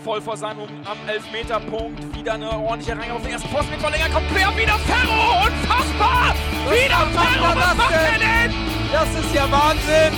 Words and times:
voll 0.00 0.20
vor 0.20 0.36
seinem 0.36 0.62
am 0.84 1.08
Elfmeterpunkt. 1.08 2.16
Wieder 2.16 2.34
eine 2.34 2.50
ordentliche 2.50 2.98
Reihe 2.98 3.12
auf 3.12 3.22
den 3.22 3.32
ersten 3.32 3.48
Posten 3.50 3.70
mit 3.70 3.80
Verlänger. 3.80 4.08
Kommt 4.08 4.28
quer, 4.28 4.56
wieder 4.56 4.78
Ferro. 4.78 5.46
Unfassbar. 5.46 6.34
Was 6.64 6.72
wieder 6.72 6.96
Ferro. 7.06 7.44
er 7.44 7.56
Was 7.56 7.66
das 7.66 7.76
macht 7.76 7.92
er 7.92 8.18
denn? 8.18 8.50
denn? 8.50 8.92
Das 8.92 9.08
ist 9.18 9.34
ja 9.34 9.50
Wahnsinn! 9.50 10.12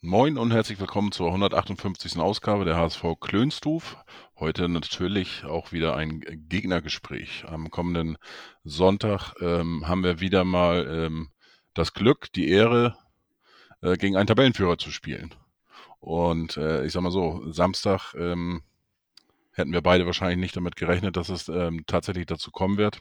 Moin 0.00 0.36
und 0.36 0.52
herzlich 0.52 0.78
willkommen 0.80 1.12
zur 1.12 1.28
158. 1.28 2.18
Ausgabe 2.18 2.64
der 2.64 2.76
HSV 2.76 3.04
Klönstuf. 3.20 3.96
Heute 4.38 4.68
natürlich 4.68 5.44
auch 5.44 5.72
wieder 5.72 5.96
ein 5.96 6.20
Gegnergespräch. 6.48 7.44
Am 7.48 7.70
kommenden 7.70 8.18
Sonntag 8.64 9.32
ähm, 9.40 9.88
haben 9.88 10.04
wir 10.04 10.20
wieder 10.20 10.44
mal 10.44 10.86
ähm, 10.88 11.30
das 11.72 11.94
Glück, 11.94 12.32
die 12.34 12.48
Ehre, 12.48 12.96
äh, 13.84 13.96
gegen 13.96 14.16
einen 14.16 14.26
Tabellenführer 14.26 14.78
zu 14.78 14.90
spielen. 14.90 15.34
Und 16.00 16.56
äh, 16.56 16.84
ich 16.84 16.92
sag 16.92 17.02
mal 17.02 17.10
so, 17.10 17.42
Samstag 17.52 18.14
ähm, 18.14 18.62
hätten 19.52 19.72
wir 19.72 19.82
beide 19.82 20.06
wahrscheinlich 20.06 20.38
nicht 20.38 20.56
damit 20.56 20.76
gerechnet, 20.76 21.16
dass 21.16 21.28
es 21.28 21.48
ähm, 21.48 21.84
tatsächlich 21.86 22.26
dazu 22.26 22.50
kommen 22.50 22.76
wird. 22.76 22.98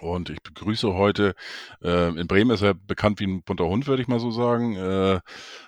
Und 0.00 0.30
ich 0.30 0.42
begrüße 0.42 0.94
heute, 0.94 1.34
äh, 1.82 2.08
in 2.18 2.26
Bremen 2.26 2.50
ist 2.50 2.62
er 2.62 2.74
bekannt 2.74 3.20
wie 3.20 3.26
ein 3.26 3.42
bunter 3.42 3.66
Hund, 3.66 3.86
würde 3.86 4.02
ich 4.02 4.08
mal 4.08 4.20
so 4.20 4.30
sagen. 4.30 4.76
Äh, 4.76 5.20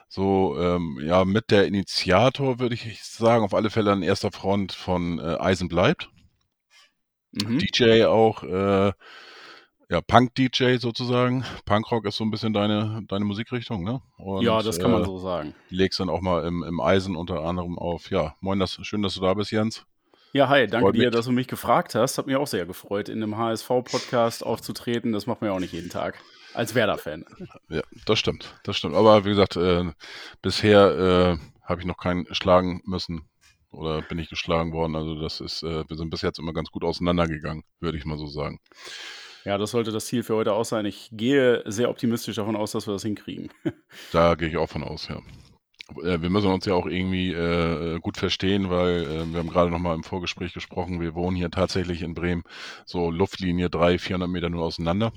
so, 0.08 0.56
ähm, 0.58 0.98
ja, 1.02 1.24
mit 1.24 1.50
der 1.50 1.66
Initiator, 1.66 2.58
würde 2.58 2.74
ich 2.74 3.02
sagen, 3.04 3.44
auf 3.44 3.52
alle 3.52 3.70
Fälle 3.70 3.92
an 3.92 4.02
erster 4.02 4.32
Front 4.32 4.72
von 4.72 5.18
äh, 5.18 5.36
Eisen 5.38 5.68
bleibt. 5.68 6.08
Mhm. 7.32 7.58
DJ 7.58 8.04
auch, 8.04 8.44
äh, 8.44 8.92
ja, 9.90 10.00
Punk-DJ 10.00 10.76
sozusagen. 10.78 11.44
Punkrock 11.64 12.06
ist 12.06 12.16
so 12.16 12.24
ein 12.24 12.30
bisschen 12.30 12.52
deine, 12.52 13.02
deine 13.08 13.24
Musikrichtung, 13.24 13.84
ne? 13.84 14.00
Und, 14.18 14.42
ja, 14.42 14.62
das 14.62 14.78
kann 14.78 14.90
man 14.90 15.02
äh, 15.02 15.06
so 15.06 15.18
sagen. 15.18 15.54
Legst 15.68 16.00
dann 16.00 16.08
auch 16.08 16.20
mal 16.20 16.46
im, 16.46 16.62
im 16.62 16.80
Eisen 16.80 17.16
unter 17.16 17.44
anderem 17.44 17.78
auf. 17.78 18.10
Ja, 18.10 18.34
moin, 18.40 18.58
das, 18.58 18.78
schön, 18.82 19.02
dass 19.02 19.14
du 19.14 19.20
da 19.20 19.34
bist, 19.34 19.50
Jens. 19.50 19.84
Ja, 20.32 20.48
hi, 20.48 20.66
danke 20.66 20.86
Freut 20.86 20.96
dir, 20.96 21.04
mich. 21.04 21.10
dass 21.10 21.26
du 21.26 21.32
mich 21.32 21.46
gefragt 21.46 21.94
hast. 21.94 22.18
Hat 22.18 22.26
mich 22.26 22.36
auch 22.36 22.46
sehr 22.46 22.66
gefreut, 22.66 23.08
in 23.08 23.22
einem 23.22 23.36
HSV-Podcast 23.36 24.44
aufzutreten. 24.44 25.12
Das 25.12 25.26
macht 25.26 25.40
man 25.40 25.50
ja 25.50 25.56
auch 25.56 25.60
nicht 25.60 25.72
jeden 25.72 25.90
Tag. 25.90 26.18
Als 26.54 26.74
Werder-Fan. 26.74 27.24
Ja, 27.68 27.82
das 28.06 28.18
stimmt, 28.18 28.54
das 28.64 28.76
stimmt. 28.76 28.94
Aber 28.94 29.24
wie 29.24 29.30
gesagt, 29.30 29.56
äh, 29.56 29.84
bisher 30.42 31.38
äh, 31.38 31.64
habe 31.68 31.80
ich 31.80 31.86
noch 31.86 31.98
keinen 31.98 32.32
schlagen 32.34 32.80
müssen 32.84 33.28
oder 33.70 34.02
bin 34.02 34.18
ich 34.18 34.28
geschlagen 34.28 34.72
worden. 34.72 34.96
Also 34.96 35.20
das 35.20 35.40
ist, 35.40 35.62
äh, 35.62 35.88
wir 35.88 35.96
sind 35.96 36.10
bis 36.10 36.22
jetzt 36.22 36.38
immer 36.38 36.52
ganz 36.52 36.70
gut 36.70 36.84
auseinandergegangen, 36.84 37.64
würde 37.80 37.98
ich 37.98 38.04
mal 38.04 38.18
so 38.18 38.26
sagen. 38.26 38.60
Ja, 39.44 39.58
das 39.58 39.70
sollte 39.72 39.92
das 39.92 40.06
Ziel 40.06 40.22
für 40.22 40.34
heute 40.36 40.54
auch 40.54 40.64
sein. 40.64 40.86
Ich 40.86 41.10
gehe 41.12 41.62
sehr 41.66 41.90
optimistisch 41.90 42.36
davon 42.36 42.56
aus, 42.56 42.72
dass 42.72 42.86
wir 42.86 42.92
das 42.94 43.02
hinkriegen. 43.02 43.50
Da 44.10 44.34
gehe 44.34 44.48
ich 44.48 44.56
auch 44.56 44.68
von 44.68 44.82
aus, 44.84 45.08
ja. 45.08 45.18
Äh, 46.02 46.22
Wir 46.22 46.30
müssen 46.30 46.48
uns 46.52 46.66
ja 46.66 46.74
auch 46.74 46.86
irgendwie 46.86 47.32
äh, 47.32 47.98
gut 48.00 48.16
verstehen, 48.18 48.70
weil 48.70 49.04
äh, 49.04 49.32
wir 49.32 49.40
haben 49.40 49.50
gerade 49.50 49.70
noch 49.70 49.78
mal 49.80 49.94
im 49.94 50.04
Vorgespräch 50.04 50.54
gesprochen, 50.54 51.00
wir 51.00 51.14
wohnen 51.14 51.36
hier 51.36 51.50
tatsächlich 51.50 52.02
in 52.02 52.14
Bremen 52.14 52.44
so 52.86 53.10
Luftlinie 53.10 53.70
300, 53.70 54.00
400 54.00 54.30
Meter 54.30 54.50
nur 54.50 54.64
auseinander. 54.64 55.12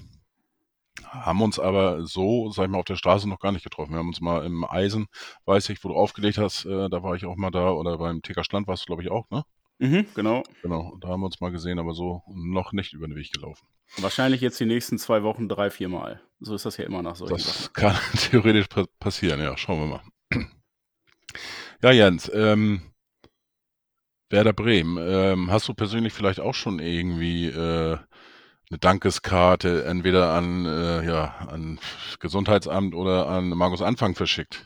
Haben 1.06 1.42
uns 1.42 1.60
aber 1.60 2.06
so, 2.06 2.50
sag 2.52 2.66
ich 2.66 2.72
mal, 2.72 2.80
auf 2.80 2.86
der 2.86 2.96
Straße 2.96 3.28
noch 3.30 3.40
gar 3.40 3.52
nicht 3.52 3.64
getroffen. 3.64 3.92
Wir 3.94 4.00
haben 4.00 4.08
uns 4.10 4.22
mal 4.22 4.46
im 4.46 4.64
Eisen, 4.66 5.08
weiß 5.46 5.70
ich, 5.70 5.84
wo 5.84 5.90
du 5.90 5.96
aufgelegt 5.96 6.38
hast, 6.38 6.66
äh, 6.66 6.90
da 6.90 7.04
war 7.04 7.16
ich 7.16 7.26
auch 7.26 7.36
mal 7.36 7.52
da, 7.52 7.72
oder 7.72 7.98
beim 7.98 8.22
TK 8.22 8.44
Stand 8.44 8.68
warst 8.68 8.84
du, 8.84 8.88
glaube 8.88 9.04
ich, 9.04 9.12
auch, 9.12 9.30
ne? 9.30 9.44
Mhm, 9.80 10.08
genau. 10.16 10.44
Genau, 10.64 10.98
da 11.02 11.10
haben 11.10 11.22
wir 11.22 11.28
uns 11.28 11.40
mal 11.40 11.52
gesehen, 11.52 11.78
aber 11.78 11.94
so 11.94 12.24
noch 12.28 12.74
nicht 12.74 12.94
über 12.94 13.08
den 13.08 13.16
Weg 13.16 13.32
gelaufen. 13.32 13.68
Wahrscheinlich 13.98 14.42
jetzt 14.42 14.60
die 14.60 14.66
nächsten 14.66 14.98
zwei 14.98 15.24
Wochen 15.24 15.48
drei, 15.48 15.70
vier 15.70 15.90
Mal. 15.90 16.22
So 16.40 16.56
ist 16.56 16.66
das 16.66 16.78
ja 16.78 16.86
immer 16.86 17.02
nach 17.02 17.16
solchen 17.16 17.38
Sachen. 17.38 17.64
Das 17.64 17.74
kann 17.74 17.96
theoretisch 18.18 18.68
pa 18.68 18.86
passieren, 19.00 19.40
ja, 19.40 19.56
schauen 19.58 19.80
wir 19.82 19.88
mal. 19.88 20.02
Ja, 21.84 21.92
Jens, 21.92 22.32
ähm, 22.34 22.82
Werder 24.30 24.54
Bremen, 24.54 24.98
ähm, 25.00 25.52
hast 25.52 25.68
du 25.68 25.76
persönlich 25.76 26.12
vielleicht 26.12 26.40
auch 26.40 26.56
schon 26.56 26.80
irgendwie 26.80 27.46
äh, 27.48 27.98
eine 28.70 28.80
Dankeskarte 28.80 29.86
entweder 29.86 30.34
an, 30.34 30.66
äh, 30.66 31.06
ja, 31.06 31.36
an 31.48 31.80
Gesundheitsamt 32.20 32.96
oder 32.96 33.28
an 33.28 33.50
Markus 33.50 33.82
Anfang 33.82 34.16
verschickt? 34.16 34.66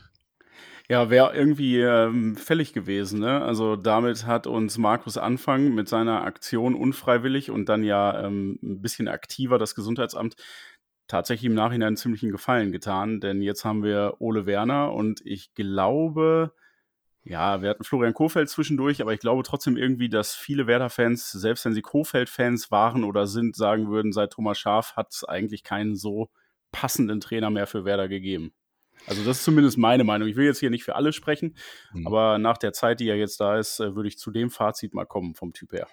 Ja, 0.88 1.10
wäre 1.10 1.34
irgendwie 1.34 1.80
ähm, 1.80 2.36
fällig 2.36 2.72
gewesen. 2.72 3.20
Ne? 3.20 3.40
Also 3.42 3.76
damit 3.76 4.26
hat 4.26 4.46
uns 4.46 4.78
Markus 4.78 5.16
Anfang 5.16 5.74
mit 5.74 5.88
seiner 5.88 6.22
Aktion 6.22 6.74
unfreiwillig 6.74 7.50
und 7.50 7.68
dann 7.68 7.84
ja 7.84 8.26
ähm, 8.26 8.58
ein 8.62 8.82
bisschen 8.82 9.08
aktiver 9.08 9.58
das 9.58 9.74
Gesundheitsamt 9.74 10.36
tatsächlich 11.06 11.46
im 11.46 11.54
Nachhinein 11.54 11.88
einen 11.88 11.96
ziemlichen 11.96 12.30
Gefallen 12.30 12.72
getan. 12.72 13.20
Denn 13.20 13.42
jetzt 13.42 13.64
haben 13.64 13.82
wir 13.82 14.16
Ole 14.18 14.46
Werner 14.46 14.92
und 14.92 15.20
ich 15.24 15.54
glaube, 15.54 16.52
ja, 17.24 17.62
wir 17.62 17.70
hatten 17.70 17.84
Florian 17.84 18.14
Kofeld 18.14 18.48
zwischendurch, 18.48 19.00
aber 19.00 19.12
ich 19.12 19.20
glaube 19.20 19.44
trotzdem 19.44 19.76
irgendwie, 19.76 20.08
dass 20.08 20.34
viele 20.34 20.66
Werder-Fans, 20.66 21.30
selbst 21.30 21.64
wenn 21.64 21.74
sie 21.74 21.82
Kofeld-Fans 21.82 22.70
waren 22.72 23.04
oder 23.04 23.26
sind, 23.26 23.54
sagen 23.54 23.88
würden, 23.90 24.12
seit 24.12 24.32
Thomas 24.32 24.58
Schaaf 24.58 24.96
hat 24.96 25.12
es 25.12 25.22
eigentlich 25.22 25.62
keinen 25.62 25.94
so 25.94 26.30
passenden 26.72 27.20
Trainer 27.20 27.50
mehr 27.50 27.66
für 27.68 27.84
Werder 27.84 28.08
gegeben. 28.08 28.52
Also 29.06 29.24
das 29.24 29.38
ist 29.38 29.44
zumindest 29.44 29.78
meine 29.78 30.04
Meinung. 30.04 30.28
Ich 30.28 30.36
will 30.36 30.46
jetzt 30.46 30.60
hier 30.60 30.70
nicht 30.70 30.84
für 30.84 30.94
alle 30.96 31.12
sprechen, 31.12 31.56
Hm. 31.92 32.06
aber 32.06 32.38
nach 32.38 32.58
der 32.58 32.72
Zeit, 32.72 33.00
die 33.00 33.06
ja 33.06 33.14
jetzt 33.14 33.40
da 33.40 33.58
ist, 33.58 33.80
äh, 33.80 33.94
würde 33.94 34.08
ich 34.08 34.18
zu 34.18 34.30
dem 34.30 34.50
Fazit 34.50 34.94
mal 34.94 35.06
kommen 35.06 35.34
vom 35.34 35.52
Typ 35.52 35.72
her. 35.72 35.88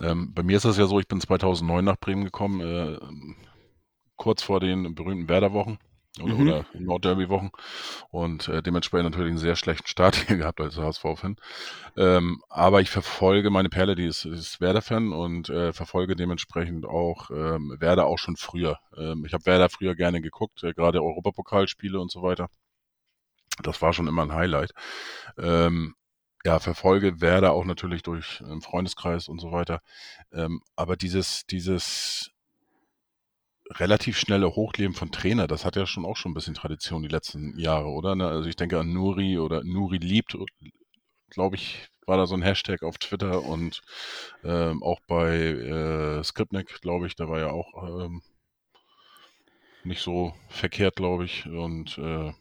Ähm, 0.00 0.32
bei 0.34 0.42
mir 0.42 0.56
ist 0.56 0.64
das 0.64 0.76
ja 0.76 0.86
so, 0.86 0.98
ich 1.00 1.08
bin 1.08 1.20
2009 1.20 1.84
nach 1.84 1.96
Bremen 1.98 2.24
gekommen, 2.24 2.60
äh, 2.60 2.98
kurz 4.16 4.42
vor 4.42 4.60
den 4.60 4.94
berühmten 4.94 5.28
Werder-Wochen 5.28 5.78
oder, 6.22 6.34
Mhm. 6.34 6.40
oder 6.48 6.64
Nordderby-Wochen 6.74 7.50
und 8.10 8.48
äh, 8.48 8.62
dementsprechend 8.62 9.10
natürlich 9.10 9.30
einen 9.30 9.38
sehr 9.38 9.56
schlechten 9.56 9.86
Start 9.86 10.14
hier 10.28 10.36
gehabt 10.36 10.60
als 10.60 10.76
HSV-Fan. 10.76 11.36
Ähm, 11.96 12.42
aber 12.48 12.80
ich 12.80 12.90
verfolge 12.90 13.50
meine 13.50 13.68
Perle, 13.68 13.94
die 13.94 14.06
ist, 14.06 14.24
ist 14.24 14.60
Werder-Fan 14.60 15.12
und 15.12 15.48
äh, 15.48 15.72
verfolge 15.72 16.16
dementsprechend 16.16 16.86
auch 16.86 17.30
ähm, 17.30 17.74
Werder 17.78 18.06
auch 18.06 18.18
schon 18.18 18.36
früher. 18.36 18.78
Ähm, 18.96 19.24
ich 19.26 19.32
habe 19.32 19.46
Werder 19.46 19.68
früher 19.68 19.94
gerne 19.94 20.20
geguckt, 20.20 20.62
äh, 20.62 20.72
gerade 20.72 21.02
Europapokalspiele 21.02 22.00
und 22.00 22.10
so 22.10 22.22
weiter. 22.22 22.48
Das 23.62 23.80
war 23.82 23.92
schon 23.92 24.08
immer 24.08 24.22
ein 24.22 24.32
Highlight. 24.34 24.72
Ähm, 25.38 25.94
ja, 26.44 26.58
verfolge 26.58 27.20
Werder 27.20 27.52
auch 27.52 27.64
natürlich 27.64 28.02
durch 28.02 28.42
einen 28.42 28.60
Freundeskreis 28.60 29.28
und 29.28 29.40
so 29.40 29.50
weiter. 29.52 29.80
Ähm, 30.32 30.60
aber 30.76 30.96
dieses, 30.96 31.46
dieses 31.46 32.30
relativ 33.70 34.18
schnelle 34.18 34.54
Hochleben 34.56 34.94
von 34.94 35.10
Trainer, 35.10 35.46
das 35.46 35.64
hat 35.64 35.76
ja 35.76 35.86
schon 35.86 36.04
auch 36.04 36.16
schon 36.16 36.32
ein 36.32 36.34
bisschen 36.34 36.54
Tradition 36.54 37.02
die 37.02 37.08
letzten 37.08 37.58
Jahre, 37.58 37.88
oder? 37.88 38.14
Ne? 38.14 38.28
Also 38.28 38.48
ich 38.48 38.56
denke 38.56 38.78
an 38.78 38.92
Nuri 38.92 39.38
oder 39.38 39.64
Nuri 39.64 39.98
liebt, 39.98 40.36
glaube 41.30 41.56
ich, 41.56 41.88
war 42.06 42.16
da 42.18 42.26
so 42.26 42.34
ein 42.34 42.42
Hashtag 42.42 42.82
auf 42.82 42.98
Twitter 42.98 43.42
und 43.42 43.80
ähm, 44.44 44.82
auch 44.82 45.00
bei 45.06 45.36
äh, 45.36 46.22
Skripnik, 46.24 46.80
glaube 46.82 47.06
ich, 47.06 47.16
da 47.16 47.28
war 47.28 47.40
ja 47.40 47.50
auch 47.50 48.04
ähm, 48.04 48.22
nicht 49.84 50.02
so 50.02 50.34
verkehrt, 50.48 50.96
glaube 50.96 51.24
ich. 51.24 51.46
Und 51.46 51.98
äh, 51.98 52.32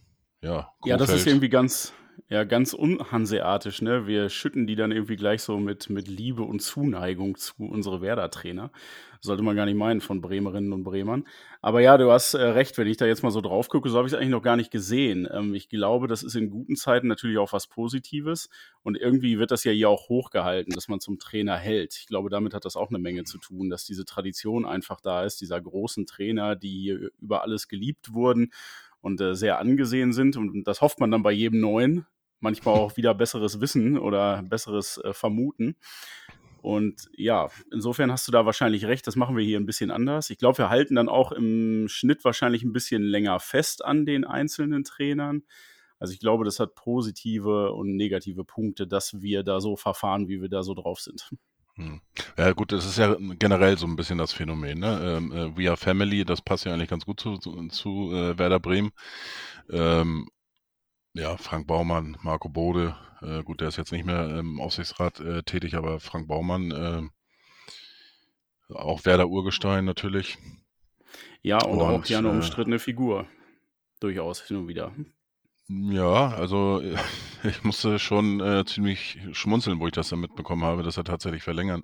ja, 0.41 0.71
Ja, 0.85 0.97
das 0.97 1.09
ist 1.09 1.15
Kofeld- 1.21 1.27
irgendwie 1.27 1.49
ganz, 1.49 1.93
ja, 2.29 2.43
ganz 2.45 2.73
unhanseatisch, 2.73 3.81
ne? 3.81 4.07
Wir 4.07 4.29
schütten 4.29 4.65
die 4.65 4.75
dann 4.75 4.91
irgendwie 4.91 5.15
gleich 5.15 5.41
so 5.43 5.57
mit, 5.57 5.89
mit 5.89 6.07
Liebe 6.07 6.43
und 6.43 6.61
Zuneigung 6.61 7.37
zu 7.37 7.53
unsere 7.59 8.01
Werder-Trainer. 8.01 8.71
Sollte 9.19 9.43
man 9.43 9.55
gar 9.55 9.65
nicht 9.65 9.77
meinen 9.77 10.01
von 10.01 10.19
Bremerinnen 10.19 10.73
und 10.73 10.83
Bremern. 10.83 11.25
Aber 11.61 11.79
ja, 11.81 11.97
du 11.97 12.11
hast 12.11 12.33
äh, 12.33 12.41
recht, 12.41 12.77
wenn 12.77 12.87
ich 12.87 12.97
da 12.97 13.05
jetzt 13.05 13.23
mal 13.23 13.31
so 13.31 13.39
drauf 13.39 13.69
gucke, 13.69 13.89
so 13.89 13.97
habe 13.97 14.07
ich 14.07 14.13
es 14.13 14.17
eigentlich 14.17 14.31
noch 14.31 14.41
gar 14.41 14.57
nicht 14.57 14.71
gesehen. 14.71 15.27
Ähm, 15.31 15.53
ich 15.53 15.69
glaube, 15.69 16.07
das 16.07 16.23
ist 16.23 16.35
in 16.35 16.49
guten 16.49 16.75
Zeiten 16.75 17.07
natürlich 17.07 17.37
auch 17.37 17.53
was 17.53 17.67
Positives. 17.67 18.49
Und 18.81 18.97
irgendwie 18.97 19.39
wird 19.39 19.51
das 19.51 19.63
ja 19.63 19.71
hier 19.71 19.89
auch 19.89 20.09
hochgehalten, 20.09 20.73
dass 20.73 20.87
man 20.87 20.99
zum 20.99 21.19
Trainer 21.19 21.55
hält. 21.55 21.95
Ich 21.95 22.07
glaube, 22.07 22.29
damit 22.29 22.53
hat 22.53 22.65
das 22.65 22.75
auch 22.75 22.89
eine 22.89 22.99
Menge 22.99 23.23
zu 23.23 23.37
tun, 23.37 23.69
dass 23.69 23.85
diese 23.85 24.05
Tradition 24.05 24.65
einfach 24.65 24.99
da 25.01 25.23
ist, 25.23 25.39
dieser 25.39 25.61
großen 25.61 26.05
Trainer, 26.05 26.55
die 26.55 26.81
hier 26.81 27.11
über 27.21 27.43
alles 27.43 27.67
geliebt 27.67 28.13
wurden 28.13 28.51
und 29.03 29.19
äh, 29.21 29.35
sehr 29.35 29.59
angesehen 29.59 30.13
sind. 30.13 30.37
Und 30.37 30.63
das 30.63 30.81
hofft 30.81 30.99
man 30.99 31.11
dann 31.11 31.23
bei 31.23 31.31
jedem 31.31 31.59
Neuen. 31.59 32.07
Manchmal 32.39 32.75
auch 32.75 32.97
wieder 32.97 33.13
besseres 33.13 33.61
Wissen 33.61 33.99
oder 33.99 34.41
besseres 34.43 34.97
äh, 34.97 35.13
Vermuten. 35.13 35.75
Und 36.61 37.09
ja, 37.13 37.49
insofern 37.73 38.11
hast 38.11 38.27
du 38.27 38.31
da 38.31 38.45
wahrscheinlich 38.45 38.85
recht. 38.85 39.05
Das 39.05 39.17
machen 39.17 39.35
wir 39.35 39.43
hier 39.43 39.59
ein 39.59 39.65
bisschen 39.65 39.91
anders. 39.91 40.29
Ich 40.29 40.37
glaube, 40.37 40.57
wir 40.57 40.69
halten 40.69 40.95
dann 40.95 41.09
auch 41.09 41.33
im 41.33 41.89
Schnitt 41.89 42.23
wahrscheinlich 42.23 42.63
ein 42.63 42.71
bisschen 42.71 43.03
länger 43.03 43.41
fest 43.41 43.83
an 43.83 44.05
den 44.05 44.23
einzelnen 44.23 44.85
Trainern. 44.85 45.43
Also 45.99 46.13
ich 46.13 46.21
glaube, 46.21 46.45
das 46.45 46.61
hat 46.61 46.75
positive 46.75 47.73
und 47.73 47.97
negative 47.97 48.45
Punkte, 48.45 48.87
dass 48.87 49.21
wir 49.21 49.43
da 49.43 49.59
so 49.59 49.75
verfahren, 49.75 50.29
wie 50.29 50.41
wir 50.41 50.49
da 50.49 50.63
so 50.63 50.73
drauf 50.73 51.01
sind. 51.01 51.29
Hm. 51.75 52.01
Ja 52.37 52.51
gut, 52.53 52.71
das 52.71 52.85
ist 52.85 52.97
ja 52.97 53.15
generell 53.39 53.77
so 53.77 53.87
ein 53.87 53.95
bisschen 53.95 54.19
das 54.19 54.31
Phänomen. 54.31 54.79
Ne? 54.79 54.99
Ähm, 55.03 55.31
äh, 55.31 55.57
We 55.57 55.69
Are 55.69 55.77
Family, 55.77 56.23
das 56.23 56.41
passt 56.41 56.65
ja 56.65 56.73
eigentlich 56.73 56.89
ganz 56.89 57.05
gut 57.05 57.19
zu, 57.19 57.37
zu, 57.37 57.67
zu 57.69 58.13
äh, 58.13 58.37
Werder 58.37 58.59
Bremen. 58.59 58.91
Ähm, 59.69 60.29
ja, 61.13 61.37
Frank 61.37 61.67
Baumann, 61.67 62.17
Marco 62.21 62.49
Bode, 62.49 62.95
äh, 63.21 63.43
gut, 63.43 63.61
der 63.61 63.69
ist 63.69 63.77
jetzt 63.77 63.91
nicht 63.91 64.05
mehr 64.05 64.37
im 64.37 64.59
Aufsichtsrat 64.59 65.19
äh, 65.19 65.43
tätig, 65.43 65.75
aber 65.75 65.99
Frank 65.99 66.27
Baumann, 66.27 66.71
äh, 66.71 67.01
auch 68.73 69.05
Werder 69.05 69.27
Urgestein 69.27 69.85
natürlich. 69.85 70.37
Ja, 71.41 71.63
und, 71.63 71.79
auch 71.79 71.93
Und, 71.93 72.09
ja 72.09 72.19
eine 72.19 72.29
umstrittene 72.29 72.79
Figur. 72.79 73.27
Durchaus 73.99 74.41
hin 74.41 74.57
und 74.57 74.67
wieder. 74.67 74.93
Ja, 75.81 76.29
also 76.29 76.81
ich 77.43 77.63
musste 77.63 77.97
schon 77.99 78.39
äh, 78.41 78.65
ziemlich 78.65 79.19
schmunzeln, 79.31 79.79
wo 79.79 79.87
ich 79.87 79.93
das 79.93 80.09
dann 80.09 80.19
mitbekommen 80.19 80.63
habe, 80.63 80.83
dass 80.83 80.97
er 80.97 81.03
tatsächlich 81.03 81.43
verlängern 81.43 81.83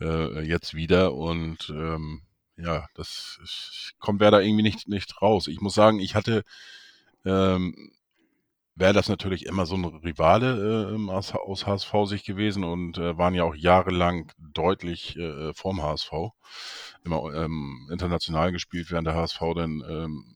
äh, 0.00 0.40
jetzt 0.46 0.74
wieder 0.74 1.14
und 1.14 1.70
ähm, 1.70 2.22
ja, 2.56 2.86
das 2.94 3.38
ich 3.44 3.92
kommt 3.98 4.20
Werder 4.20 4.42
irgendwie 4.42 4.62
nicht, 4.62 4.88
nicht 4.88 5.20
raus. 5.20 5.48
Ich 5.48 5.60
muss 5.60 5.74
sagen, 5.74 5.98
ich 6.00 6.14
hatte 6.14 6.44
ähm, 7.24 7.92
wäre 8.76 8.92
das 8.92 9.08
natürlich 9.08 9.46
immer 9.46 9.66
so 9.66 9.76
ein 9.76 9.84
Rivale 9.84 10.94
äh, 10.96 11.10
aus, 11.10 11.32
aus 11.34 11.66
HSV-Sicht 11.66 12.26
gewesen 12.26 12.64
und 12.64 12.98
äh, 12.98 13.16
waren 13.18 13.34
ja 13.34 13.44
auch 13.44 13.54
jahrelang 13.54 14.32
deutlich 14.38 15.16
äh, 15.16 15.52
vorm 15.54 15.82
HSV. 15.82 16.12
Immer 17.04 17.34
ähm, 17.34 17.88
international 17.92 18.52
gespielt, 18.52 18.90
während 18.90 19.06
der 19.06 19.14
HSV 19.14 19.40
dann 19.54 19.82
ähm, 19.88 20.33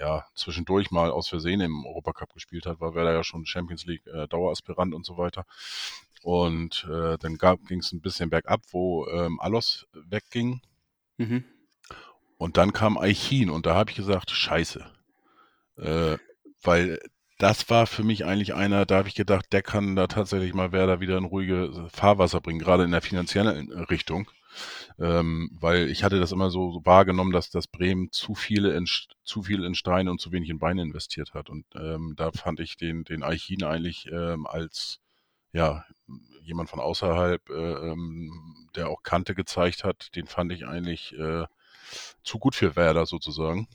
ja 0.00 0.26
zwischendurch 0.34 0.90
mal 0.90 1.10
aus 1.10 1.28
Versehen 1.28 1.60
im 1.60 1.84
Europacup 1.84 2.32
gespielt 2.32 2.66
hat, 2.66 2.80
war 2.80 2.92
da 2.92 3.12
ja 3.12 3.22
schon 3.22 3.46
Champions 3.46 3.84
League 3.84 4.06
äh, 4.06 4.26
Daueraspirant 4.26 4.94
und 4.94 5.04
so 5.04 5.16
weiter. 5.18 5.44
Und 6.22 6.86
äh, 6.90 7.16
dann 7.18 7.38
ging 7.68 7.80
es 7.80 7.92
ein 7.92 8.00
bisschen 8.00 8.30
bergab, 8.30 8.62
wo 8.70 9.06
ähm, 9.08 9.38
Alos 9.40 9.86
wegging. 9.92 10.60
Mhm. 11.18 11.44
Und 12.38 12.56
dann 12.56 12.72
kam 12.72 12.98
Eichin 12.98 13.50
und 13.50 13.66
da 13.66 13.74
habe 13.74 13.90
ich 13.90 13.96
gesagt, 13.96 14.30
scheiße. 14.30 14.84
Äh, 15.76 16.16
weil 16.62 16.98
das 17.38 17.70
war 17.70 17.86
für 17.86 18.02
mich 18.02 18.24
eigentlich 18.24 18.54
einer, 18.54 18.84
da 18.84 18.98
habe 18.98 19.08
ich 19.08 19.14
gedacht, 19.14 19.46
der 19.52 19.62
kann 19.62 19.96
da 19.96 20.06
tatsächlich 20.06 20.52
mal 20.52 20.72
Werder 20.72 21.00
wieder 21.00 21.16
in 21.16 21.24
ruhige 21.24 21.88
Fahrwasser 21.92 22.40
bringen, 22.40 22.58
gerade 22.58 22.84
in 22.84 22.90
der 22.90 23.02
finanziellen 23.02 23.72
Richtung. 23.72 24.30
Ähm, 24.98 25.50
weil 25.60 25.88
ich 25.88 26.04
hatte 26.04 26.20
das 26.20 26.32
immer 26.32 26.50
so, 26.50 26.72
so 26.72 26.84
wahrgenommen, 26.84 27.32
dass 27.32 27.50
das 27.50 27.66
Bremen 27.66 28.10
zu 28.12 28.34
viele 28.34 28.74
in, 28.74 28.86
zu 29.24 29.42
viel 29.42 29.64
in 29.64 29.74
Steine 29.74 30.10
und 30.10 30.20
zu 30.20 30.32
wenig 30.32 30.50
in 30.50 30.58
Beine 30.58 30.82
investiert 30.82 31.34
hat. 31.34 31.50
Und 31.50 31.64
ähm, 31.74 32.14
da 32.16 32.32
fand 32.32 32.60
ich 32.60 32.76
den, 32.76 33.04
den 33.04 33.22
Eichin 33.22 33.64
eigentlich 33.64 34.06
ähm, 34.12 34.46
als 34.46 35.00
ja, 35.52 35.84
jemand 36.42 36.70
von 36.70 36.80
außerhalb, 36.80 37.48
äh, 37.50 37.52
ähm, 37.52 38.68
der 38.76 38.88
auch 38.88 39.02
Kante 39.02 39.34
gezeigt 39.34 39.84
hat, 39.84 40.14
den 40.14 40.26
fand 40.26 40.52
ich 40.52 40.66
eigentlich 40.66 41.12
äh, 41.18 41.44
zu 42.22 42.38
gut 42.38 42.54
für 42.54 42.76
Werder 42.76 43.06
sozusagen. 43.06 43.68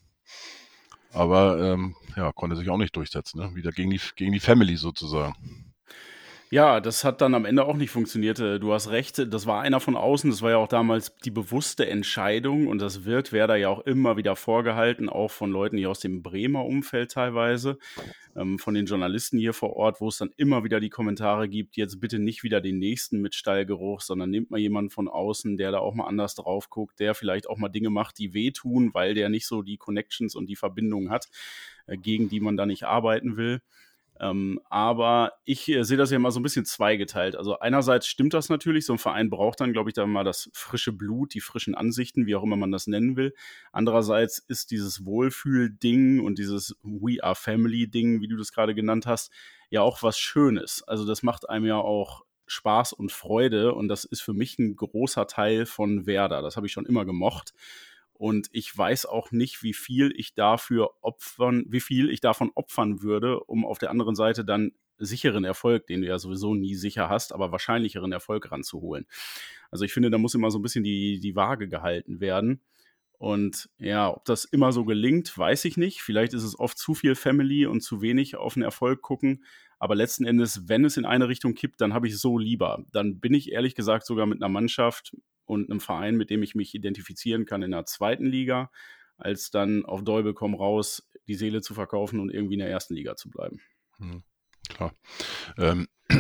Aber 1.12 1.60
ähm, 1.60 1.96
ja, 2.16 2.32
konnte 2.34 2.56
sich 2.56 2.70
auch 2.70 2.78
nicht 2.78 2.96
durchsetzen, 2.96 3.40
ne? 3.40 3.56
Wieder 3.56 3.72
gegen 3.72 3.90
die, 3.90 4.02
gegen 4.16 4.34
die 4.34 4.40
Family 4.40 4.76
sozusagen. 4.76 5.65
Ja, 6.52 6.80
das 6.80 7.04
hat 7.04 7.22
dann 7.22 7.34
am 7.34 7.44
Ende 7.46 7.66
auch 7.66 7.76
nicht 7.76 7.90
funktioniert. 7.90 8.40
Äh, 8.40 8.60
du 8.60 8.72
hast 8.72 8.90
recht, 8.92 9.34
das 9.34 9.48
war 9.48 9.62
einer 9.62 9.80
von 9.80 9.96
außen, 9.96 10.30
das 10.30 10.44
war 10.44 10.52
ja 10.52 10.58
auch 10.58 10.68
damals 10.68 11.16
die 11.26 11.32
bewusste 11.32 11.90
Entscheidung 11.90 12.68
und 12.68 12.80
das 12.80 13.04
wird 13.04 13.32
Werder 13.32 13.56
ja 13.56 13.70
auch 13.70 13.80
immer 13.80 14.16
wieder 14.16 14.36
vorgehalten, 14.36 15.10
auch 15.10 15.32
von 15.32 15.52
Leuten 15.52 15.78
hier 15.78 15.90
aus 15.90 16.02
dem 16.02 16.22
Bremer 16.22 16.64
Umfeld 16.66 17.12
teilweise, 17.12 17.80
ähm, 18.36 18.60
von 18.60 18.76
den 18.76 18.86
Journalisten 18.86 19.40
hier 19.40 19.54
vor 19.54 19.76
Ort, 19.76 20.02
wo 20.02 20.10
es 20.10 20.20
dann 20.20 20.30
immer 20.38 20.64
wieder 20.64 20.80
die 20.80 20.92
Kommentare 20.92 21.50
gibt, 21.50 21.78
jetzt 21.78 22.00
bitte 22.00 22.20
nicht 22.20 22.44
wieder 22.44 22.62
den 22.62 22.78
nächsten 22.78 23.22
mit 23.22 23.34
Stallgeruch, 23.34 24.02
sondern 24.02 24.30
nehmt 24.30 24.52
mal 24.52 24.60
jemanden 24.60 24.92
von 24.92 25.08
außen, 25.08 25.58
der 25.58 25.72
da 25.72 25.80
auch 25.80 25.96
mal 25.96 26.06
anders 26.06 26.36
drauf 26.36 26.70
guckt, 26.70 27.00
der 27.00 27.16
vielleicht 27.16 27.50
auch 27.50 27.58
mal 27.58 27.70
Dinge 27.70 27.90
macht, 27.90 28.20
die 28.20 28.36
wehtun, 28.36 28.94
weil 28.94 29.16
der 29.16 29.30
nicht 29.30 29.48
so 29.48 29.64
die 29.64 29.78
Connections 29.78 30.36
und 30.36 30.46
die 30.46 30.56
Verbindungen 30.56 31.10
hat, 31.10 31.28
äh, 31.88 31.98
gegen 31.98 32.30
die 32.30 32.40
man 32.40 32.56
da 32.56 32.68
nicht 32.68 32.84
arbeiten 32.84 33.36
will. 33.36 33.62
Ähm, 34.20 34.62
aber 34.70 35.34
ich 35.44 35.68
äh, 35.70 35.84
sehe 35.84 35.98
das 35.98 36.12
ja 36.12 36.20
mal 36.20 36.32
so 36.32 36.40
ein 36.40 36.44
bisschen 36.44 36.66
zweigeteilt. 36.66 37.36
Also 37.36 37.60
einerseits 37.60 38.08
stimmt 38.08 38.34
das 38.34 38.50
natürlich, 38.50 38.86
so 38.86 38.94
ein 38.94 39.00
Verein 39.00 39.30
braucht 39.30 39.60
dann, 39.60 39.74
glaube 39.74 39.90
ich, 39.90 39.94
da 39.94 40.06
mal 40.06 40.24
das 40.24 40.50
frische 40.54 40.94
Blut, 40.94 41.34
die 41.34 41.42
frischen 41.42 41.76
Ansichten, 41.76 42.26
wie 42.26 42.36
auch 42.36 42.44
immer 42.44 42.56
man 42.56 42.72
das 42.72 42.88
nennen 42.88 43.18
will. 43.18 43.34
Andererseits 43.72 44.40
ist 44.40 44.72
dieses 44.72 45.06
Wohlfühl-Ding 45.06 46.22
und 46.22 46.40
dieses 46.40 46.78
We 46.82 47.24
are 47.24 47.36
Family-Ding, 47.36 48.22
wie 48.22 48.28
du 48.28 48.38
das 48.38 48.52
gerade 48.52 48.74
genannt 48.74 49.06
hast, 49.06 49.32
ja 49.70 49.82
auch 49.82 50.02
was 50.02 50.18
Schönes. 50.18 50.84
Also 50.88 51.06
das 51.06 51.22
macht 51.22 51.50
einem 51.50 51.66
ja 51.66 51.78
auch 51.78 52.24
Spaß 52.48 52.94
und 52.94 53.12
Freude 53.12 53.74
und 53.74 53.88
das 53.88 54.06
ist 54.06 54.22
für 54.22 54.34
mich 54.34 54.60
ein 54.60 54.76
großer 54.76 55.28
Teil 55.28 55.66
von 55.66 56.06
Werder. 56.06 56.42
Das 56.42 56.56
habe 56.56 56.68
ich 56.68 56.74
schon 56.74 56.86
immer 56.86 57.06
gemocht. 57.06 57.54
Und 58.18 58.48
ich 58.52 58.76
weiß 58.76 59.06
auch 59.06 59.32
nicht, 59.32 59.62
wie 59.62 59.74
viel 59.74 60.14
ich 60.16 60.34
dafür 60.34 60.92
opfern, 61.02 61.66
wie 61.68 61.82
viel 61.82 62.10
ich 62.10 62.22
davon 62.22 62.52
opfern 62.56 63.02
würde, 63.02 63.42
um 63.42 63.66
auf 63.66 63.78
der 63.78 63.92
anderen 63.92 64.16
Seite 64.16 64.46
dann 64.46 64.72
sicheren 64.98 65.44
Erfolg, 65.44 65.88
den 65.88 66.02
du 66.02 66.08
ja 66.08 66.18
sowieso 66.18 66.56
nie 66.56 66.76
sicher 66.76 67.10
hast, 67.10 67.34
aber 67.34 67.52
wahrscheinlicheren 67.52 68.14
Erfolg 68.14 68.50
ranzuholen. 68.52 69.06
Also 69.70 69.84
ich 69.84 69.92
finde, 69.92 70.10
da 70.10 70.18
muss 70.18 70.34
immer 70.34 70.50
so 70.50 70.60
ein 70.60 70.62
bisschen 70.62 70.86
die, 70.86 71.20
die 71.20 71.36
Waage 71.36 71.68
gehalten 71.68 72.22
werden. 72.22 72.62
Und 73.18 73.70
ja, 73.78 74.10
ob 74.10 74.26
das 74.26 74.46
immer 74.46 74.72
so 74.72 74.86
gelingt, 74.86 75.38
weiß 75.38 75.66
ich 75.66 75.78
nicht. 75.78 76.02
Vielleicht 76.02 76.34
ist 76.34 76.44
es 76.44 76.58
oft 76.58 76.78
zu 76.78 76.94
viel 76.94 77.16
Family 77.16 77.66
und 77.66 77.82
zu 77.82 78.02
wenig 78.02 78.36
auf 78.36 78.54
den 78.54 78.64
Erfolg 78.64 79.02
gucken. 79.02 79.44
Aber 79.80 79.96
letzten 79.96 80.26
Endes, 80.26 80.68
wenn 80.68 80.86
es 80.86 80.98
in 80.98 81.06
eine 81.06 81.28
Richtung 81.28 81.54
kippt, 81.54 81.82
dann 81.82 81.94
habe 81.94 82.08
ich 82.08 82.14
es 82.14 82.22
so 82.22 82.38
lieber. 82.38 82.86
Dann 82.92 83.20
bin 83.20 83.34
ich 83.34 83.52
ehrlich 83.52 83.76
gesagt 83.76 84.06
sogar 84.06 84.26
mit 84.26 84.42
einer 84.42 84.50
Mannschaft, 84.50 85.16
und 85.46 85.70
einem 85.70 85.80
Verein, 85.80 86.16
mit 86.16 86.30
dem 86.30 86.44
ich 86.44 86.56
mich 86.56 86.74
identifizieren 86.76 87.46
kann 87.46 87.64
in 87.64 87.72
der 87.72 87.86
zweiten 87.86 88.26
Liga, 88.26 88.72
als 89.18 89.52
dann 89.52 89.86
auf 89.86 90.04
Däubel 90.04 90.34
komm 90.34 90.56
raus 90.56 91.08
die 91.28 91.36
Seele 91.36 91.62
zu 91.62 91.74
verkaufen 91.74 92.20
und 92.20 92.32
irgendwie 92.32 92.56
in 92.56 92.60
der 92.60 92.70
ersten 92.70 92.94
Liga 92.94 93.16
zu 93.16 93.30
bleiben. 93.30 93.60
Hm, 93.98 94.24
klar. 94.70 94.94
Ähm, 95.58 95.88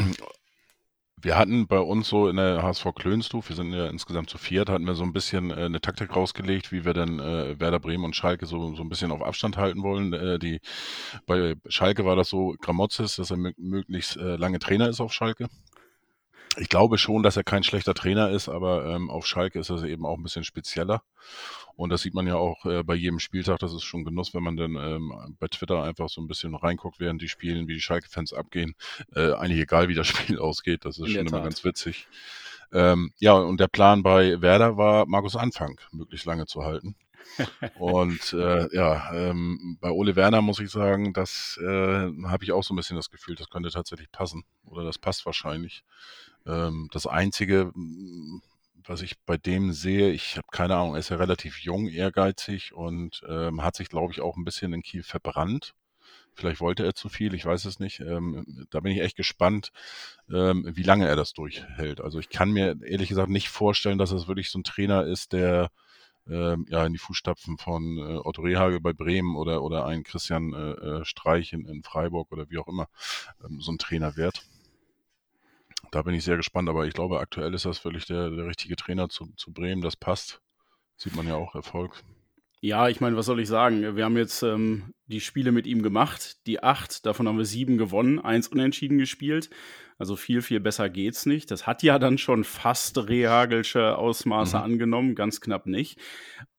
wir 1.22 1.38
hatten 1.38 1.68
bei 1.68 1.80
uns 1.80 2.08
so 2.08 2.28
in 2.30 2.38
der 2.38 2.64
HSV 2.64 2.94
Klönstuf, 2.96 3.50
wir 3.50 3.56
sind 3.56 3.74
ja 3.74 3.88
insgesamt 3.88 4.30
zu 4.30 4.38
viert, 4.38 4.70
hatten 4.70 4.86
wir 4.86 4.96
so 4.96 5.04
ein 5.04 5.14
bisschen 5.14 5.52
äh, 5.52 5.66
eine 5.66 5.82
Taktik 5.82 6.16
rausgelegt, 6.16 6.72
wie 6.72 6.86
wir 6.86 6.94
dann 6.94 7.20
äh, 7.20 7.60
Werder 7.60 7.80
Bremen 7.80 8.06
und 8.06 8.16
Schalke 8.16 8.46
so, 8.46 8.76
so 8.76 8.84
ein 8.84 8.90
bisschen 8.90 9.12
auf 9.12 9.22
Abstand 9.22 9.58
halten 9.58 9.84
wollen. 9.84 10.14
Äh, 10.14 10.40
die, 10.40 10.60
bei 11.26 11.56
Schalke 11.68 12.06
war 12.06 12.16
das 12.16 12.30
so 12.30 12.56
Gramozis, 12.60 13.16
dass 13.18 13.32
er 13.32 13.38
möglichst 13.38 14.18
äh, 14.18 14.36
lange 14.38 14.60
Trainer 14.60 14.90
ist 14.90 15.02
auf 15.02 15.14
Schalke. 15.14 15.48
Ich 16.58 16.70
glaube 16.70 16.98
schon, 16.98 17.24
dass 17.24 17.38
er 17.38 17.44
kein 17.44 17.64
schlechter 17.64 17.94
Trainer 17.94 18.30
ist, 18.30 18.50
aber 18.50 18.86
ähm, 18.86 19.10
auf 19.10 19.28
Schalke 19.28 19.60
ist 19.60 19.70
er 19.70 19.84
eben 19.84 20.06
auch 20.06 20.18
ein 20.18 20.24
bisschen 20.24 20.44
spezieller. 20.44 21.04
Und 21.76 21.90
das 21.90 22.02
sieht 22.02 22.14
man 22.14 22.26
ja 22.26 22.36
auch 22.36 22.66
äh, 22.66 22.84
bei 22.84 22.96
jedem 22.96 23.20
Spieltag. 23.20 23.60
Das 23.60 23.74
ist 23.74 23.84
schon 23.84 24.06
Genuss, 24.06 24.34
wenn 24.34 24.44
man 24.44 24.56
dann 24.56 24.76
ähm, 24.76 25.36
bei 25.40 25.48
Twitter 25.48 25.84
einfach 25.84 26.08
so 26.08 26.22
ein 26.22 26.28
bisschen 26.28 26.56
reinguckt, 26.56 27.00
während 27.00 27.22
die 27.22 27.28
spielen, 27.28 27.68
wie 27.68 27.74
die 27.74 27.82
Schalke-Fans 27.82 28.34
abgehen. 28.34 28.76
Äh, 29.14 29.34
eigentlich 29.34 29.62
egal, 29.62 29.90
wie 29.90 29.96
das 29.96 30.08
Spiel 30.08 30.40
ausgeht. 30.40 30.86
Das 30.86 30.98
ist 30.98 31.12
schon 31.12 31.28
immer 31.28 31.42
ganz 31.42 31.64
witzig. 31.66 32.08
Ähm, 32.72 33.12
ja, 33.20 33.34
und 33.34 33.60
der 33.60 33.68
Plan 33.68 34.04
bei 34.04 34.42
Werder 34.42 34.78
war, 34.78 35.06
Markus 35.06 35.36
Anfang 35.36 35.80
möglichst 35.92 36.26
lange 36.26 36.46
zu 36.46 36.64
halten. 36.64 36.96
und 37.78 38.34
äh, 38.34 38.74
ja, 38.76 39.14
ähm, 39.14 39.78
bei 39.82 39.90
Ole 39.92 40.16
Werner 40.16 40.42
muss 40.42 40.60
ich 40.60 40.70
sagen, 40.70 41.14
das 41.14 41.60
äh, 41.62 41.66
habe 41.66 42.44
ich 42.44 42.52
auch 42.52 42.64
so 42.64 42.74
ein 42.74 42.78
bisschen 42.78 42.96
das 42.96 43.10
Gefühl, 43.10 43.36
das 43.36 43.50
könnte 43.50 43.70
tatsächlich 43.70 44.12
passen. 44.12 44.46
Oder 44.66 44.84
das 44.84 44.98
passt 44.98 45.26
wahrscheinlich. 45.26 45.84
Ähm, 46.46 46.90
das 46.92 47.08
Einzige, 47.08 47.72
was 48.84 49.02
ich 49.02 49.20
bei 49.26 49.38
dem 49.38 49.74
sehe, 49.74 50.12
ich 50.12 50.38
habe 50.38 50.48
keine 50.52 50.76
Ahnung, 50.76 50.94
er 50.94 51.00
ist 51.00 51.10
ja 51.10 51.18
relativ 51.18 51.60
jung, 51.60 51.88
ehrgeizig 51.88 52.74
und 52.74 53.24
ähm, 53.28 53.64
hat 53.64 53.76
sich, 53.76 53.90
glaube 53.90 54.14
ich, 54.14 54.22
auch 54.22 54.38
ein 54.38 54.46
bisschen 54.46 54.74
in 54.74 54.84
Kiel 54.84 55.04
verbrannt. 55.04 55.74
Vielleicht 56.36 56.60
wollte 56.60 56.84
er 56.86 56.94
zu 56.94 57.08
viel, 57.10 57.34
ich 57.34 57.46
weiß 57.46 57.66
es 57.66 57.80
nicht. 57.80 58.02
Ähm, 58.02 58.68
da 58.70 58.82
bin 58.82 58.92
ich 58.92 59.02
echt 59.02 59.16
gespannt, 59.16 59.72
ähm, 60.30 60.66
wie 60.76 60.84
lange 60.84 61.08
er 61.08 61.16
das 61.16 61.34
durchhält. 61.34 62.02
Also 62.02 62.20
ich 62.20 62.30
kann 62.30 62.52
mir 62.52 62.76
ehrlich 62.84 63.10
gesagt 63.10 63.30
nicht 63.30 63.50
vorstellen, 63.50 63.98
dass 63.98 64.12
es 64.12 64.28
wirklich 64.28 64.52
so 64.52 64.60
ein 64.60 64.64
Trainer 64.64 65.06
ist, 65.06 65.32
der 65.34 65.72
ähm, 66.28 66.66
ja 66.70 66.86
in 66.86 66.94
die 66.94 67.00
Fußstapfen 67.00 67.58
von 67.58 67.98
äh, 68.00 68.18
Otto 68.24 68.42
Rehagel 68.42 68.82
bei 68.82 68.94
Bremen 68.94 69.36
oder 69.36 69.64
oder 69.64 69.86
ein 69.86 70.04
Christian 70.04 70.54
äh, 70.54 70.72
äh 71.02 71.06
Streich 71.06 71.54
in, 71.54 71.66
in 71.68 71.84
Freiburg 71.84 72.32
oder 72.32 72.50
wie 72.50 72.58
auch 72.58 72.68
immer 72.68 72.88
ähm, 73.44 73.62
so 73.62 73.72
ein 73.72 73.78
Trainer 73.78 74.18
wird 74.18 74.44
da 75.96 76.02
bin 76.02 76.14
ich 76.14 76.26
sehr 76.26 76.36
gespannt, 76.36 76.68
aber 76.68 76.86
ich 76.86 76.94
glaube, 76.94 77.22
aktuell 77.22 77.54
ist 77.54 77.66
das 77.66 77.86
wirklich 77.86 78.06
der, 78.06 78.30
der 78.30 78.48
richtige 78.48 78.76
Trainer 78.76 79.08
zu, 79.08 79.32
zu 79.38 79.54
Bremen. 79.54 79.82
Das 79.82 79.96
passt. 79.96 80.42
Sieht 80.98 81.16
man 81.16 81.26
ja 81.26 81.36
auch 81.36 81.56
Erfolg. 81.56 82.04
Ja, 82.60 82.90
ich 82.90 83.00
meine, 83.00 83.16
was 83.16 83.28
soll 83.28 83.40
ich 83.40 83.48
sagen? 83.48 83.96
Wir 83.96 84.04
haben 84.04 84.18
jetzt 84.18 84.44
ähm, 84.44 84.94
die 85.06 85.22
Spiele 85.22 85.54
mit 85.54 85.66
ihm 85.66 85.84
gemacht, 85.84 86.46
die 86.48 86.62
acht, 86.62 87.06
davon 87.06 87.30
haben 87.30 87.38
wir 87.38 87.46
sieben 87.46 87.78
gewonnen, 87.78 88.20
eins 88.20 88.50
unentschieden 88.50 88.98
gespielt. 88.98 89.50
Also 89.98 90.18
viel, 90.18 90.42
viel 90.42 90.60
besser 90.60 90.90
geht's 90.90 91.26
nicht. 91.26 91.50
Das 91.50 91.66
hat 91.66 91.82
ja 91.82 91.98
dann 91.98 92.18
schon 92.18 92.44
fast 92.44 92.98
rehagelsche 92.98 93.98
Ausmaße 93.98 94.58
mhm. 94.58 94.64
angenommen, 94.64 95.16
ganz 95.16 95.40
knapp 95.40 95.66
nicht. 95.66 95.98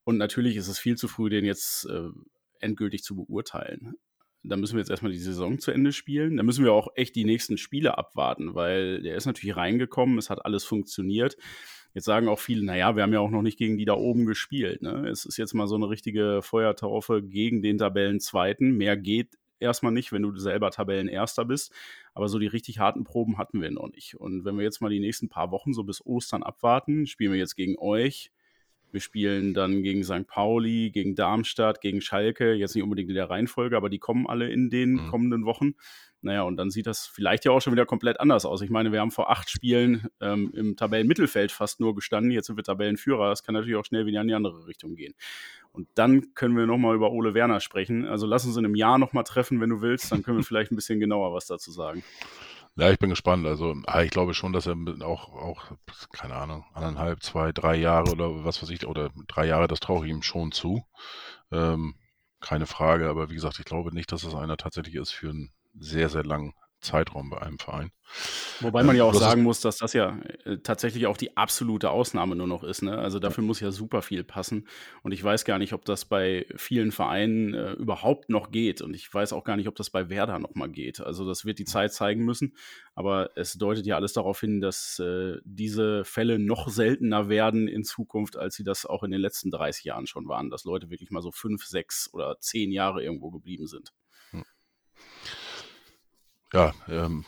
Und 0.05 0.17
natürlich 0.17 0.57
ist 0.57 0.69
es 0.69 0.79
viel 0.79 0.97
zu 0.97 1.09
früh, 1.09 1.29
den 1.29 1.45
jetzt 1.45 1.85
äh, 1.91 2.09
endgültig 2.61 3.03
zu 3.03 3.17
beurteilen 3.17 3.97
da 4.49 4.57
müssen 4.57 4.75
wir 4.75 4.81
jetzt 4.81 4.91
erstmal 4.91 5.13
die 5.13 5.19
Saison 5.19 5.59
zu 5.59 5.71
Ende 5.71 5.93
spielen. 5.93 6.37
Da 6.37 6.43
müssen 6.43 6.65
wir 6.65 6.73
auch 6.73 6.89
echt 6.95 7.17
die 7.17 7.25
nächsten 7.25 7.59
Spiele 7.59 7.99
abwarten, 7.99 8.55
weil 8.55 9.03
der 9.03 9.17
ist 9.17 9.27
natürlich 9.27 9.57
reingekommen, 9.57 10.19
es 10.19 10.31
hat 10.31 10.45
alles 10.45 10.65
funktioniert. 10.65 11.37
Jetzt 11.95 12.05
sagen 12.05 12.29
auch 12.29 12.39
viele, 12.39 12.65
naja, 12.65 12.95
wir 12.95 13.03
haben 13.03 13.13
ja 13.13 13.21
auch 13.21 13.31
noch 13.31 13.43
nicht 13.43 13.59
gegen 13.59 13.79
die 13.79 13.87
da 13.87 13.95
oben 13.95 14.27
gespielt. 14.27 14.83
Ne? 14.83 15.09
Es 15.09 15.25
ist 15.25 15.39
jetzt 15.39 15.55
mal 15.55 15.67
so 15.67 15.77
eine 15.77 15.89
richtige 15.89 16.43
Feuertaufe 16.43 17.23
gegen 17.23 17.63
den 17.63 17.79
Tabellenzweiten. 17.79 18.77
Mehr 18.77 18.97
geht 18.99 19.39
erstmal 19.61 19.93
nicht, 19.93 20.13
wenn 20.13 20.23
du 20.23 20.37
selber 20.37 20.71
Tabellenerster 20.71 21.45
bist. 21.45 21.73
Aber 22.13 22.29
so 22.29 22.39
die 22.39 22.47
richtig 22.47 22.79
harten 22.79 23.05
Proben 23.05 23.39
hatten 23.39 23.63
wir 23.63 23.71
noch 23.71 23.89
nicht. 23.89 24.15
Und 24.17 24.45
wenn 24.45 24.57
wir 24.57 24.65
jetzt 24.65 24.81
mal 24.81 24.91
die 24.91 25.01
nächsten 25.01 25.29
paar 25.29 25.51
Wochen 25.51 25.73
so 25.73 25.85
bis 25.85 26.05
Ostern 26.05 26.43
abwarten, 26.43 27.07
spielen 27.07 27.33
wir 27.33 27.39
jetzt 27.39 27.57
gegen 27.57 27.79
euch, 27.79 28.31
Wir 28.93 29.01
spielen 29.01 29.55
dann 29.55 29.83
gegen 29.83 30.05
St. 30.05 30.27
Pauli, 30.27 30.91
gegen 30.91 31.15
Darmstadt, 31.15 31.81
gegen 31.81 32.01
Schalke, 32.01 32.55
jetzt 32.55 32.75
nicht 32.75 32.85
unbedingt 32.85 33.09
in 33.09 33.15
der 33.15 33.31
Reihenfolge, 33.31 33.77
aber 33.77 33.91
die 33.91 33.99
kommen 33.99 34.27
alle 34.27 34.49
in 34.49 34.71
den 34.71 34.93
mhm. 34.93 35.09
kommenden 35.09 35.45
Wochen. 35.45 35.75
Naja, 36.23 36.43
und 36.43 36.57
dann 36.57 36.71
sieht 36.71 36.87
das 36.87 37.07
vielleicht 37.07 37.45
ja 37.45 37.53
auch 37.53 37.61
schon 37.61 37.73
wieder 37.73 37.87
komplett 37.87 38.19
anders 38.21 38.47
aus. 38.47 38.63
Ich 38.63 38.71
meine, 38.71 38.91
wir 38.91 39.01
haben 39.01 39.11
vor 39.11 39.31
acht 39.31 39.49
Spielen 39.49 40.09
ähm, 40.21 40.51
im 40.55 40.77
Tabellenmittelfeld 40.77 41.53
fast 41.53 41.79
nur 41.79 41.95
gestanden. 41.95 42.33
Jetzt 42.33 42.47
sind 42.47 42.57
wir 42.57 42.65
Tabellenführer. 42.65 43.29
Das 43.29 43.45
kann 43.45 43.55
natürlich 43.55 43.77
auch 43.77 43.85
schnell 43.85 44.07
wieder 44.07 44.23
in 44.23 44.29
die 44.29 44.35
andere 44.35 44.67
Richtung 44.67 44.97
gehen. 44.97 45.15
Und 45.73 45.89
dann 45.95 46.35
können 46.35 46.57
wir 46.57 46.67
nochmal 46.67 46.97
über 46.97 47.13
Ole 47.13 47.35
Werner 47.35 47.61
sprechen. 47.61 48.07
Also 48.07 48.27
lass 48.27 48.47
uns 48.47 48.57
in 48.57 48.65
einem 48.65 48.75
Jahr 48.75 48.99
nochmal 48.99 49.25
treffen, 49.25 49.61
wenn 49.61 49.71
du 49.71 49.83
willst. 49.83 50.11
Dann 50.11 50.23
können 50.23 50.39
wir 50.39 50.45
vielleicht 50.45 50.73
ein 50.73 50.77
bisschen 50.77 50.99
genauer 50.99 51.33
was 51.33 51.47
dazu 51.47 51.71
sagen. 51.71 52.03
Ja, 52.77 52.91
ich 52.91 52.99
bin 52.99 53.11
gespannt. 53.11 53.47
Also, 53.47 53.75
ah, 53.87 54.03
ich 54.03 54.11
glaube 54.11 54.35
schon, 54.35 54.53
dass 54.53 54.67
er 54.67 54.77
auch, 55.03 55.33
auch, 55.33 55.73
keine 56.13 56.35
Ahnung, 56.35 56.65
anderthalb, 56.75 57.23
zwei, 57.23 57.53
drei 57.53 57.75
Jahre 57.77 58.13
oder 58.13 58.45
was 58.45 58.63
weiß 58.63 58.69
ich, 58.71 58.87
oder 58.87 59.11
drei 59.29 59.47
Jahre, 59.47 59.67
das 59.67 59.81
traue 59.81 60.05
ich 60.07 60.13
ihm 60.13 60.23
schon 60.23 60.53
zu. 60.53 60.85
Ähm, 61.51 61.95
keine 62.41 62.67
Frage, 62.67 63.09
aber 63.09 63.31
wie 63.31 63.35
gesagt, 63.35 63.59
ich 63.59 63.65
glaube 63.65 63.95
nicht, 63.95 64.13
dass 64.13 64.25
es 64.25 64.35
einer 64.35 64.59
tatsächlich 64.59 64.95
ist 64.97 65.13
für 65.13 65.31
einen 65.31 65.53
sehr, 65.79 66.11
sehr 66.11 66.25
langen 66.25 66.55
Zeitraum 66.87 67.31
bei 67.31 67.43
einem 67.43 67.59
Verein. 67.59 67.91
Wobei 68.61 68.83
man 68.83 68.97
ja 68.97 69.05
auch 69.05 69.15
sagen 69.15 69.43
muss, 69.43 69.61
dass 69.61 69.79
das 69.79 69.93
ja 69.93 70.19
äh, 70.45 70.59
tatsächlich 70.59 71.07
auch 71.07 71.17
die 71.17 71.37
absolute 71.37 71.91
Ausnahme 71.91 72.37
nur 72.37 72.47
noch 72.47 72.63
ist. 72.63 72.83
Ne? 72.83 72.97
Also 72.97 73.19
dafür 73.19 73.45
muss 73.45 73.61
ja 73.61 73.71
super 73.71 74.01
viel 74.01 74.25
passen. 74.25 74.67
Und 75.03 75.13
ich 75.13 75.23
weiß 75.23 75.45
gar 75.45 75.59
nicht, 75.59 75.73
ob 75.73 75.85
das 75.85 76.05
bei 76.05 76.47
vielen 76.57 76.93
Vereinen 76.93 77.53
äh, 77.53 77.73
überhaupt 77.73 78.31
noch 78.31 78.51
geht. 78.51 78.81
Und 78.81 78.95
ich 78.95 79.13
weiß 79.13 79.33
auch 79.33 79.45
gar 79.45 79.57
nicht, 79.57 79.69
ob 79.69 79.75
das 79.75 79.91
bei 79.91 80.09
Werder 80.09 80.39
noch 80.39 80.55
mal 80.55 80.71
geht. 80.71 81.01
Also 81.01 81.27
das 81.27 81.45
wird 81.45 81.59
die 81.59 81.65
Zeit 81.65 81.93
zeigen 81.93 82.25
müssen. 82.25 82.55
Aber 82.95 83.31
es 83.35 83.55
deutet 83.55 83.85
ja 83.87 83.97
alles 83.97 84.15
darauf 84.15 84.41
hin, 84.41 84.61
dass 84.61 84.99
äh, 84.99 85.37
diese 85.45 86.05
Fälle 86.05 86.39
noch 86.39 86.69
seltener 86.69 87.29
werden 87.29 87.69
in 87.69 87.85
Zukunft, 87.85 88.37
als 88.37 88.55
sie 88.55 88.65
das 88.65 88.87
auch 88.87 89.03
in 89.03 89.11
den 89.11 89.21
letzten 89.21 89.51
30 89.51 89.85
Jahren 89.85 90.07
schon 90.07 90.29
waren. 90.29 90.49
Dass 90.49 90.65
Leute 90.65 90.91
wirklich 90.91 91.11
mal 91.11 91.23
so 91.23 91.33
fünf, 91.33 91.67
sechs 91.67 92.09
oder 92.15 92.39
zehn 92.41 92.71
Jahre 92.73 93.03
irgendwo 93.03 93.31
geblieben 93.31 93.67
sind. 93.67 93.93
Ja, 96.57 96.73
ähm, 96.89 97.25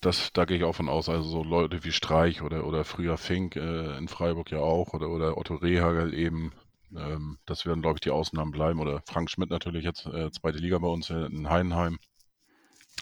das, 0.00 0.32
da 0.32 0.44
gehe 0.44 0.56
ich 0.56 0.64
auch 0.64 0.74
von 0.74 0.88
aus. 0.88 1.08
Also 1.08 1.28
so 1.28 1.44
Leute 1.44 1.84
wie 1.84 1.92
Streich 1.92 2.42
oder, 2.42 2.66
oder 2.66 2.84
früher 2.84 3.16
Fink 3.16 3.54
äh, 3.54 3.96
in 3.96 4.08
Freiburg 4.08 4.50
ja 4.50 4.58
auch 4.58 4.92
oder, 4.92 5.08
oder 5.08 5.38
Otto 5.38 5.54
Rehagel 5.54 6.12
eben. 6.14 6.50
Ähm, 6.96 7.38
das 7.46 7.64
werden, 7.64 7.80
glaube 7.80 7.98
ich, 7.98 8.00
die 8.00 8.10
Ausnahmen 8.10 8.50
bleiben. 8.50 8.80
Oder 8.80 9.00
Frank 9.06 9.30
Schmidt 9.30 9.50
natürlich 9.50 9.84
jetzt 9.84 10.06
äh, 10.06 10.32
zweite 10.32 10.58
Liga 10.58 10.78
bei 10.78 10.88
uns 10.88 11.10
in 11.10 11.48
Heidenheim. 11.48 12.00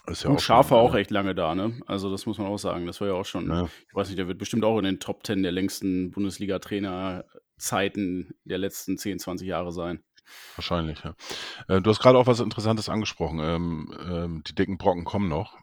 Ist 0.07 0.25
ja 0.25 0.29
Und 0.29 0.37
auch 0.37 0.41
Schafe 0.41 0.77
auch 0.77 0.95
echt 0.95 1.11
lange 1.11 1.35
da, 1.35 1.55
ne? 1.55 1.81
Also 1.87 2.11
das 2.11 2.27
muss 2.27 2.37
man 2.37 2.49
auch 2.49 2.59
sagen. 2.59 2.85
Das 2.87 3.01
war 3.01 3.09
ja 3.09 3.15
auch 3.15 3.25
schon, 3.25 3.49
ja. 3.49 3.71
ich 3.89 3.95
weiß 3.95 4.09
nicht, 4.09 4.19
der 4.19 4.29
wird 4.29 4.37
bestimmt 4.37 4.65
auch 4.65 4.77
in 4.77 4.85
den 4.85 5.01
Top 5.01 5.25
Ten 5.25 5.43
der 5.43 5.53
längsten 5.53 6.11
Bundesliga-Trainer-Zeiten 6.11 8.35
der 8.45 8.59
letzten 8.59 8.99
10, 8.99 9.19
20 9.19 9.49
Jahre 9.49 9.73
sein. 9.73 10.03
Wahrscheinlich, 10.57 11.03
ja. 11.05 11.15
Äh, 11.69 11.81
du 11.81 11.89
hast 11.89 12.01
gerade 12.01 12.19
auch 12.19 12.27
was 12.27 12.41
Interessantes 12.41 12.91
angesprochen. 12.91 13.39
Ähm, 13.41 13.95
ähm, 14.07 14.43
die 14.47 14.55
dicken 14.55 14.77
Brocken 14.77 15.05
kommen 15.05 15.31
noch. 15.31 15.57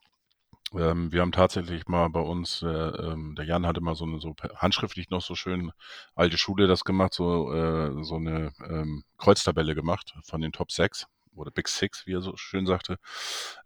Ähm, 0.74 1.12
wir 1.12 1.22
haben 1.22 1.32
tatsächlich 1.32 1.88
mal 1.88 2.10
bei 2.10 2.20
uns, 2.20 2.62
äh, 2.62 2.68
ähm, 2.68 3.36
der 3.36 3.46
Jan 3.46 3.66
hatte 3.66 3.82
mal 3.82 3.96
so 3.96 4.06
eine 4.06 4.20
so 4.20 4.36
handschriftlich 4.56 5.10
noch 5.10 5.22
so 5.22 5.36
schön 5.36 5.72
alte 6.16 6.38
Schule 6.38 6.68
das 6.68 6.84
gemacht, 6.84 7.14
so, 7.14 7.54
äh, 7.54 8.04
so 8.04 8.16
eine 8.16 8.54
ähm, 8.68 9.04
Kreuztabelle 9.18 9.76
gemacht 9.76 10.14
von 10.24 10.42
den 10.42 10.52
Top 10.52 10.72
6 10.72 11.08
oder 11.36 11.52
Big 11.52 11.68
Six, 11.68 12.06
wie 12.08 12.14
er 12.14 12.22
so 12.22 12.36
schön 12.36 12.66
sagte. 12.66 12.98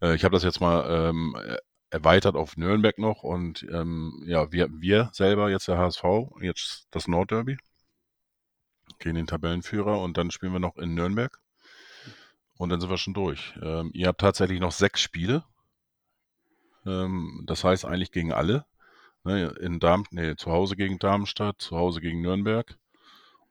Äh, 0.01 0.15
ich 0.15 0.23
habe 0.23 0.33
das 0.33 0.43
jetzt 0.43 0.61
mal 0.61 1.09
ähm, 1.09 1.35
erweitert 1.89 2.35
auf 2.35 2.57
Nürnberg 2.57 2.97
noch 2.97 3.23
und 3.23 3.63
ähm, 3.71 4.23
ja, 4.25 4.51
wir, 4.51 4.69
wir 4.71 5.09
selber, 5.13 5.49
jetzt 5.49 5.67
der 5.67 5.77
HSV, 5.77 6.03
jetzt 6.41 6.87
das 6.91 7.07
Nordderby 7.07 7.57
gegen 8.99 9.15
den 9.15 9.27
Tabellenführer 9.27 9.99
und 9.99 10.17
dann 10.17 10.31
spielen 10.31 10.53
wir 10.53 10.59
noch 10.59 10.77
in 10.77 10.93
Nürnberg. 10.93 11.39
Und 12.57 12.69
dann 12.69 12.79
sind 12.79 12.91
wir 12.91 12.97
schon 12.97 13.15
durch. 13.15 13.55
Ähm, 13.61 13.89
ihr 13.93 14.07
habt 14.07 14.21
tatsächlich 14.21 14.59
noch 14.59 14.71
sechs 14.71 15.01
Spiele. 15.01 15.43
Ähm, 16.85 17.43
das 17.45 17.63
heißt 17.63 17.85
eigentlich 17.85 18.11
gegen 18.11 18.33
alle. 18.33 18.65
Ne, 19.23 19.53
in 19.59 19.79
Darm 19.79 20.05
nee, 20.11 20.35
zu 20.35 20.51
Hause 20.51 20.75
gegen 20.75 20.97
Darmstadt, 20.97 21.61
zu 21.61 21.77
Hause 21.77 22.01
gegen 22.01 22.21
Nürnberg. 22.21 22.77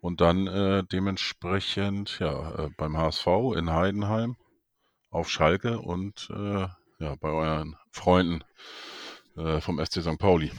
Und 0.00 0.20
dann 0.20 0.46
äh, 0.46 0.82
dementsprechend 0.84 2.18
ja, 2.18 2.66
äh, 2.66 2.70
beim 2.76 2.96
HSV 2.96 3.26
in 3.56 3.70
Heidenheim, 3.70 4.36
auf 5.10 5.30
Schalke 5.30 5.78
und 5.78 6.28
äh, 6.30 6.66
ja, 6.98 7.14
bei 7.20 7.28
euren 7.28 7.76
Freunden 7.90 8.42
äh, 9.36 9.60
vom 9.60 9.84
SC 9.84 10.02
St. 10.02 10.18
Pauli. 10.18 10.50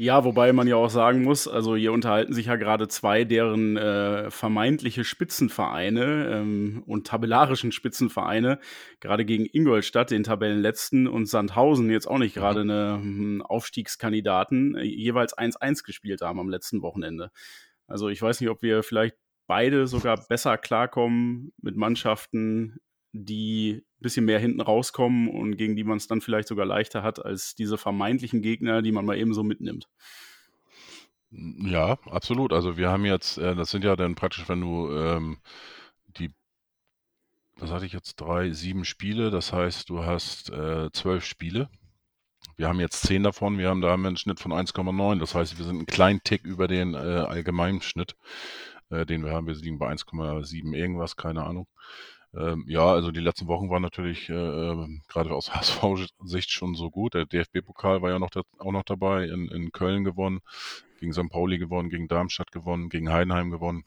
Ja, 0.00 0.22
wobei 0.22 0.52
man 0.52 0.68
ja 0.68 0.76
auch 0.76 0.90
sagen 0.90 1.24
muss, 1.24 1.48
also 1.48 1.74
hier 1.74 1.90
unterhalten 1.90 2.32
sich 2.32 2.46
ja 2.46 2.54
gerade 2.54 2.86
zwei 2.86 3.24
deren 3.24 3.76
äh, 3.76 4.30
vermeintliche 4.30 5.02
Spitzenvereine 5.02 6.30
ähm, 6.34 6.84
und 6.86 7.08
tabellarischen 7.08 7.72
Spitzenvereine, 7.72 8.60
gerade 9.00 9.24
gegen 9.24 9.44
Ingolstadt, 9.52 10.12
den 10.12 10.22
Tabellenletzten, 10.22 11.08
und 11.08 11.26
Sandhausen, 11.26 11.90
jetzt 11.90 12.06
auch 12.06 12.18
nicht 12.18 12.36
mhm. 12.36 12.40
gerade 12.40 12.60
eine 12.60 13.00
hm, 13.02 13.42
Aufstiegskandidaten, 13.42 14.76
äh, 14.76 14.84
jeweils 14.84 15.36
1-1 15.36 15.82
gespielt 15.82 16.20
haben 16.20 16.38
am 16.38 16.48
letzten 16.48 16.80
Wochenende. 16.80 17.32
Also 17.88 18.08
ich 18.08 18.22
weiß 18.22 18.40
nicht, 18.40 18.50
ob 18.50 18.62
wir 18.62 18.84
vielleicht 18.84 19.16
beide 19.48 19.88
sogar 19.88 20.24
besser 20.28 20.58
klarkommen 20.58 21.52
mit 21.60 21.74
Mannschaften, 21.74 22.78
die 23.10 23.84
bisschen 24.00 24.24
mehr 24.24 24.38
hinten 24.38 24.60
rauskommen 24.60 25.28
und 25.28 25.56
gegen 25.56 25.76
die 25.76 25.84
man 25.84 25.96
es 25.96 26.06
dann 26.06 26.20
vielleicht 26.20 26.48
sogar 26.48 26.66
leichter 26.66 27.02
hat 27.02 27.24
als 27.24 27.54
diese 27.54 27.78
vermeintlichen 27.78 28.42
Gegner, 28.42 28.82
die 28.82 28.92
man 28.92 29.04
mal 29.04 29.18
eben 29.18 29.34
so 29.34 29.42
mitnimmt. 29.42 29.88
Ja, 31.30 31.98
absolut. 32.06 32.52
Also 32.52 32.76
wir 32.76 32.88
haben 32.88 33.04
jetzt, 33.04 33.38
äh, 33.38 33.54
das 33.54 33.70
sind 33.70 33.84
ja 33.84 33.96
dann 33.96 34.14
praktisch, 34.14 34.48
wenn 34.48 34.60
du 34.60 34.90
ähm, 34.92 35.38
die, 36.18 36.32
was 37.56 37.70
hatte 37.70 37.86
ich 37.86 37.92
jetzt, 37.92 38.16
drei, 38.16 38.50
sieben 38.52 38.84
Spiele, 38.84 39.30
das 39.30 39.52
heißt, 39.52 39.90
du 39.90 40.04
hast 40.04 40.50
äh, 40.50 40.90
zwölf 40.92 41.24
Spiele. 41.24 41.68
Wir 42.56 42.68
haben 42.68 42.80
jetzt 42.80 43.02
zehn 43.02 43.22
davon, 43.22 43.58
wir 43.58 43.68
haben 43.68 43.80
da 43.80 43.92
einen 43.92 44.16
Schnitt 44.16 44.40
von 44.40 44.52
1,9. 44.52 45.18
Das 45.20 45.34
heißt, 45.34 45.58
wir 45.58 45.64
sind 45.64 45.76
einen 45.76 45.86
kleinen 45.86 46.22
Tick 46.24 46.44
über 46.44 46.66
den 46.66 46.94
äh, 46.94 46.96
allgemeinen 46.96 47.82
Schnitt, 47.82 48.16
äh, 48.90 49.06
den 49.06 49.24
wir 49.24 49.32
haben. 49.32 49.46
Wir 49.46 49.54
liegen 49.54 49.78
bei 49.78 49.92
1,7 49.92 50.74
irgendwas, 50.74 51.16
keine 51.16 51.44
Ahnung. 51.44 51.68
Ähm, 52.34 52.64
ja, 52.68 52.86
also 52.86 53.10
die 53.10 53.20
letzten 53.20 53.46
Wochen 53.48 53.70
waren 53.70 53.82
natürlich 53.82 54.28
äh, 54.28 54.34
ähm, 54.34 55.02
gerade 55.08 55.32
aus 55.32 55.50
HSV-Sicht 55.54 56.50
schon 56.50 56.74
so 56.74 56.90
gut. 56.90 57.14
Der 57.14 57.26
DFB-Pokal 57.26 58.02
war 58.02 58.10
ja 58.10 58.18
noch 58.18 58.30
da, 58.30 58.42
auch 58.58 58.72
noch 58.72 58.84
dabei, 58.84 59.24
in, 59.24 59.48
in 59.48 59.72
Köln 59.72 60.04
gewonnen, 60.04 60.40
gegen 61.00 61.12
St. 61.12 61.30
Pauli 61.30 61.58
gewonnen, 61.58 61.90
gegen 61.90 62.08
Darmstadt 62.08 62.52
gewonnen, 62.52 62.88
gegen 62.90 63.10
Heidenheim 63.10 63.50
gewonnen. 63.50 63.84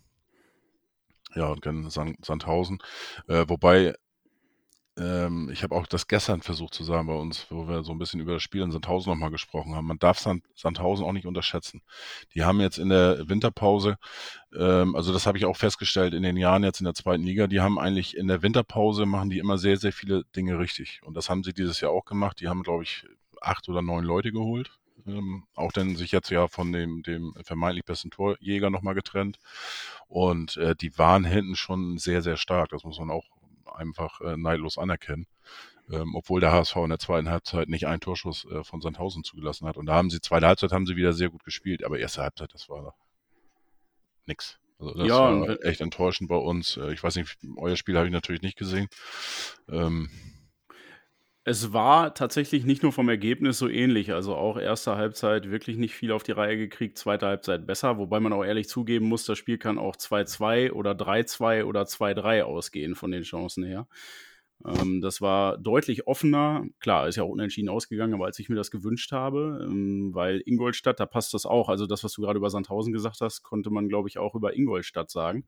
Ja, 1.35 1.47
und 1.47 1.61
gegen 1.61 1.89
Sandhausen. 1.89 2.79
Äh, 3.27 3.45
wobei 3.47 3.95
ähm, 4.97 5.49
ich 5.51 5.63
habe 5.63 5.75
auch 5.75 5.87
das 5.87 6.07
gestern 6.07 6.41
versucht 6.41 6.73
zu 6.73 6.83
sagen 6.83 7.07
bei 7.07 7.13
uns, 7.13 7.47
wo 7.49 7.67
wir 7.67 7.83
so 7.83 7.93
ein 7.93 7.97
bisschen 7.97 8.19
über 8.19 8.33
das 8.33 8.43
Spiel 8.43 8.61
in 8.61 8.71
Sandhausen 8.71 9.11
nochmal 9.11 9.31
gesprochen 9.31 9.73
haben. 9.73 9.87
Man 9.87 9.99
darf 9.99 10.19
Sand, 10.19 10.43
Sandhausen 10.53 11.05
auch 11.05 11.13
nicht 11.13 11.25
unterschätzen. 11.25 11.81
Die 12.33 12.43
haben 12.43 12.59
jetzt 12.59 12.77
in 12.77 12.89
der 12.89 13.29
Winterpause, 13.29 13.97
ähm, 14.53 14.95
also 14.95 15.13
das 15.13 15.25
habe 15.25 15.37
ich 15.37 15.45
auch 15.45 15.55
festgestellt 15.55 16.13
in 16.13 16.23
den 16.23 16.37
Jahren 16.37 16.63
jetzt 16.63 16.81
in 16.81 16.85
der 16.85 16.93
zweiten 16.93 17.23
Liga, 17.23 17.47
die 17.47 17.61
haben 17.61 17.79
eigentlich 17.79 18.17
in 18.17 18.27
der 18.27 18.41
Winterpause 18.41 19.05
machen 19.05 19.29
die 19.29 19.39
immer 19.39 19.57
sehr, 19.57 19.77
sehr 19.77 19.93
viele 19.93 20.23
Dinge 20.35 20.59
richtig. 20.59 21.01
Und 21.03 21.15
das 21.15 21.29
haben 21.29 21.43
sie 21.43 21.53
dieses 21.53 21.79
Jahr 21.79 21.91
auch 21.91 22.05
gemacht. 22.05 22.41
Die 22.41 22.49
haben, 22.49 22.63
glaube 22.63 22.83
ich, 22.83 23.05
acht 23.41 23.67
oder 23.69 23.81
neun 23.81 24.03
Leute 24.03 24.31
geholt. 24.31 24.71
Ähm, 25.07 25.45
auch 25.55 25.71
dann 25.71 25.95
sich 25.95 26.11
jetzt 26.11 26.29
ja 26.29 26.47
von 26.47 26.71
dem, 26.71 27.01
dem 27.03 27.33
vermeintlich 27.43 27.85
besten 27.85 28.11
Torjäger 28.11 28.69
nochmal 28.69 28.93
getrennt. 28.93 29.39
Und 30.07 30.57
äh, 30.57 30.75
die 30.75 30.97
waren 30.97 31.23
hinten 31.23 31.55
schon 31.55 31.97
sehr, 31.97 32.21
sehr 32.21 32.37
stark. 32.37 32.69
Das 32.69 32.83
muss 32.83 32.99
man 32.99 33.09
auch 33.09 33.25
einfach 33.81 34.21
äh, 34.21 34.37
neidlos 34.37 34.77
anerkennen. 34.77 35.27
Ähm, 35.91 36.15
obwohl 36.15 36.39
der 36.39 36.53
HSV 36.53 36.75
in 36.77 36.89
der 36.89 36.99
zweiten 36.99 37.29
Halbzeit 37.29 37.67
nicht 37.67 37.85
einen 37.87 37.99
Torschuss 37.99 38.45
äh, 38.45 38.63
von 38.63 38.79
Sandhausen 38.81 39.23
zugelassen 39.23 39.67
hat. 39.67 39.75
Und 39.75 39.87
da 39.87 39.95
haben 39.95 40.09
sie, 40.09 40.21
zweite 40.21 40.47
Halbzeit 40.47 40.71
haben 40.71 40.85
sie 40.85 40.95
wieder 40.95 41.11
sehr 41.11 41.29
gut 41.29 41.43
gespielt, 41.43 41.83
aber 41.83 41.99
erste 41.99 42.21
Halbzeit, 42.21 42.53
das 42.53 42.69
war 42.69 42.95
nix. 44.25 44.57
Also 44.79 44.93
das 44.93 45.07
ja, 45.07 45.19
war 45.19 45.65
echt 45.65 45.81
enttäuschend 45.81 46.29
bei 46.29 46.35
uns. 46.35 46.77
Äh, 46.77 46.93
ich 46.93 47.03
weiß 47.03 47.15
nicht, 47.15 47.37
euer 47.57 47.75
Spiel 47.75 47.97
habe 47.97 48.07
ich 48.07 48.13
natürlich 48.13 48.41
nicht 48.41 48.57
gesehen. 48.57 48.87
Ähm, 49.67 50.09
es 51.43 51.73
war 51.73 52.13
tatsächlich 52.13 52.65
nicht 52.65 52.83
nur 52.83 52.91
vom 52.91 53.09
Ergebnis 53.09 53.57
so 53.57 53.67
ähnlich. 53.67 54.13
Also 54.13 54.35
auch 54.35 54.57
erste 54.57 54.95
Halbzeit 54.95 55.49
wirklich 55.49 55.77
nicht 55.77 55.95
viel 55.95 56.11
auf 56.11 56.21
die 56.23 56.33
Reihe 56.33 56.55
gekriegt, 56.55 56.99
zweite 56.99 57.25
Halbzeit 57.25 57.65
besser. 57.65 57.97
Wobei 57.97 58.19
man 58.19 58.33
auch 58.33 58.43
ehrlich 58.43 58.69
zugeben 58.69 59.07
muss, 59.07 59.25
das 59.25 59.39
Spiel 59.39 59.57
kann 59.57 59.79
auch 59.79 59.95
2-2 59.95 60.71
oder 60.71 60.91
3-2 60.91 61.63
oder 61.63 61.83
2-3 61.83 62.43
ausgehen 62.43 62.93
von 62.93 63.11
den 63.11 63.23
Chancen 63.23 63.63
her. 63.63 63.87
Ähm, 64.63 65.01
das 65.01 65.19
war 65.19 65.57
deutlich 65.57 66.05
offener. 66.05 66.65
Klar, 66.79 67.07
ist 67.07 67.15
ja 67.15 67.23
auch 67.23 67.29
unentschieden 67.29 67.69
ausgegangen, 67.69 68.13
aber 68.13 68.25
als 68.25 68.37
ich 68.37 68.47
mir 68.47 68.55
das 68.55 68.69
gewünscht 68.69 69.11
habe, 69.11 69.65
ähm, 69.67 70.13
weil 70.13 70.43
Ingolstadt, 70.45 70.99
da 70.99 71.07
passt 71.07 71.33
das 71.33 71.47
auch. 71.47 71.69
Also 71.69 71.87
das, 71.87 72.03
was 72.03 72.13
du 72.13 72.21
gerade 72.21 72.37
über 72.37 72.51
Sandhausen 72.51 72.93
gesagt 72.93 73.21
hast, 73.21 73.41
konnte 73.41 73.71
man, 73.71 73.89
glaube 73.89 74.09
ich, 74.09 74.19
auch 74.19 74.35
über 74.35 74.55
Ingolstadt 74.55 75.09
sagen 75.09 75.45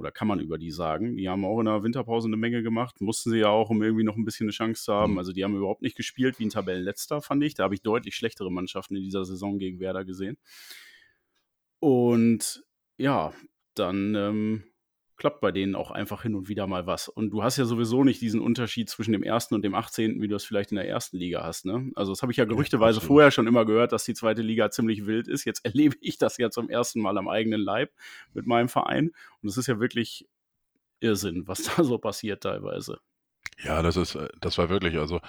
oder 0.00 0.10
kann 0.10 0.26
man 0.26 0.40
über 0.40 0.56
die 0.56 0.70
sagen. 0.70 1.18
Die 1.18 1.28
haben 1.28 1.44
auch 1.44 1.60
in 1.60 1.66
der 1.66 1.82
Winterpause 1.82 2.26
eine 2.26 2.38
Menge 2.38 2.62
gemacht, 2.62 3.02
mussten 3.02 3.30
sie 3.30 3.38
ja 3.38 3.48
auch, 3.48 3.68
um 3.68 3.82
irgendwie 3.82 4.02
noch 4.02 4.16
ein 4.16 4.24
bisschen 4.24 4.46
eine 4.46 4.52
Chance 4.52 4.82
zu 4.82 4.94
haben. 4.94 5.12
Mhm. 5.12 5.18
Also 5.18 5.32
die 5.32 5.44
haben 5.44 5.54
überhaupt 5.54 5.82
nicht 5.82 5.94
gespielt 5.94 6.38
wie 6.38 6.46
ein 6.46 6.50
Tabellenletzter, 6.50 7.20
fand 7.20 7.44
ich. 7.44 7.52
Da 7.52 7.64
habe 7.64 7.74
ich 7.74 7.82
deutlich 7.82 8.16
schlechtere 8.16 8.50
Mannschaften 8.50 8.96
in 8.96 9.02
dieser 9.02 9.26
Saison 9.26 9.58
gegen 9.58 9.78
Werder 9.78 10.06
gesehen. 10.06 10.38
Und 11.80 12.64
ja, 12.96 13.34
dann 13.74 14.14
ähm, 14.14 14.64
klappt 15.20 15.40
bei 15.40 15.52
denen 15.52 15.76
auch 15.76 15.90
einfach 15.90 16.22
hin 16.22 16.34
und 16.34 16.48
wieder 16.48 16.66
mal 16.66 16.86
was. 16.86 17.08
Und 17.08 17.30
du 17.30 17.44
hast 17.44 17.58
ja 17.58 17.66
sowieso 17.66 18.02
nicht 18.04 18.22
diesen 18.22 18.40
Unterschied 18.40 18.88
zwischen 18.88 19.12
dem 19.12 19.22
ersten 19.22 19.54
und 19.54 19.62
dem 19.62 19.74
18., 19.74 20.20
wie 20.20 20.28
du 20.28 20.34
es 20.34 20.44
vielleicht 20.44 20.72
in 20.72 20.76
der 20.76 20.88
ersten 20.88 21.18
Liga 21.18 21.44
hast. 21.44 21.66
Ne? 21.66 21.92
Also, 21.94 22.10
das 22.10 22.22
habe 22.22 22.32
ich 22.32 22.38
ja 22.38 22.46
gerüchteweise 22.46 23.00
ja, 23.00 23.06
vorher 23.06 23.30
schon 23.30 23.46
immer 23.46 23.66
gehört, 23.66 23.92
dass 23.92 24.04
die 24.04 24.14
zweite 24.14 24.40
Liga 24.40 24.70
ziemlich 24.70 25.06
wild 25.06 25.28
ist. 25.28 25.44
Jetzt 25.44 25.64
erlebe 25.64 25.94
ich 26.00 26.16
das 26.18 26.38
ja 26.38 26.50
zum 26.50 26.70
ersten 26.70 27.00
Mal 27.00 27.18
am 27.18 27.28
eigenen 27.28 27.60
Leib 27.60 27.92
mit 28.32 28.46
meinem 28.46 28.68
Verein. 28.68 29.12
Und 29.42 29.48
es 29.50 29.58
ist 29.58 29.66
ja 29.66 29.78
wirklich 29.78 30.26
Irrsinn, 31.00 31.46
was 31.46 31.62
da 31.76 31.84
so 31.84 31.98
passiert 31.98 32.42
teilweise. 32.42 32.98
Ja, 33.62 33.82
das 33.82 33.98
ist, 33.98 34.14
äh, 34.14 34.28
das 34.40 34.56
war 34.56 34.70
wirklich, 34.70 34.96
also 34.96 35.20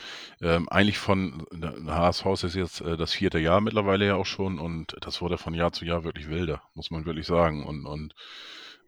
ähm, 0.42 0.70
eigentlich 0.70 1.00
von 1.00 1.46
HSV 1.86 2.26
ist 2.44 2.56
jetzt 2.56 2.80
äh, 2.80 2.96
das 2.96 3.12
vierte 3.12 3.40
Jahr 3.40 3.60
mittlerweile 3.60 4.06
ja 4.06 4.16
auch 4.16 4.26
schon 4.26 4.58
und 4.58 4.96
das 5.02 5.22
wurde 5.22 5.38
von 5.38 5.54
Jahr 5.54 5.74
zu 5.74 5.84
Jahr 5.84 6.06
wirklich 6.06 6.30
wilder, 6.30 6.62
muss 6.76 6.92
man 6.92 7.06
wirklich 7.06 7.28
sagen. 7.28 7.66
Und, 7.66 7.86
und 7.86 8.16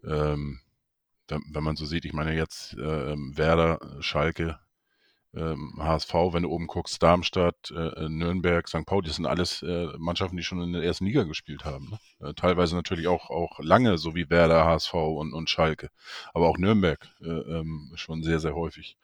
ähm, 0.06 0.62
wenn, 1.34 1.44
wenn 1.54 1.64
man 1.64 1.76
so 1.76 1.86
sieht, 1.86 2.06
ich 2.06 2.14
meine 2.14 2.36
jetzt 2.36 2.74
äh, 2.74 3.16
Werder, 3.16 3.80
Schalke, 4.00 4.60
ähm, 5.36 5.74
HSV, 5.80 6.14
wenn 6.32 6.44
du 6.44 6.50
oben 6.50 6.68
guckst, 6.68 7.02
Darmstadt, 7.02 7.72
äh, 7.72 8.08
Nürnberg, 8.08 8.68
St. 8.68 8.86
Pauli, 8.86 9.08
das 9.08 9.16
sind 9.16 9.26
alles 9.26 9.64
äh, 9.64 9.88
Mannschaften, 9.98 10.38
die 10.38 10.44
schon 10.44 10.62
in 10.62 10.74
der 10.74 10.84
ersten 10.84 11.06
Liga 11.06 11.24
gespielt 11.24 11.66
haben. 11.66 11.90
Ne? 12.20 12.30
Äh, 12.30 12.34
teilweise 12.36 12.76
natürlich 12.76 13.08
auch, 13.08 13.32
auch 13.32 13.60
lange, 13.60 13.98
so 13.98 14.14
wie 14.14 14.30
Werder, 14.30 14.66
HSV 14.66 14.94
und, 14.94 15.34
und 15.34 15.50
Schalke. 15.50 15.90
Aber 16.36 16.48
auch 16.48 16.60
Nürnberg 16.60 17.10
äh, 17.22 17.30
ähm, 17.30 17.92
schon 17.96 18.22
sehr, 18.22 18.40
sehr 18.40 18.54
häufig 18.54 18.96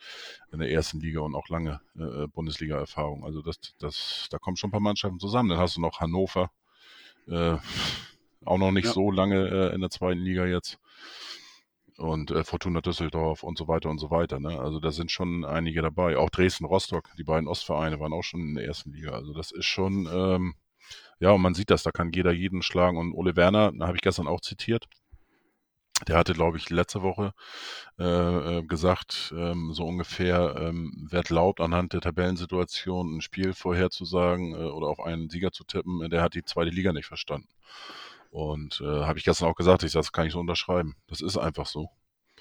in 0.51 0.59
der 0.59 0.69
ersten 0.69 0.99
Liga 0.99 1.21
und 1.21 1.33
auch 1.33 1.49
lange 1.49 1.81
äh, 1.97 2.27
Bundesliga-Erfahrung. 2.27 3.25
Also 3.25 3.41
das, 3.41 3.59
das, 3.79 4.27
da 4.29 4.37
kommen 4.37 4.55
schon 4.55 4.67
ein 4.67 4.71
paar 4.71 4.81
Mannschaften 4.81 5.19
zusammen. 5.19 5.49
Dann 5.49 5.59
hast 5.59 5.77
du 5.77 5.81
noch 5.81 5.99
Hannover, 5.99 6.51
äh, 7.27 7.57
auch 8.45 8.57
noch 8.59 8.71
nicht 8.71 8.85
ja. 8.85 8.93
so 8.93 9.09
lange 9.09 9.69
in 9.69 9.81
der 9.81 9.89
zweiten 9.89 10.21
Liga 10.21 10.45
jetzt 10.45 10.79
und 11.99 12.31
äh, 12.31 12.43
Fortuna 12.43 12.81
Düsseldorf 12.81 13.43
und 13.43 13.57
so 13.57 13.67
weiter 13.67 13.89
und 13.89 13.99
so 13.99 14.09
weiter. 14.09 14.39
Ne? 14.39 14.59
Also 14.59 14.79
da 14.79 14.91
sind 14.91 15.11
schon 15.11 15.45
einige 15.45 15.81
dabei. 15.81 16.17
Auch 16.17 16.29
Dresden, 16.29 16.65
Rostock, 16.65 17.09
die 17.17 17.23
beiden 17.23 17.47
Ostvereine 17.47 17.99
waren 17.99 18.13
auch 18.13 18.23
schon 18.23 18.41
in 18.41 18.55
der 18.55 18.65
ersten 18.65 18.91
Liga. 18.91 19.11
Also 19.11 19.33
das 19.33 19.51
ist 19.51 19.65
schon, 19.65 20.07
ähm, 20.11 20.55
ja, 21.19 21.31
und 21.31 21.41
man 21.41 21.53
sieht 21.53 21.69
das, 21.69 21.83
da 21.83 21.91
kann 21.91 22.11
jeder 22.13 22.31
jeden 22.31 22.61
schlagen. 22.61 22.97
Und 22.97 23.13
Ole 23.13 23.35
Werner, 23.35 23.73
habe 23.81 23.97
ich 23.97 24.01
gestern 24.01 24.27
auch 24.27 24.41
zitiert, 24.41 24.87
der 26.07 26.17
hatte, 26.17 26.33
glaube 26.33 26.57
ich, 26.57 26.69
letzte 26.69 27.01
Woche 27.01 27.33
äh, 27.99 28.59
äh, 28.59 28.63
gesagt, 28.63 29.33
ähm, 29.35 29.73
so 29.73 29.85
ungefähr, 29.85 30.55
ähm, 30.57 31.07
wer 31.09 31.23
glaubt, 31.23 31.59
anhand 31.59 31.91
der 31.91 31.99
Tabellensituation 31.99 33.17
ein 33.17 33.21
Spiel 33.21 33.53
vorherzusagen 33.53 34.53
äh, 34.53 34.57
oder 34.57 34.87
auf 34.87 35.01
einen 35.01 35.29
Sieger 35.29 35.51
zu 35.51 35.65
tippen, 35.65 36.09
der 36.09 36.21
hat 36.21 36.35
die 36.35 36.45
zweite 36.45 36.71
Liga 36.71 36.93
nicht 36.93 37.07
verstanden. 37.07 37.49
Und 38.29 38.81
äh, 38.81 38.85
habe 38.85 39.17
ich 39.17 39.25
gestern 39.25 39.47
auch 39.47 39.55
gesagt, 39.55 39.83
ich 39.83 39.91
sage, 39.91 40.03
das 40.03 40.11
kann 40.11 40.27
ich 40.27 40.33
so 40.33 40.39
unterschreiben. 40.39 40.95
Das 41.07 41.21
ist 41.21 41.37
einfach 41.37 41.65
so. 41.65 41.89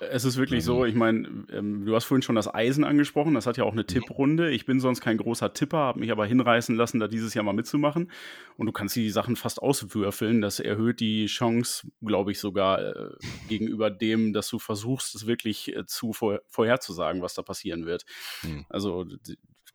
Es 0.01 0.25
ist 0.25 0.37
wirklich 0.37 0.63
so, 0.65 0.85
ich 0.85 0.95
meine, 0.95 1.47
ähm, 1.51 1.85
du 1.85 1.95
hast 1.95 2.05
vorhin 2.05 2.23
schon 2.23 2.37
das 2.37 2.53
Eisen 2.53 2.85
angesprochen, 2.85 3.35
das 3.35 3.47
hat 3.47 3.57
ja 3.57 3.65
auch 3.65 3.73
eine 3.73 3.85
Tipprunde. 3.85 4.51
Ich 4.51 4.65
bin 4.65 4.81
sonst 4.81 5.01
kein 5.01 5.17
großer 5.17 5.53
Tipper, 5.53 5.79
habe 5.79 6.01
mich 6.01 6.13
aber 6.13 6.25
hinreißen 6.27 6.77
lassen, 6.77 7.01
da 7.01 7.09
dieses 7.09 7.35
Jahr 7.35 7.45
mal 7.45 7.53
mitzumachen. 7.53 8.11
Und 8.57 8.67
du 8.67 8.73
kannst 8.73 8.95
die 8.95 9.11
Sachen 9.11 9.35
fast 9.35 9.61
auswürfeln. 9.61 10.41
Das 10.41 10.61
erhöht 10.61 11.01
die 11.01 11.27
Chance, 11.27 11.89
glaube 12.01 12.31
ich, 12.31 12.39
sogar 12.39 12.81
äh, 12.81 13.11
gegenüber 13.49 13.91
dem, 13.91 14.33
dass 14.33 14.49
du 14.49 14.59
versuchst, 14.59 15.15
es 15.15 15.27
wirklich 15.27 15.75
äh, 15.75 15.85
zu 15.87 16.13
vor, 16.13 16.41
vorherzusagen, 16.47 17.23
was 17.23 17.35
da 17.35 17.43
passieren 17.43 17.87
wird. 17.87 18.05
Mhm. 18.43 18.67
Also 18.69 19.05
du 19.05 19.17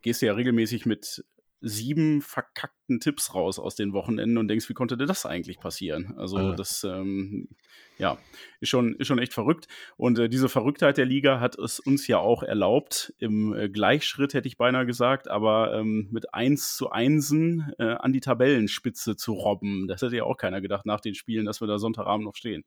gehst 0.00 0.22
ja 0.22 0.32
regelmäßig 0.32 0.86
mit 0.86 1.24
sieben 1.64 2.20
verkackten 2.20 3.00
Tipps 3.00 3.34
raus 3.34 3.58
aus 3.58 3.74
den 3.74 3.92
Wochenenden 3.92 4.38
und 4.38 4.48
denkst, 4.48 4.68
wie 4.68 4.74
konnte 4.74 4.96
dir 4.96 5.06
das 5.06 5.24
eigentlich 5.24 5.58
passieren? 5.58 6.14
Also 6.18 6.38
ja. 6.38 6.54
das, 6.54 6.84
ähm, 6.84 7.48
ja, 7.96 8.18
ist 8.60 8.68
schon, 8.68 8.94
ist 8.96 9.06
schon 9.06 9.18
echt 9.18 9.32
verrückt. 9.32 9.66
Und 9.96 10.18
äh, 10.18 10.28
diese 10.28 10.48
Verrücktheit 10.48 10.98
der 10.98 11.06
Liga 11.06 11.40
hat 11.40 11.56
es 11.58 11.80
uns 11.80 12.06
ja 12.06 12.18
auch 12.18 12.42
erlaubt, 12.42 13.14
im 13.18 13.54
äh, 13.54 13.68
Gleichschritt 13.68 14.34
hätte 14.34 14.48
ich 14.48 14.58
beinahe 14.58 14.84
gesagt, 14.84 15.28
aber 15.28 15.74
ähm, 15.74 16.08
mit 16.10 16.34
1 16.34 16.76
zu 16.76 16.90
1 16.90 17.32
äh, 17.32 17.84
an 17.98 18.12
die 18.12 18.20
Tabellenspitze 18.20 19.16
zu 19.16 19.32
robben. 19.32 19.86
Das 19.88 20.02
hätte 20.02 20.16
ja 20.16 20.24
auch 20.24 20.36
keiner 20.36 20.60
gedacht 20.60 20.84
nach 20.84 21.00
den 21.00 21.14
Spielen, 21.14 21.46
dass 21.46 21.60
wir 21.60 21.68
da 21.68 21.78
Sonntagabend 21.78 22.26
noch 22.26 22.36
stehen. 22.36 22.64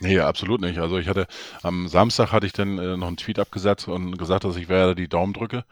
Nee, 0.00 0.18
absolut 0.20 0.60
nicht. 0.60 0.78
Also 0.78 0.98
ich 0.98 1.08
hatte 1.08 1.26
am 1.62 1.88
Samstag 1.88 2.30
hatte 2.32 2.46
ich 2.46 2.52
dann 2.52 2.78
äh, 2.78 2.96
noch 2.96 3.08
einen 3.08 3.16
Tweet 3.16 3.38
abgesetzt 3.38 3.88
und 3.88 4.18
gesagt, 4.18 4.44
dass 4.44 4.56
ich 4.56 4.68
werde 4.68 4.94
die 4.94 5.08
Daumen 5.08 5.32
drücke, 5.32 5.64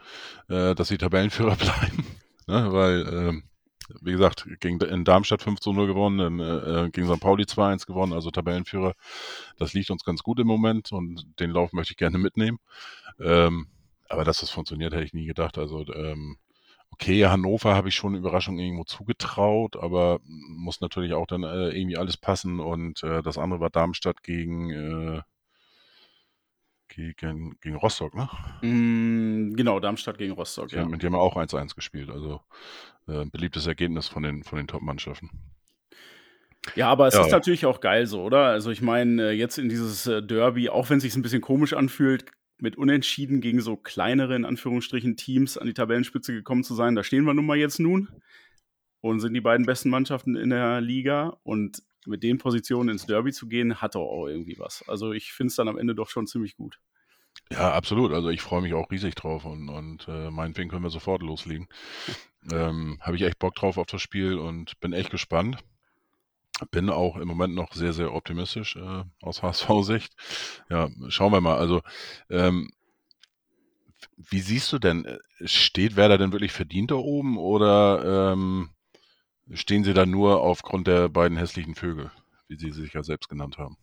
äh, 0.49 0.73
dass 0.73 0.89
die 0.89 0.97
Tabellenführer 0.97 1.55
bleiben 1.55 2.05
ne? 2.47 2.71
weil, 2.71 3.07
ähm, 3.11 3.43
wie 4.01 4.13
gesagt, 4.13 4.47
gegen, 4.59 4.79
in 4.81 5.03
Darmstadt 5.03 5.41
5 5.41 5.59
zu 5.59 5.73
0 5.73 5.87
gewonnen, 5.87 6.19
in, 6.19 6.39
äh, 6.39 6.89
gegen 6.91 7.07
St. 7.07 7.19
Pauli 7.19 7.43
2-1 7.45 7.85
gewonnen, 7.85 8.13
also 8.13 8.31
Tabellenführer. 8.31 8.93
Das 9.57 9.73
liegt 9.73 9.91
uns 9.91 10.03
ganz 10.03 10.23
gut 10.23 10.39
im 10.39 10.47
Moment 10.47 10.91
und 10.91 11.25
den 11.39 11.51
Lauf 11.51 11.73
möchte 11.73 11.93
ich 11.93 11.97
gerne 11.97 12.17
mitnehmen. 12.17 12.59
Ähm, 13.19 13.67
aber 14.09 14.23
dass 14.23 14.39
das 14.39 14.49
funktioniert, 14.49 14.93
hätte 14.93 15.03
ich 15.03 15.13
nie 15.13 15.25
gedacht. 15.25 15.57
Also, 15.57 15.85
ähm, 15.93 16.37
okay, 16.91 17.25
Hannover 17.25 17.75
habe 17.75 17.89
ich 17.89 17.95
schon 17.95 18.11
eine 18.11 18.19
Überraschung 18.19 18.57
irgendwo 18.59 18.83
zugetraut, 18.85 19.75
aber 19.75 20.19
muss 20.23 20.81
natürlich 20.81 21.13
auch 21.13 21.27
dann 21.27 21.43
äh, 21.43 21.69
irgendwie 21.69 21.97
alles 21.97 22.17
passen 22.17 22.59
und 22.59 23.03
äh, 23.03 23.21
das 23.21 23.37
andere 23.37 23.59
war 23.59 23.69
Darmstadt 23.69 24.23
gegen, 24.23 24.69
äh, 24.71 25.21
gegen, 26.87 27.57
gegen 27.61 27.75
Rostock, 27.75 28.13
ne? 28.15 28.29
Mm, 28.61 29.55
genau, 29.55 29.79
Darmstadt 29.79 30.17
gegen 30.17 30.33
Rostock, 30.33 30.71
ja. 30.71 30.85
Mit 30.85 31.03
dem 31.03 31.13
haben 31.13 31.21
auch 31.21 31.35
1-1 31.35 31.75
gespielt. 31.75 32.09
Also 32.09 32.41
äh, 33.07 33.25
beliebtes 33.25 33.67
Ergebnis 33.67 34.07
von 34.07 34.23
den, 34.23 34.43
von 34.43 34.57
den 34.57 34.67
Top-Mannschaften. 34.67 35.29
Ja, 36.75 36.89
aber 36.89 37.07
es 37.07 37.13
ja. 37.13 37.21
ist 37.21 37.31
natürlich 37.31 37.65
auch 37.65 37.79
geil 37.79 38.07
so, 38.07 38.23
oder? 38.23 38.45
Also 38.45 38.71
ich 38.71 38.81
meine, 38.81 39.29
äh, 39.29 39.31
jetzt 39.31 39.57
in 39.57 39.69
dieses 39.69 40.07
äh, 40.07 40.23
Derby, 40.23 40.69
auch 40.69 40.89
wenn 40.89 40.97
es 40.97 41.03
sich 41.03 41.15
ein 41.15 41.21
bisschen 41.21 41.41
komisch 41.41 41.73
anfühlt, 41.73 42.25
mit 42.57 42.77
Unentschieden 42.77 43.41
gegen 43.41 43.61
so 43.61 43.75
kleinere, 43.75 44.35
in 44.35 44.45
Anführungsstrichen, 44.45 45.17
Teams 45.17 45.57
an 45.57 45.67
die 45.67 45.73
Tabellenspitze 45.73 46.33
gekommen 46.33 46.63
zu 46.63 46.73
sein, 46.73 46.95
da 46.95 47.03
stehen 47.03 47.25
wir 47.25 47.33
nun 47.33 47.45
mal 47.45 47.57
jetzt 47.57 47.79
nun 47.79 48.09
und 49.01 49.19
sind 49.19 49.33
die 49.33 49.41
beiden 49.41 49.65
besten 49.65 49.89
Mannschaften 49.89 50.35
in 50.35 50.49
der 50.49 50.81
Liga 50.81 51.37
und 51.43 51.83
mit 52.07 52.23
den 52.23 52.37
Positionen 52.37 52.89
ins 52.89 53.05
Derby 53.05 53.31
zu 53.31 53.47
gehen, 53.47 53.81
hat 53.81 53.95
doch 53.95 54.01
auch 54.01 54.27
irgendwie 54.27 54.57
was. 54.59 54.87
Also 54.87 55.11
ich 55.11 55.33
finde 55.33 55.49
es 55.49 55.55
dann 55.55 55.67
am 55.67 55.77
Ende 55.77 55.95
doch 55.95 56.09
schon 56.09 56.27
ziemlich 56.27 56.55
gut. 56.55 56.79
Ja, 57.51 57.73
absolut. 57.73 58.11
Also 58.11 58.29
ich 58.29 58.41
freue 58.41 58.61
mich 58.61 58.73
auch 58.73 58.89
riesig 58.89 59.15
drauf 59.15 59.45
und, 59.45 59.69
und 59.69 60.07
äh, 60.07 60.31
meinetwegen 60.31 60.69
können 60.69 60.83
wir 60.83 60.89
sofort 60.89 61.21
loslegen. 61.21 61.67
Ähm, 62.51 62.99
Habe 63.01 63.15
ich 63.15 63.23
echt 63.23 63.39
Bock 63.39 63.55
drauf 63.55 63.79
auf 63.79 63.87
das 63.87 64.03
Spiel 64.03 64.37
und 64.37 64.79
bin 64.79 64.93
echt 64.93 65.09
gespannt. 65.09 65.57
Bin 66.69 66.91
auch 66.91 67.15
im 67.15 67.27
Moment 67.27 67.55
noch 67.55 67.73
sehr, 67.73 67.91
sehr 67.91 68.13
optimistisch 68.13 68.75
äh, 68.75 69.03
aus 69.23 69.41
HSV-Sicht. 69.41 70.13
Ja, 70.69 70.89
schauen 71.07 71.31
wir 71.31 71.41
mal. 71.41 71.57
Also, 71.57 71.81
ähm, 72.29 72.69
wie 74.15 74.41
siehst 74.41 74.71
du 74.71 74.77
denn, 74.77 75.05
äh, 75.05 75.17
steht 75.45 75.95
Werder 75.95 76.19
denn 76.19 76.33
wirklich 76.33 76.51
verdient 76.51 76.91
da 76.91 76.95
oben 76.95 77.39
oder 77.39 78.33
ähm, 78.33 78.69
stehen 79.51 79.83
sie 79.83 79.93
da 79.93 80.05
nur 80.05 80.41
aufgrund 80.41 80.87
der 80.87 81.09
beiden 81.09 81.37
hässlichen 81.37 81.75
Vögel, 81.75 82.11
wie 82.47 82.57
sie 82.57 82.71
sich 82.71 82.93
ja 82.93 83.03
selbst 83.03 83.29
genannt 83.29 83.57
haben? 83.57 83.77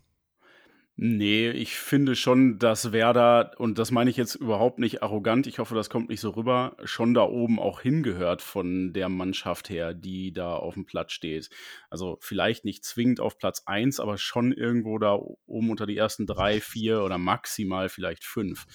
Nee, 0.97 1.51
ich 1.51 1.77
finde 1.77 2.15
schon, 2.15 2.59
dass 2.59 2.93
Werder, 2.93 3.53
und 3.57 3.79
das 3.79 3.91
meine 3.91 4.11
ich 4.11 4.19
jetzt 4.19 4.35
überhaupt 4.35 4.79
nicht 4.79 5.03
arrogant, 5.03 5.47
ich 5.47 5.59
hoffe, 5.59 5.75
das 5.75 5.89
kommt 5.89 6.11
nicht 6.11 6.21
so 6.21 6.31
rüber, 6.31 6.77
schon 6.85 7.15
da 7.15 7.23
oben 7.23 7.59
auch 7.59 7.81
hingehört 7.81 8.43
von 8.43 8.93
der 8.93 9.09
Mannschaft 9.09 9.71
her, 9.71 9.95
die 9.95 10.35
da 10.35 10.55
auf 10.55 10.75
dem 10.75 10.85
Platz 10.85 11.13
steht. 11.13 11.49
Also 11.89 12.19
vielleicht 12.21 12.67
nicht 12.67 12.85
zwingend 12.85 13.21
auf 13.21 13.39
Platz 13.39 13.63
1, 13.65 14.01
aber 14.01 14.19
schon 14.19 14.53
irgendwo 14.53 14.99
da 14.99 15.19
oben 15.47 15.71
unter 15.71 15.87
die 15.87 15.97
ersten 15.97 16.27
drei, 16.27 16.61
vier 16.61 17.03
oder 17.03 17.17
maximal 17.17 17.89
vielleicht 17.89 18.25
fünf. 18.25 18.67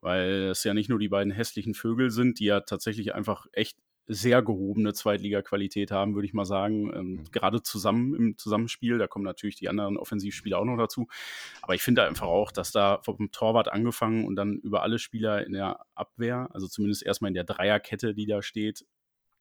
Weil 0.00 0.48
es 0.50 0.64
ja 0.64 0.74
nicht 0.74 0.90
nur 0.90 0.98
die 0.98 1.08
beiden 1.08 1.32
hässlichen 1.32 1.74
Vögel 1.74 2.10
sind, 2.10 2.40
die 2.40 2.46
ja 2.46 2.60
tatsächlich 2.60 3.14
einfach 3.14 3.46
echt 3.52 3.78
sehr 4.14 4.42
gehobene 4.42 4.92
Zweitliga-Qualität 4.92 5.90
haben, 5.90 6.14
würde 6.14 6.26
ich 6.26 6.34
mal 6.34 6.44
sagen. 6.44 6.92
Ähm, 6.94 7.06
mhm. 7.12 7.24
Gerade 7.32 7.62
zusammen 7.62 8.14
im 8.14 8.38
Zusammenspiel, 8.38 8.98
da 8.98 9.06
kommen 9.06 9.24
natürlich 9.24 9.56
die 9.56 9.68
anderen 9.68 9.96
Offensivspieler 9.96 10.58
auch 10.58 10.64
noch 10.64 10.76
dazu. 10.76 11.08
Aber 11.62 11.74
ich 11.74 11.82
finde 11.82 12.04
einfach 12.04 12.26
auch, 12.26 12.52
dass 12.52 12.72
da 12.72 13.00
vom 13.02 13.30
Torwart 13.30 13.72
angefangen 13.72 14.24
und 14.24 14.36
dann 14.36 14.58
über 14.58 14.82
alle 14.82 14.98
Spieler 14.98 15.46
in 15.46 15.52
der 15.52 15.80
Abwehr, 15.94 16.48
also 16.52 16.68
zumindest 16.68 17.04
erstmal 17.04 17.28
in 17.28 17.34
der 17.34 17.44
Dreierkette, 17.44 18.14
die 18.14 18.26
da 18.26 18.42
steht, 18.42 18.84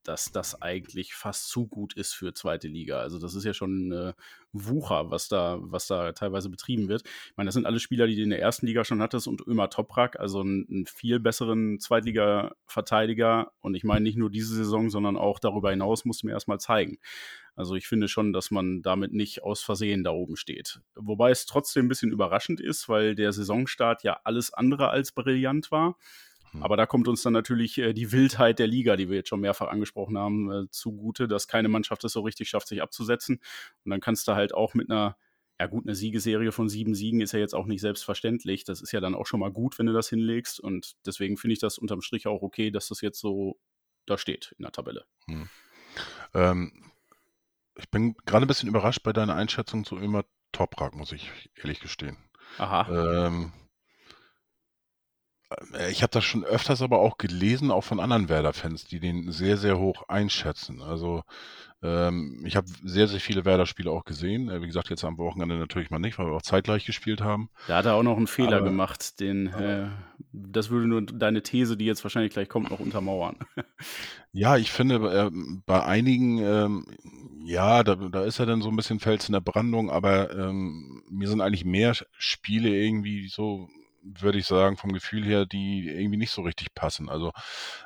dass 0.04 0.32
das 0.32 0.62
eigentlich 0.62 1.14
fast 1.14 1.50
zu 1.50 1.68
gut 1.68 1.94
ist 1.96 2.14
für 2.14 2.34
zweite 2.34 2.68
Liga. 2.68 3.00
Also 3.00 3.20
das 3.20 3.36
ist 3.36 3.44
ja 3.44 3.54
schon 3.54 3.92
eine 3.92 4.16
Wucher, 4.54 5.12
was 5.12 5.28
da, 5.30 5.60
was 5.62 5.88
da 5.88 6.12
teilweise 6.12 6.50
betrieben 6.50 6.88
wird. 6.88 7.04
Ich 7.06 7.38
meine, 7.38 7.48
das 7.48 7.54
sind 7.54 7.66
alle 7.66 7.80
Spieler, 7.80 8.08
die 8.08 8.16
du 8.16 8.24
in 8.24 8.30
der 8.30 8.42
ersten 8.42 8.66
Liga 8.66 8.84
schon 8.84 9.02
hattest 9.02 9.28
und 9.28 9.46
Ömer 9.48 9.70
Toprak, 9.70 10.20
also 10.20 10.42
einen, 10.42 10.68
einen 10.70 10.86
viel 10.88 11.20
besseren 11.20 11.80
Zweitliga-Verteidiger. 11.80 13.52
Und 13.62 13.76
ich 13.76 13.84
meine 13.84 14.04
nicht 14.04 14.18
nur 14.18 14.30
diese 14.30 14.56
Saison, 14.56 14.90
sondern 14.90 15.18
auch 15.18 15.40
darüber 15.40 15.72
hinaus 15.72 16.06
musst 16.06 16.24
du 16.24 16.28
mir 16.28 16.34
erstmal 16.34 16.60
zeigen. 16.60 17.00
Also 17.56 17.76
ich 17.76 17.88
finde 17.88 18.08
schon, 18.08 18.34
dass 18.34 18.50
man 18.50 18.82
damit 18.82 19.14
nicht 19.14 19.44
aus 19.44 19.62
Versehen 19.62 20.04
da 20.04 20.12
oben 20.12 20.36
steht. 20.36 20.82
Wobei 20.96 21.32
es 21.32 21.46
trotzdem 21.46 21.86
ein 21.86 21.90
bisschen 21.90 22.12
überraschend 22.12 22.60
ist, 22.60 22.90
weil 22.90 23.16
der 23.16 23.34
Saisonstart 23.34 24.04
ja 24.04 24.20
alles 24.24 24.54
andere 24.54 24.90
als 24.90 25.12
brillant 25.12 25.72
war. 25.72 25.98
Hm. 26.52 26.64
Aber 26.64 26.78
da 26.78 26.86
kommt 26.86 27.08
uns 27.08 27.22
dann 27.22 27.34
natürlich 27.34 27.78
äh, 27.78 27.94
die 27.94 28.12
Wildheit 28.12 28.60
der 28.60 28.68
Liga, 28.68 28.96
die 28.96 29.10
wir 29.10 29.18
jetzt 29.18 29.30
schon 29.30 29.42
mehrfach 29.42 29.70
angesprochen 29.70 30.18
haben, 30.18 30.52
äh, 30.52 30.70
zugute, 30.70 31.28
dass 31.28 31.48
keine 31.48 31.70
Mannschaft 31.70 32.04
es 32.04 32.14
so 32.14 32.22
richtig 32.22 32.50
schafft, 32.50 32.68
sich 32.68 32.82
abzusetzen. 32.82 33.40
Und 33.84 33.92
dann 33.92 34.00
kannst 34.00 34.28
du 34.28 34.34
halt 34.34 34.54
auch 34.54 34.74
mit 34.74 34.90
einer 34.90 35.18
ja 35.62 35.68
gut, 35.68 35.86
eine 35.86 35.94
Siegeserie 35.94 36.52
von 36.52 36.70
sieben 36.70 36.96
Siegen 36.96 37.22
ist 37.22 37.34
ja 37.34 37.40
jetzt 37.40 37.54
auch 37.54 37.68
nicht 37.68 37.82
selbstverständlich. 37.82 38.64
Das 38.64 38.82
ist 38.82 38.92
ja 38.94 39.00
dann 39.00 39.14
auch 39.14 39.28
schon 39.28 39.40
mal 39.40 39.52
gut, 39.52 39.78
wenn 39.78 39.86
du 39.86 39.94
das 39.94 40.10
hinlegst. 40.10 40.60
Und 40.60 40.94
deswegen 41.06 41.38
finde 41.38 41.54
ich 41.54 41.60
das 41.60 41.78
unterm 41.78 42.02
Strich 42.02 42.26
auch 42.26 42.42
okay, 42.42 42.72
dass 42.72 42.88
das 42.88 43.02
jetzt 43.02 43.20
so 43.20 43.60
da 44.08 44.18
steht 44.18 44.56
in 44.58 44.64
der 44.64 44.72
Tabelle. 44.72 45.06
Hm. 45.28 45.50
Ähm, 46.34 46.92
ich 47.76 47.92
bin 47.92 48.16
gerade 48.26 48.46
ein 48.46 48.48
bisschen 48.48 48.70
überrascht 48.70 49.04
bei 49.04 49.14
deiner 49.14 49.36
Einschätzung 49.36 49.86
zu 49.86 49.98
Ömer 49.98 50.26
Toprak, 50.52 50.96
muss 50.96 51.12
ich 51.12 51.30
ehrlich 51.56 51.80
gestehen. 51.80 52.18
Aha. 52.58 53.28
Ähm, 53.28 53.54
äh, 53.56 53.61
ich 55.90 56.02
habe 56.02 56.12
das 56.12 56.24
schon 56.24 56.44
öfters 56.44 56.82
aber 56.82 57.00
auch 57.00 57.18
gelesen, 57.18 57.72
auch 57.72 57.84
von 57.84 58.00
anderen 58.00 58.30
Werder-Fans, 58.30 58.86
die 58.86 59.00
den 59.00 59.32
sehr, 59.32 59.58
sehr 59.58 59.80
hoch 59.80 60.08
einschätzen. 60.08 60.82
Also 60.82 61.24
ähm, 61.84 62.44
ich 62.46 62.56
habe 62.56 62.68
sehr, 62.84 63.08
sehr 63.08 63.20
viele 63.20 63.44
Werder-Spiele 63.44 63.90
auch 63.90 64.06
gesehen. 64.06 64.50
Äh, 64.50 64.62
wie 64.62 64.68
gesagt, 64.68 64.90
jetzt 64.90 65.04
am 65.04 65.18
Wochenende 65.18 65.58
natürlich 65.58 65.90
mal 65.90 66.00
nicht, 66.00 66.20
weil 66.20 66.28
wir 66.28 66.34
auch 66.34 66.42
zeitgleich 66.42 66.86
gespielt 66.86 67.22
haben. 67.22 67.50
Da 67.68 67.78
hat 67.78 67.86
er 67.86 67.96
auch 67.96 68.04
noch 68.04 68.18
einen 68.18 68.28
Fehler 68.28 68.58
aber, 68.58 68.66
gemacht. 68.66 69.20
Den, 69.20 69.48
äh, 69.48 69.88
das 70.32 70.70
würde 70.70 70.88
nur 70.88 71.02
deine 71.02 71.42
These, 71.42 71.78
die 71.78 71.86
jetzt 71.86 72.04
wahrscheinlich 72.04 72.34
gleich 72.34 72.50
kommt, 72.50 72.70
noch 72.70 72.80
untermauern. 72.80 73.38
ja, 74.32 74.58
ich 74.58 74.72
finde, 74.72 74.96
äh, 74.96 75.32
bei 75.66 75.84
einigen, 75.84 76.38
ähm, 76.38 76.86
ja, 77.44 77.84
da, 77.84 77.96
da, 77.96 78.24
ist 78.26 78.40
er 78.40 78.46
dann 78.46 78.62
so 78.62 78.70
ein 78.70 78.76
bisschen 78.76 79.00
Fels 79.00 79.28
in 79.28 79.34
der 79.34 79.42
Brandung, 79.42 79.90
aber 79.90 80.36
ähm, 80.36 81.04
mir 81.10 81.28
sind 81.28 81.42
eigentlich 81.42 81.66
mehr 81.66 81.96
Spiele 82.18 82.70
irgendwie 82.70 83.28
so 83.28 83.70
würde 84.02 84.40
ich 84.40 84.46
sagen, 84.46 84.78
vom 84.78 84.94
Gefühl 84.94 85.24
her, 85.26 85.46
die 85.46 85.88
irgendwie 85.88 86.18
nicht 86.18 86.32
so 86.32 86.42
richtig 86.42 86.74
passen. 86.74 87.10
Also 87.10 87.32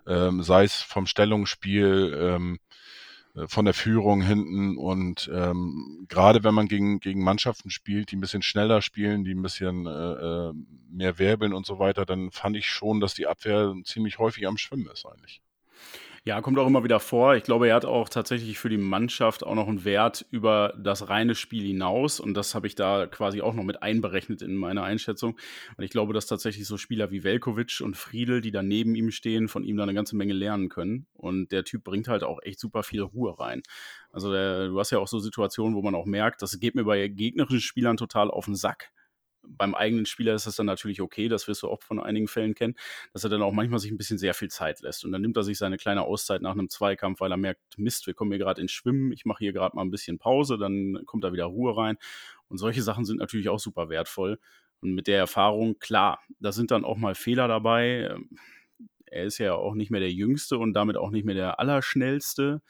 ähm, 0.07 0.43
sei 0.43 0.63
es 0.63 0.81
vom 0.81 1.07
Stellungsspiel, 1.07 2.17
ähm, 2.19 2.59
äh, 3.35 3.47
von 3.47 3.65
der 3.65 3.73
Führung 3.73 4.21
hinten 4.21 4.77
und 4.77 5.29
ähm, 5.33 6.05
gerade 6.07 6.43
wenn 6.43 6.53
man 6.53 6.67
gegen, 6.67 6.99
gegen 6.99 7.23
Mannschaften 7.23 7.69
spielt, 7.69 8.11
die 8.11 8.15
ein 8.15 8.21
bisschen 8.21 8.41
schneller 8.41 8.81
spielen, 8.81 9.23
die 9.23 9.33
ein 9.33 9.41
bisschen 9.41 9.85
äh, 9.85 9.89
äh 9.89 10.53
mehr 10.89 11.19
wirbeln 11.19 11.53
und 11.53 11.65
so 11.65 11.77
weiter, 11.77 12.05
dann 12.05 12.31
fand 12.31 12.55
ich 12.55 12.69
schon, 12.69 13.01
dass 13.01 13.13
die 13.13 13.27
Abwehr 13.27 13.73
ziemlich 13.83 14.17
häufig 14.17 14.47
am 14.47 14.57
Schwimmen 14.57 14.87
ist 14.87 15.05
eigentlich. 15.05 15.41
Ja, 16.27 16.41
kommt 16.41 16.57
auch 16.57 16.65
immer 16.65 16.83
wieder 16.83 16.99
vor. 16.99 17.35
Ich 17.35 17.43
glaube, 17.43 17.67
er 17.67 17.75
hat 17.75 17.85
auch 17.85 18.09
tatsächlich 18.09 18.57
für 18.57 18.67
die 18.67 18.79
Mannschaft 18.79 19.43
auch 19.45 19.53
noch 19.53 19.67
einen 19.67 19.85
Wert 19.85 20.25
über 20.31 20.73
das 20.75 21.07
reine 21.07 21.35
Spiel 21.35 21.63
hinaus. 21.67 22.19
Und 22.19 22.33
das 22.33 22.55
habe 22.55 22.65
ich 22.65 22.73
da 22.73 23.05
quasi 23.05 23.41
auch 23.41 23.53
noch 23.53 23.63
mit 23.63 23.83
einberechnet 23.83 24.41
in 24.41 24.55
meiner 24.55 24.81
Einschätzung. 24.81 25.37
Und 25.77 25.83
ich 25.83 25.91
glaube, 25.91 26.13
dass 26.13 26.25
tatsächlich 26.25 26.65
so 26.65 26.77
Spieler 26.77 27.11
wie 27.11 27.23
Velkovic 27.23 27.79
und 27.81 27.95
Friedel, 27.95 28.41
die 28.41 28.49
da 28.49 28.63
neben 28.63 28.95
ihm 28.95 29.11
stehen, 29.11 29.47
von 29.47 29.63
ihm 29.63 29.77
da 29.77 29.83
eine 29.83 29.93
ganze 29.93 30.15
Menge 30.15 30.33
lernen 30.33 30.69
können. 30.69 31.05
Und 31.13 31.51
der 31.51 31.63
Typ 31.63 31.83
bringt 31.83 32.07
halt 32.07 32.23
auch 32.23 32.39
echt 32.41 32.59
super 32.59 32.81
viel 32.81 33.03
Ruhe 33.03 33.39
rein. 33.39 33.61
Also 34.11 34.31
der, 34.31 34.69
du 34.69 34.79
hast 34.79 34.89
ja 34.89 34.97
auch 34.97 35.07
so 35.07 35.19
Situationen, 35.19 35.75
wo 35.75 35.83
man 35.83 35.93
auch 35.93 36.07
merkt, 36.07 36.41
das 36.41 36.59
geht 36.59 36.73
mir 36.73 36.85
bei 36.85 37.07
gegnerischen 37.07 37.61
Spielern 37.61 37.97
total 37.97 38.31
auf 38.31 38.45
den 38.45 38.55
Sack 38.55 38.89
beim 39.47 39.75
eigenen 39.75 40.05
Spieler 40.05 40.33
ist 40.33 40.47
das 40.47 40.55
dann 40.55 40.65
natürlich 40.65 41.01
okay, 41.01 41.27
das 41.27 41.47
wirst 41.47 41.63
du 41.63 41.69
auch 41.69 41.81
von 41.81 41.99
einigen 41.99 42.27
Fällen 42.27 42.55
kennen, 42.55 42.75
dass 43.13 43.23
er 43.23 43.29
dann 43.29 43.41
auch 43.41 43.51
manchmal 43.51 43.79
sich 43.79 43.91
ein 43.91 43.97
bisschen 43.97 44.17
sehr 44.17 44.33
viel 44.33 44.49
Zeit 44.49 44.81
lässt. 44.81 45.05
Und 45.05 45.11
dann 45.11 45.21
nimmt 45.21 45.37
er 45.37 45.43
sich 45.43 45.57
seine 45.57 45.77
kleine 45.77 46.03
Auszeit 46.03 46.41
nach 46.41 46.51
einem 46.51 46.69
Zweikampf, 46.69 47.19
weil 47.19 47.31
er 47.31 47.37
merkt, 47.37 47.61
Mist, 47.77 48.07
wir 48.07 48.13
kommen 48.13 48.31
hier 48.31 48.39
gerade 48.39 48.61
ins 48.61 48.71
Schwimmen, 48.71 49.11
ich 49.11 49.25
mache 49.25 49.39
hier 49.39 49.53
gerade 49.53 49.75
mal 49.75 49.83
ein 49.83 49.91
bisschen 49.91 50.17
Pause, 50.17 50.57
dann 50.57 51.01
kommt 51.05 51.23
da 51.23 51.33
wieder 51.33 51.45
Ruhe 51.45 51.75
rein. 51.77 51.97
Und 52.47 52.57
solche 52.57 52.81
Sachen 52.81 53.05
sind 53.05 53.17
natürlich 53.17 53.49
auch 53.49 53.59
super 53.59 53.89
wertvoll. 53.89 54.39
Und 54.81 54.93
mit 54.93 55.07
der 55.07 55.17
Erfahrung, 55.17 55.79
klar, 55.79 56.19
da 56.39 56.51
sind 56.51 56.71
dann 56.71 56.85
auch 56.85 56.97
mal 56.97 57.15
Fehler 57.15 57.47
dabei. 57.47 58.15
Er 59.05 59.23
ist 59.23 59.37
ja 59.37 59.53
auch 59.53 59.75
nicht 59.75 59.91
mehr 59.91 60.01
der 60.01 60.11
Jüngste 60.11 60.57
und 60.57 60.73
damit 60.73 60.97
auch 60.97 61.09
nicht 61.09 61.25
mehr 61.25 61.35
der 61.35 61.59
Allerschnellste. 61.59 62.61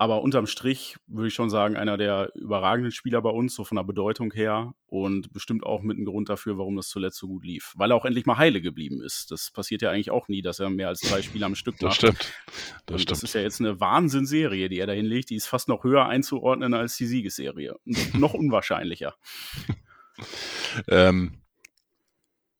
Aber 0.00 0.22
unterm 0.22 0.46
Strich 0.46 0.96
würde 1.08 1.26
ich 1.26 1.34
schon 1.34 1.50
sagen, 1.50 1.76
einer 1.76 1.96
der 1.96 2.32
überragenden 2.36 2.92
Spieler 2.92 3.20
bei 3.20 3.30
uns, 3.30 3.56
so 3.56 3.64
von 3.64 3.76
der 3.76 3.82
Bedeutung 3.82 4.32
her. 4.32 4.74
Und 4.86 5.32
bestimmt 5.32 5.66
auch 5.66 5.82
mit 5.82 5.96
einem 5.96 6.06
Grund 6.06 6.28
dafür, 6.28 6.56
warum 6.56 6.76
das 6.76 6.88
zuletzt 6.88 7.18
so 7.18 7.26
gut 7.26 7.44
lief. 7.44 7.74
Weil 7.76 7.90
er 7.90 7.96
auch 7.96 8.04
endlich 8.04 8.24
mal 8.24 8.38
heile 8.38 8.60
geblieben 8.60 9.02
ist. 9.02 9.32
Das 9.32 9.50
passiert 9.50 9.82
ja 9.82 9.90
eigentlich 9.90 10.12
auch 10.12 10.28
nie, 10.28 10.40
dass 10.40 10.60
er 10.60 10.70
mehr 10.70 10.86
als 10.86 11.00
zwei 11.00 11.20
Spiele 11.20 11.44
am 11.44 11.56
Stück 11.56 11.82
macht. 11.82 11.90
Das 11.90 11.96
stimmt. 11.96 12.32
Das, 12.86 12.94
und 12.94 13.00
stimmt. 13.00 13.10
das 13.10 13.22
ist 13.24 13.34
ja 13.34 13.40
jetzt 13.40 13.60
eine 13.60 13.80
Wahnsinnsserie, 13.80 14.68
die 14.68 14.78
er 14.78 14.86
da 14.86 14.92
hinlegt. 14.92 15.30
Die 15.30 15.34
ist 15.34 15.46
fast 15.46 15.66
noch 15.66 15.82
höher 15.82 16.06
einzuordnen 16.06 16.74
als 16.74 16.96
die 16.96 17.06
Siegesserie. 17.06 17.74
noch 18.14 18.34
unwahrscheinlicher. 18.34 19.16
ähm, 20.88 21.42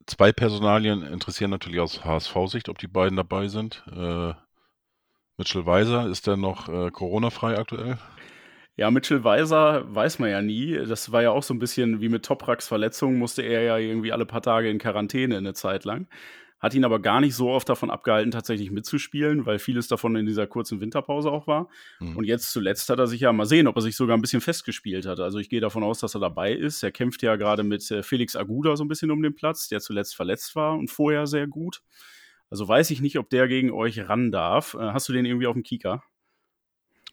zwei 0.07 0.33
Personalien 0.33 1.03
interessieren 1.03 1.51
natürlich 1.51 1.79
aus 1.79 2.05
HSV-Sicht, 2.05 2.69
ob 2.69 2.79
die 2.79 2.89
beiden 2.89 3.17
dabei 3.17 3.47
sind. 3.47 3.85
Äh, 3.93 4.35
Mitchell 5.39 5.67
Weiser, 5.67 6.09
ist 6.09 6.27
der 6.27 6.37
noch 6.37 6.69
äh, 6.69 6.91
Corona-frei 6.91 7.57
aktuell? 7.57 7.97
Ja, 8.77 8.91
Mitchell 8.91 9.25
Weiser 9.25 9.93
weiß 9.95 10.19
man 10.19 10.31
ja 10.31 10.43
nie. 10.43 10.77
Das 10.87 11.13
war 11.13 11.23
ja 11.23 11.31
auch 11.31 11.43
so 11.43 11.55
ein 11.55 11.61
bisschen 11.61 12.01
wie 12.01 12.09
mit 12.09 12.25
Topraks 12.25 12.67
Verletzung, 12.69 13.19
musste 13.19 13.43
er 13.43 13.63
ja 13.63 13.77
irgendwie 13.79 14.13
alle 14.13 14.27
paar 14.27 14.43
Tage 14.43 14.69
in 14.69 14.79
Quarantäne 14.79 15.37
eine 15.37 15.55
Zeit 15.55 15.85
lang. 15.85 16.09
Hat 16.59 16.75
ihn 16.75 16.85
aber 16.85 17.01
gar 17.01 17.21
nicht 17.21 17.37
so 17.37 17.51
oft 17.51 17.69
davon 17.69 17.89
abgehalten, 17.89 18.33
tatsächlich 18.33 18.73
mitzuspielen, 18.73 19.47
weil 19.47 19.61
vieles 19.61 19.87
davon 19.87 20.17
in 20.17 20.27
dieser 20.27 20.49
kurzen 20.49 20.81
Winterpause 20.81 21.31
auch 21.31 21.47
war. 21.47 21.69
Mhm. 22.01 22.17
Und 22.17 22.25
jetzt 22.25 22.51
zuletzt 22.51 22.89
hat 22.89 22.99
er 22.99 23.07
sich 23.07 23.21
ja 23.21 23.33
mal 23.33 23.47
sehen, 23.47 23.69
ob 23.69 23.77
er 23.77 23.83
sich 23.83 23.95
sogar 23.95 24.17
ein 24.17 24.21
bisschen 24.21 24.41
festgespielt 24.41 25.07
hat. 25.07 25.21
Also 25.21 25.39
ich 25.39 25.49
gehe 25.49 25.61
davon 25.61 25.85
aus, 25.85 26.01
dass 26.01 26.15
er 26.15 26.21
dabei 26.21 26.53
ist. 26.53 26.83
Er 26.83 26.91
kämpft 26.91 27.23
ja 27.23 27.37
gerade 27.37 27.63
mit 27.63 27.89
äh, 27.93 28.03
Felix 28.03 28.35
Aguda 28.35 28.77
so 28.77 28.83
ein 28.83 28.89
bisschen 28.89 29.13
um 29.13 29.23
den 29.23 29.37
Platz, 29.37 29.69
der 29.69 29.81
zuletzt 29.81 30.17
verletzt 30.17 30.57
war 30.57 30.75
und 30.77 30.91
vorher 30.91 31.29
sehr 31.29 31.47
gut. 31.47 31.83
Also 32.51 32.67
weiß 32.67 32.91
ich 32.91 33.01
nicht, 33.01 33.19
ob 33.19 33.31
der 33.31 33.49
gegen 33.49 33.71
euch 33.71 34.09
ran 34.09 34.31
darf. 34.31 34.75
Äh, 34.75 34.93
hast 34.93 35.09
du 35.09 35.13
den 35.13 35.25
irgendwie 35.25 35.47
auf 35.47 35.55
dem 35.55 35.63
Kieker? 35.63 36.03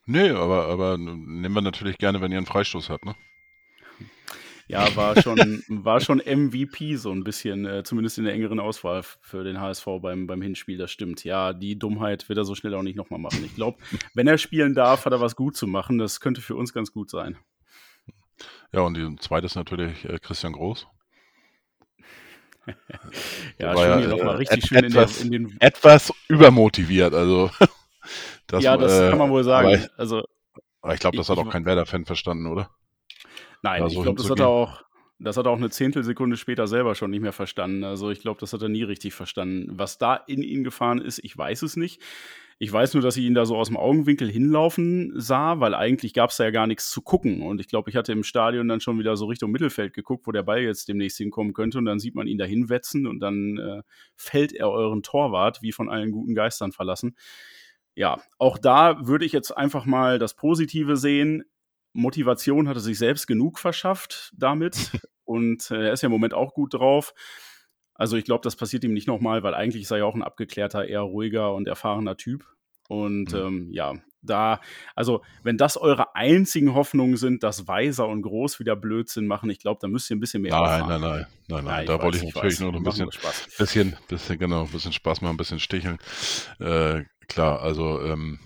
Nee, 0.05 0.29
aber, 0.29 0.67
aber 0.67 0.97
nehmen 0.97 1.53
wir 1.53 1.61
natürlich 1.61 1.97
gerne, 1.97 2.21
wenn 2.21 2.31
ihr 2.31 2.37
einen 2.37 2.45
Freistoß 2.45 2.89
habt, 2.89 3.05
ne? 3.05 3.15
Ja, 4.67 4.95
war 4.95 5.15
schon, 5.21 5.63
war 5.67 5.99
schon 5.99 6.19
MVP 6.19 6.95
so 6.95 7.11
ein 7.11 7.23
bisschen, 7.23 7.65
äh, 7.65 7.83
zumindest 7.83 8.17
in 8.17 8.25
der 8.25 8.33
engeren 8.33 8.59
Auswahl 8.59 9.03
für 9.03 9.43
den 9.43 9.59
HSV 9.59 9.85
beim, 10.01 10.27
beim 10.27 10.41
Hinspiel, 10.41 10.77
das 10.77 10.91
stimmt. 10.91 11.23
Ja, 11.23 11.53
die 11.53 11.77
Dummheit 11.77 12.29
wird 12.29 12.37
er 12.37 12.45
so 12.45 12.55
schnell 12.55 12.73
auch 12.75 12.83
nicht 12.83 12.95
nochmal 12.95 13.19
machen. 13.19 13.43
Ich 13.45 13.55
glaube, 13.55 13.77
wenn 14.13 14.27
er 14.27 14.37
spielen 14.37 14.73
darf, 14.73 15.05
hat 15.05 15.13
er 15.13 15.21
was 15.21 15.35
gut 15.35 15.55
zu 15.55 15.67
machen. 15.67 15.97
Das 15.97 16.19
könnte 16.19 16.41
für 16.41 16.55
uns 16.55 16.73
ganz 16.73 16.91
gut 16.91 17.09
sein. 17.09 17.37
Ja, 18.71 18.81
und 18.81 18.95
die 18.97 19.15
zweite 19.17 19.45
ist 19.45 19.55
natürlich 19.55 20.05
äh, 20.05 20.19
Christian 20.19 20.53
Groß. 20.53 20.87
ja, 23.59 23.77
schön 23.77 23.89
ja, 23.89 23.97
hier 23.97 24.07
nochmal 24.07 24.35
richtig 24.37 24.63
et, 24.63 24.67
schön 24.67 24.83
etwas, 24.83 25.21
in, 25.21 25.31
der, 25.31 25.39
in, 25.39 25.49
den. 25.49 25.61
Etwas 25.61 26.13
übermotiviert, 26.27 27.13
also. 27.13 27.49
Das, 28.47 28.63
ja, 28.63 28.77
das 28.77 28.93
äh, 28.93 29.09
kann 29.09 29.17
man 29.17 29.31
wohl 29.31 29.43
sagen. 29.43 29.67
Aber 29.67 29.75
ich, 29.75 29.89
also, 29.97 30.23
aber 30.83 30.93
ich 30.93 30.99
glaube, 30.99 31.17
das 31.17 31.29
hat 31.29 31.39
auch 31.39 31.49
kein 31.49 31.65
Werder-Fan 31.65 32.05
verstanden, 32.05 32.45
oder? 32.45 32.69
Nein, 33.63 33.81
also 33.81 33.97
ich 33.97 34.03
glaube, 34.03 34.21
das 34.21 34.29
hat 34.29 34.39
er 34.39 34.47
auch. 34.47 34.83
Das 35.17 35.35
hat 35.35 35.47
er 35.47 35.51
auch 35.51 35.57
eine 35.57 35.71
Zehntelsekunde 35.71 36.37
später 36.37 36.67
selber 36.67 36.93
schon 36.93 37.09
nicht 37.09 37.21
mehr 37.21 37.31
verstanden. 37.31 37.83
Also 37.83 38.11
ich 38.11 38.19
glaube, 38.19 38.39
das 38.39 38.53
hat 38.53 38.61
er 38.61 38.69
nie 38.69 38.83
richtig 38.83 39.15
verstanden. 39.15 39.67
Was 39.71 39.97
da 39.97 40.15
in 40.15 40.43
ihn 40.43 40.63
gefahren 40.63 41.01
ist, 41.01 41.19
ich 41.23 41.35
weiß 41.35 41.63
es 41.63 41.75
nicht. 41.75 42.01
Ich 42.57 42.71
weiß 42.71 42.93
nur, 42.93 43.03
dass 43.03 43.17
ich 43.17 43.25
ihn 43.25 43.33
da 43.33 43.45
so 43.45 43.57
aus 43.57 43.67
dem 43.67 43.75
Augenwinkel 43.75 44.31
hinlaufen 44.31 45.11
sah, 45.15 45.59
weil 45.59 45.73
eigentlich 45.73 46.13
gab 46.13 46.29
es 46.29 46.37
da 46.37 46.45
ja 46.45 46.51
gar 46.51 46.67
nichts 46.67 46.89
zu 46.89 47.01
gucken. 47.01 47.41
Und 47.41 47.59
ich 47.59 47.67
glaube, 47.67 47.89
ich 47.89 47.97
hatte 47.97 48.13
im 48.13 48.23
Stadion 48.23 48.69
dann 48.69 48.79
schon 48.79 48.97
wieder 48.97 49.17
so 49.17 49.25
Richtung 49.25 49.51
Mittelfeld 49.51 49.93
geguckt, 49.93 50.25
wo 50.25 50.31
der 50.31 50.43
Ball 50.43 50.61
jetzt 50.61 50.87
demnächst 50.87 51.17
hinkommen 51.17 51.53
könnte. 51.53 51.77
Und 51.77 51.85
dann 51.85 51.99
sieht 51.99 52.15
man 52.15 52.27
ihn 52.27 52.37
da 52.37 52.45
hinwetzen 52.45 53.07
und 53.07 53.19
dann 53.19 53.57
äh, 53.57 53.81
fällt 54.15 54.53
er 54.53 54.69
euren 54.69 55.03
Torwart 55.03 55.61
wie 55.61 55.73
von 55.73 55.89
allen 55.89 56.11
guten 56.11 56.33
Geistern 56.33 56.71
verlassen. 56.71 57.17
Ja, 57.93 58.21
auch 58.37 58.57
da 58.57 59.05
würde 59.05 59.25
ich 59.25 59.33
jetzt 59.33 59.51
einfach 59.51 59.85
mal 59.85 60.17
das 60.17 60.33
Positive 60.33 60.95
sehen. 60.95 61.43
Motivation 61.91 62.69
hat 62.69 62.77
er 62.77 62.81
sich 62.81 62.97
selbst 62.97 63.27
genug 63.27 63.59
verschafft 63.59 64.31
damit. 64.37 64.91
und 65.25 65.71
äh, 65.71 65.87
er 65.87 65.93
ist 65.93 66.03
ja 66.03 66.07
im 66.07 66.13
Moment 66.13 66.33
auch 66.33 66.53
gut 66.53 66.73
drauf. 66.73 67.13
Also 67.95 68.17
ich 68.17 68.25
glaube, 68.25 68.43
das 68.43 68.55
passiert 68.55 68.83
ihm 68.83 68.93
nicht 68.93 69.07
nochmal, 69.07 69.41
weil 69.43 69.53
eigentlich 69.53 69.83
ist 69.83 69.91
er 69.91 69.97
ja 69.97 70.05
auch 70.05 70.15
ein 70.15 70.23
abgeklärter, 70.23 70.87
eher 70.87 71.01
ruhiger 71.01 71.53
und 71.53 71.67
erfahrener 71.67 72.17
Typ. 72.17 72.45
Und 72.87 73.33
mhm. 73.33 73.39
ähm, 73.39 73.67
ja, 73.71 73.93
da, 74.21 74.59
also 74.95 75.23
wenn 75.43 75.57
das 75.57 75.77
eure 75.77 76.15
einzigen 76.15 76.73
Hoffnungen 76.73 77.17
sind, 77.17 77.43
dass 77.43 77.67
Weiser 77.67 78.07
und 78.07 78.21
Groß 78.21 78.59
wieder 78.59 78.75
Blödsinn 78.75 79.27
machen, 79.27 79.49
ich 79.49 79.59
glaube, 79.59 79.79
da 79.81 79.87
müsst 79.87 80.09
ihr 80.09 80.17
ein 80.17 80.19
bisschen 80.19 80.41
mehr 80.41 80.51
Nein, 80.51 80.87
nein, 80.87 81.01
nein, 81.01 81.01
nein, 81.01 81.25
nein, 81.47 81.65
nein. 81.65 81.85
Da 81.85 82.01
wollte 82.01 82.17
ich 82.17 82.33
natürlich 82.33 82.59
nur 82.59 82.71
noch 82.71 82.79
ein 82.79 82.83
bisschen, 82.83 83.09
bisschen, 83.57 83.97
bisschen, 84.07 84.39
genau, 84.39 84.63
ein 84.63 84.71
bisschen 84.71 84.93
Spaß 84.93 85.21
machen, 85.21 85.35
ein 85.35 85.37
bisschen 85.37 85.59
sticheln. 85.59 85.97
Äh, 86.59 87.03
klar, 87.27 87.61
also 87.61 88.01
ähm, 88.01 88.39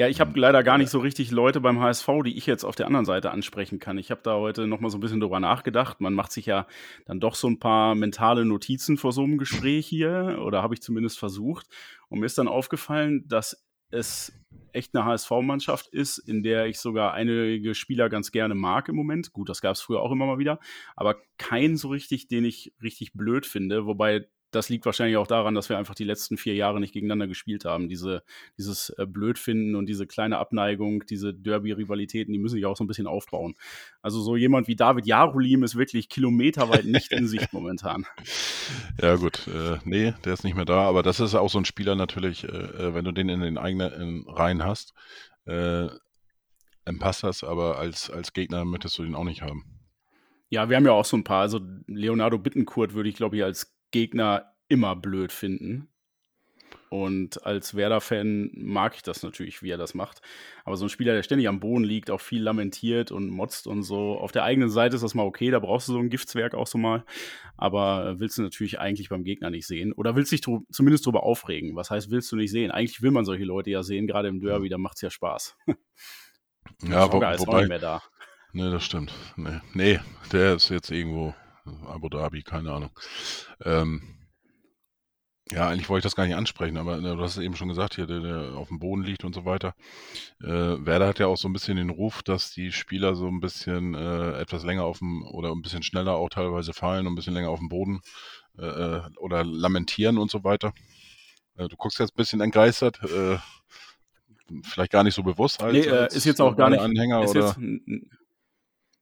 ja, 0.00 0.08
ich 0.08 0.18
habe 0.18 0.40
leider 0.40 0.62
gar 0.62 0.78
nicht 0.78 0.88
so 0.88 0.98
richtig 0.98 1.30
Leute 1.30 1.60
beim 1.60 1.78
HSV, 1.78 2.08
die 2.24 2.34
ich 2.38 2.46
jetzt 2.46 2.64
auf 2.64 2.74
der 2.74 2.86
anderen 2.86 3.04
Seite 3.04 3.32
ansprechen 3.32 3.78
kann. 3.78 3.98
Ich 3.98 4.10
habe 4.10 4.22
da 4.24 4.34
heute 4.36 4.66
noch 4.66 4.80
mal 4.80 4.88
so 4.88 4.96
ein 4.96 5.02
bisschen 5.02 5.20
drüber 5.20 5.40
nachgedacht. 5.40 6.00
Man 6.00 6.14
macht 6.14 6.32
sich 6.32 6.46
ja 6.46 6.66
dann 7.04 7.20
doch 7.20 7.34
so 7.34 7.48
ein 7.48 7.58
paar 7.58 7.94
mentale 7.94 8.46
Notizen 8.46 8.96
vor 8.96 9.12
so 9.12 9.22
einem 9.24 9.36
Gespräch 9.36 9.86
hier, 9.86 10.40
oder 10.42 10.62
habe 10.62 10.72
ich 10.72 10.80
zumindest 10.80 11.18
versucht. 11.18 11.66
Und 12.08 12.20
mir 12.20 12.24
ist 12.24 12.38
dann 12.38 12.48
aufgefallen, 12.48 13.28
dass 13.28 13.62
es 13.90 14.32
echt 14.72 14.96
eine 14.96 15.04
HSV-Mannschaft 15.04 15.88
ist, 15.88 16.16
in 16.16 16.42
der 16.42 16.64
ich 16.64 16.78
sogar 16.78 17.12
einige 17.12 17.74
Spieler 17.74 18.08
ganz 18.08 18.32
gerne 18.32 18.54
mag 18.54 18.88
im 18.88 18.96
Moment. 18.96 19.34
Gut, 19.34 19.50
das 19.50 19.60
gab 19.60 19.74
es 19.74 19.82
früher 19.82 20.00
auch 20.00 20.12
immer 20.12 20.24
mal 20.24 20.38
wieder, 20.38 20.60
aber 20.96 21.16
keinen 21.36 21.76
so 21.76 21.88
richtig, 21.88 22.26
den 22.26 22.46
ich 22.46 22.72
richtig 22.82 23.12
blöd 23.12 23.44
finde. 23.44 23.84
Wobei 23.84 24.28
das 24.50 24.68
liegt 24.68 24.84
wahrscheinlich 24.84 25.16
auch 25.16 25.26
daran, 25.26 25.54
dass 25.54 25.68
wir 25.68 25.78
einfach 25.78 25.94
die 25.94 26.04
letzten 26.04 26.36
vier 26.36 26.54
Jahre 26.54 26.80
nicht 26.80 26.92
gegeneinander 26.92 27.28
gespielt 27.28 27.64
haben. 27.64 27.88
Diese, 27.88 28.22
dieses 28.58 28.90
äh, 28.98 29.06
Blödfinden 29.06 29.76
und 29.76 29.86
diese 29.86 30.06
kleine 30.06 30.38
Abneigung, 30.38 31.04
diese 31.06 31.32
Derby-Rivalitäten, 31.32 32.32
die 32.32 32.38
müssen 32.38 32.56
sich 32.56 32.66
auch 32.66 32.76
so 32.76 32.84
ein 32.84 32.86
bisschen 32.86 33.06
aufbauen. 33.06 33.54
Also 34.02 34.20
so 34.20 34.36
jemand 34.36 34.66
wie 34.68 34.76
David 34.76 35.06
Jarolim 35.06 35.62
ist 35.62 35.76
wirklich 35.76 36.08
kilometerweit 36.08 36.84
nicht 36.84 37.12
in 37.12 37.26
Sicht 37.26 37.52
momentan. 37.52 38.06
Ja 39.00 39.16
gut, 39.16 39.48
äh, 39.48 39.78
nee, 39.84 40.12
der 40.24 40.34
ist 40.34 40.44
nicht 40.44 40.54
mehr 40.54 40.64
da, 40.64 40.82
aber 40.82 41.02
das 41.02 41.20
ist 41.20 41.34
auch 41.34 41.48
so 41.48 41.58
ein 41.58 41.64
Spieler 41.64 41.96
natürlich, 41.96 42.44
äh, 42.44 42.48
äh 42.48 42.94
wenn 42.94 43.04
du 43.04 43.12
den 43.12 43.28
in 43.28 43.40
den 43.40 43.58
eigenen 43.58 44.24
Reihen 44.28 44.64
hast, 44.64 44.92
äh, 45.46 45.88
dann 46.84 46.98
passt 46.98 47.24
das, 47.24 47.42
aber 47.42 47.78
als, 47.78 48.10
als 48.10 48.32
Gegner 48.32 48.64
möchtest 48.64 48.98
du 48.98 49.02
den 49.02 49.14
auch 49.14 49.24
nicht 49.24 49.42
haben. 49.42 49.64
Ja, 50.50 50.68
wir 50.68 50.76
haben 50.76 50.84
ja 50.84 50.92
auch 50.92 51.04
so 51.04 51.16
ein 51.16 51.24
paar. 51.24 51.42
Also 51.42 51.60
Leonardo 51.86 52.38
Bittenkurt 52.38 52.94
würde 52.94 53.08
ich, 53.08 53.14
glaube 53.14 53.36
ich, 53.36 53.44
als 53.44 53.72
Gegner 53.90 54.54
immer 54.68 54.96
blöd 54.96 55.32
finden. 55.32 55.90
Und 56.90 57.46
als 57.46 57.76
Werder-Fan 57.76 58.50
mag 58.52 58.96
ich 58.96 59.02
das 59.04 59.22
natürlich, 59.22 59.62
wie 59.62 59.70
er 59.70 59.78
das 59.78 59.94
macht. 59.94 60.20
Aber 60.64 60.76
so 60.76 60.86
ein 60.86 60.88
Spieler, 60.88 61.14
der 61.14 61.22
ständig 61.22 61.46
am 61.46 61.60
Boden 61.60 61.84
liegt, 61.84 62.10
auch 62.10 62.20
viel 62.20 62.42
lamentiert 62.42 63.12
und 63.12 63.30
motzt 63.30 63.68
und 63.68 63.84
so. 63.84 64.18
Auf 64.18 64.32
der 64.32 64.42
eigenen 64.42 64.70
Seite 64.70 64.96
ist 64.96 65.02
das 65.02 65.14
mal 65.14 65.22
okay, 65.22 65.52
da 65.52 65.60
brauchst 65.60 65.86
du 65.86 65.92
so 65.92 66.00
ein 66.00 66.10
Giftswerk 66.10 66.52
auch 66.52 66.66
so 66.66 66.78
mal. 66.78 67.04
Aber 67.56 68.18
willst 68.18 68.38
du 68.38 68.42
natürlich 68.42 68.80
eigentlich 68.80 69.08
beim 69.08 69.22
Gegner 69.22 69.50
nicht 69.50 69.68
sehen. 69.68 69.92
Oder 69.92 70.16
willst 70.16 70.32
dich 70.32 70.40
dr 70.40 70.62
zumindest 70.72 71.06
drüber 71.06 71.22
aufregen. 71.22 71.76
Was 71.76 71.92
heißt, 71.92 72.10
willst 72.10 72.32
du 72.32 72.36
nicht 72.36 72.50
sehen? 72.50 72.72
Eigentlich 72.72 73.02
will 73.02 73.12
man 73.12 73.24
solche 73.24 73.44
Leute 73.44 73.70
ja 73.70 73.84
sehen, 73.84 74.08
gerade 74.08 74.26
im 74.26 74.40
Derby, 74.40 74.68
da 74.68 74.76
macht 74.76 74.96
es 74.96 75.02
ja 75.02 75.10
Spaß. 75.10 75.56
ja, 76.82 77.12
wo, 77.12 77.22
ist 77.22 77.40
wobei, 77.40 77.52
auch 77.52 77.58
nicht 77.60 77.68
mehr 77.68 77.78
da. 77.78 78.02
Nee, 78.52 78.68
das 78.68 78.84
stimmt. 78.84 79.12
Nee. 79.36 79.60
nee, 79.74 80.00
der 80.32 80.54
ist 80.54 80.70
jetzt 80.70 80.90
irgendwo 80.90 81.34
Abu 81.86 82.08
Dhabi, 82.08 82.42
keine 82.42 82.72
Ahnung. 82.72 82.90
Ähm, 83.64 84.20
ja, 85.52 85.68
eigentlich 85.68 85.88
wollte 85.88 86.06
ich 86.06 86.10
das 86.10 86.14
gar 86.14 86.26
nicht 86.26 86.36
ansprechen, 86.36 86.76
aber 86.76 86.98
ne, 86.98 87.16
du 87.16 87.22
hast 87.22 87.36
es 87.36 87.42
eben 87.42 87.56
schon 87.56 87.68
gesagt, 87.68 87.96
hier, 87.96 88.06
der, 88.06 88.20
der 88.20 88.54
auf 88.54 88.68
dem 88.68 88.78
Boden 88.78 89.02
liegt 89.02 89.24
und 89.24 89.34
so 89.34 89.44
weiter. 89.44 89.74
Äh, 90.40 90.46
Werder 90.46 91.08
hat 91.08 91.18
ja 91.18 91.26
auch 91.26 91.36
so 91.36 91.48
ein 91.48 91.52
bisschen 91.52 91.76
den 91.76 91.90
Ruf, 91.90 92.22
dass 92.22 92.52
die 92.52 92.70
Spieler 92.70 93.16
so 93.16 93.26
ein 93.26 93.40
bisschen 93.40 93.94
äh, 93.94 94.38
etwas 94.38 94.62
länger 94.62 94.84
auf 94.84 94.98
dem 94.98 95.24
oder 95.24 95.50
ein 95.50 95.62
bisschen 95.62 95.82
schneller 95.82 96.14
auch 96.14 96.28
teilweise 96.28 96.72
fallen 96.72 97.06
und 97.06 97.14
ein 97.14 97.16
bisschen 97.16 97.34
länger 97.34 97.50
auf 97.50 97.58
dem 97.58 97.68
Boden 97.68 98.00
äh, 98.58 98.64
äh 98.64 99.02
oder 99.16 99.44
lamentieren 99.44 100.18
und 100.18 100.30
so 100.30 100.44
weiter. 100.44 100.72
Äh, 101.56 101.66
du 101.66 101.76
guckst 101.76 101.98
jetzt 101.98 102.12
ein 102.12 102.16
bisschen 102.16 102.40
entgeistert, 102.40 103.00
äh, 103.02 103.38
vielleicht 104.62 104.92
gar 104.92 105.02
nicht 105.02 105.14
so 105.14 105.24
bewusst 105.24 105.62
als, 105.62 105.72
nee, 105.72 105.90
als 105.90 106.14
ist 106.14 106.26
jetzt 106.26 106.40
auch 106.40 106.56
gar 106.56 106.70
nicht 106.70 106.80
Anhänger 106.80 107.28
oder. 107.28 107.56
Jetzt, 107.58 107.58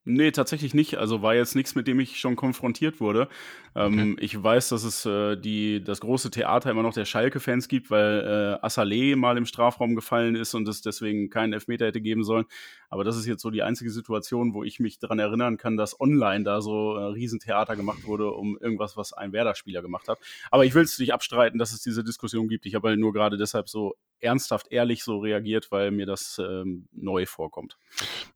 Nee, 0.08 0.30
tatsächlich 0.30 0.72
nicht. 0.72 0.96
Also 0.96 1.20
war 1.20 1.34
jetzt 1.34 1.54
nichts, 1.54 1.74
mit 1.74 1.86
dem 1.86 2.00
ich 2.00 2.18
schon 2.18 2.34
konfrontiert 2.34 2.98
wurde. 2.98 3.28
Ähm, 3.76 4.14
okay. 4.14 4.24
Ich 4.24 4.42
weiß, 4.42 4.70
dass 4.70 4.82
es 4.82 5.04
äh, 5.04 5.36
die, 5.36 5.84
das 5.84 6.00
große 6.00 6.30
Theater 6.30 6.70
immer 6.70 6.82
noch 6.82 6.94
der 6.94 7.04
Schalke-Fans 7.04 7.68
gibt, 7.68 7.90
weil 7.90 8.58
äh, 8.62 8.66
Assalé 8.66 9.16
mal 9.16 9.36
im 9.36 9.44
Strafraum 9.44 9.94
gefallen 9.94 10.34
ist 10.34 10.54
und 10.54 10.66
es 10.66 10.80
deswegen 10.80 11.28
keinen 11.28 11.52
Elfmeter 11.52 11.86
hätte 11.86 12.00
geben 12.00 12.24
sollen. 12.24 12.46
Aber 12.88 13.04
das 13.04 13.18
ist 13.18 13.26
jetzt 13.26 13.42
so 13.42 13.50
die 13.50 13.62
einzige 13.62 13.90
Situation, 13.90 14.54
wo 14.54 14.64
ich 14.64 14.80
mich 14.80 14.98
daran 14.98 15.18
erinnern 15.18 15.58
kann, 15.58 15.76
dass 15.76 16.00
online 16.00 16.42
da 16.42 16.62
so 16.62 16.96
äh, 16.96 17.04
Riesentheater 17.12 17.76
gemacht 17.76 18.04
wurde, 18.04 18.30
um 18.32 18.56
irgendwas, 18.58 18.96
was 18.96 19.12
ein 19.12 19.32
Werder-Spieler 19.32 19.82
gemacht 19.82 20.08
hat. 20.08 20.18
Aber 20.50 20.64
ich 20.64 20.74
will 20.74 20.84
es 20.84 20.98
nicht 20.98 21.12
abstreiten, 21.12 21.58
dass 21.58 21.72
es 21.72 21.82
diese 21.82 22.02
Diskussion 22.02 22.48
gibt. 22.48 22.64
Ich 22.64 22.74
habe 22.74 22.88
halt 22.88 22.98
nur 22.98 23.12
gerade 23.12 23.36
deshalb 23.36 23.68
so 23.68 23.94
ernsthaft 24.20 24.68
ehrlich 24.70 25.04
so 25.04 25.18
reagiert, 25.18 25.70
weil 25.70 25.90
mir 25.90 26.06
das 26.06 26.40
ähm, 26.42 26.88
neu 26.92 27.26
vorkommt. 27.26 27.76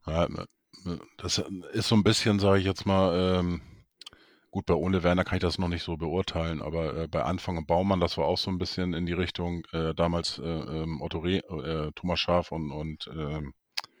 Ja, 0.05 0.27
das 1.17 1.43
ist 1.73 1.87
so 1.87 1.95
ein 1.95 2.03
bisschen, 2.03 2.39
sage 2.39 2.59
ich 2.59 2.65
jetzt 2.65 2.85
mal, 2.85 3.39
ähm, 3.39 3.61
gut, 4.51 4.65
bei 4.65 4.75
Ole 4.75 5.03
Werner 5.03 5.23
kann 5.23 5.37
ich 5.37 5.41
das 5.41 5.57
noch 5.57 5.67
nicht 5.67 5.83
so 5.83 5.97
beurteilen, 5.97 6.61
aber 6.61 6.95
äh, 6.95 7.07
bei 7.07 7.23
Anfang 7.23 7.57
und 7.57 7.67
Baumann, 7.67 7.99
das 7.99 8.17
war 8.17 8.25
auch 8.25 8.37
so 8.37 8.51
ein 8.51 8.59
bisschen 8.59 8.93
in 8.93 9.05
die 9.05 9.13
Richtung, 9.13 9.65
äh, 9.71 9.93
damals 9.95 10.39
äh, 10.39 10.43
ähm, 10.43 11.01
Otto 11.01 11.19
Re, 11.19 11.37
äh, 11.37 11.91
Thomas 11.95 12.19
Schaf 12.19 12.51
und, 12.51 12.71
und 12.71 13.09
ähm, 13.13 13.53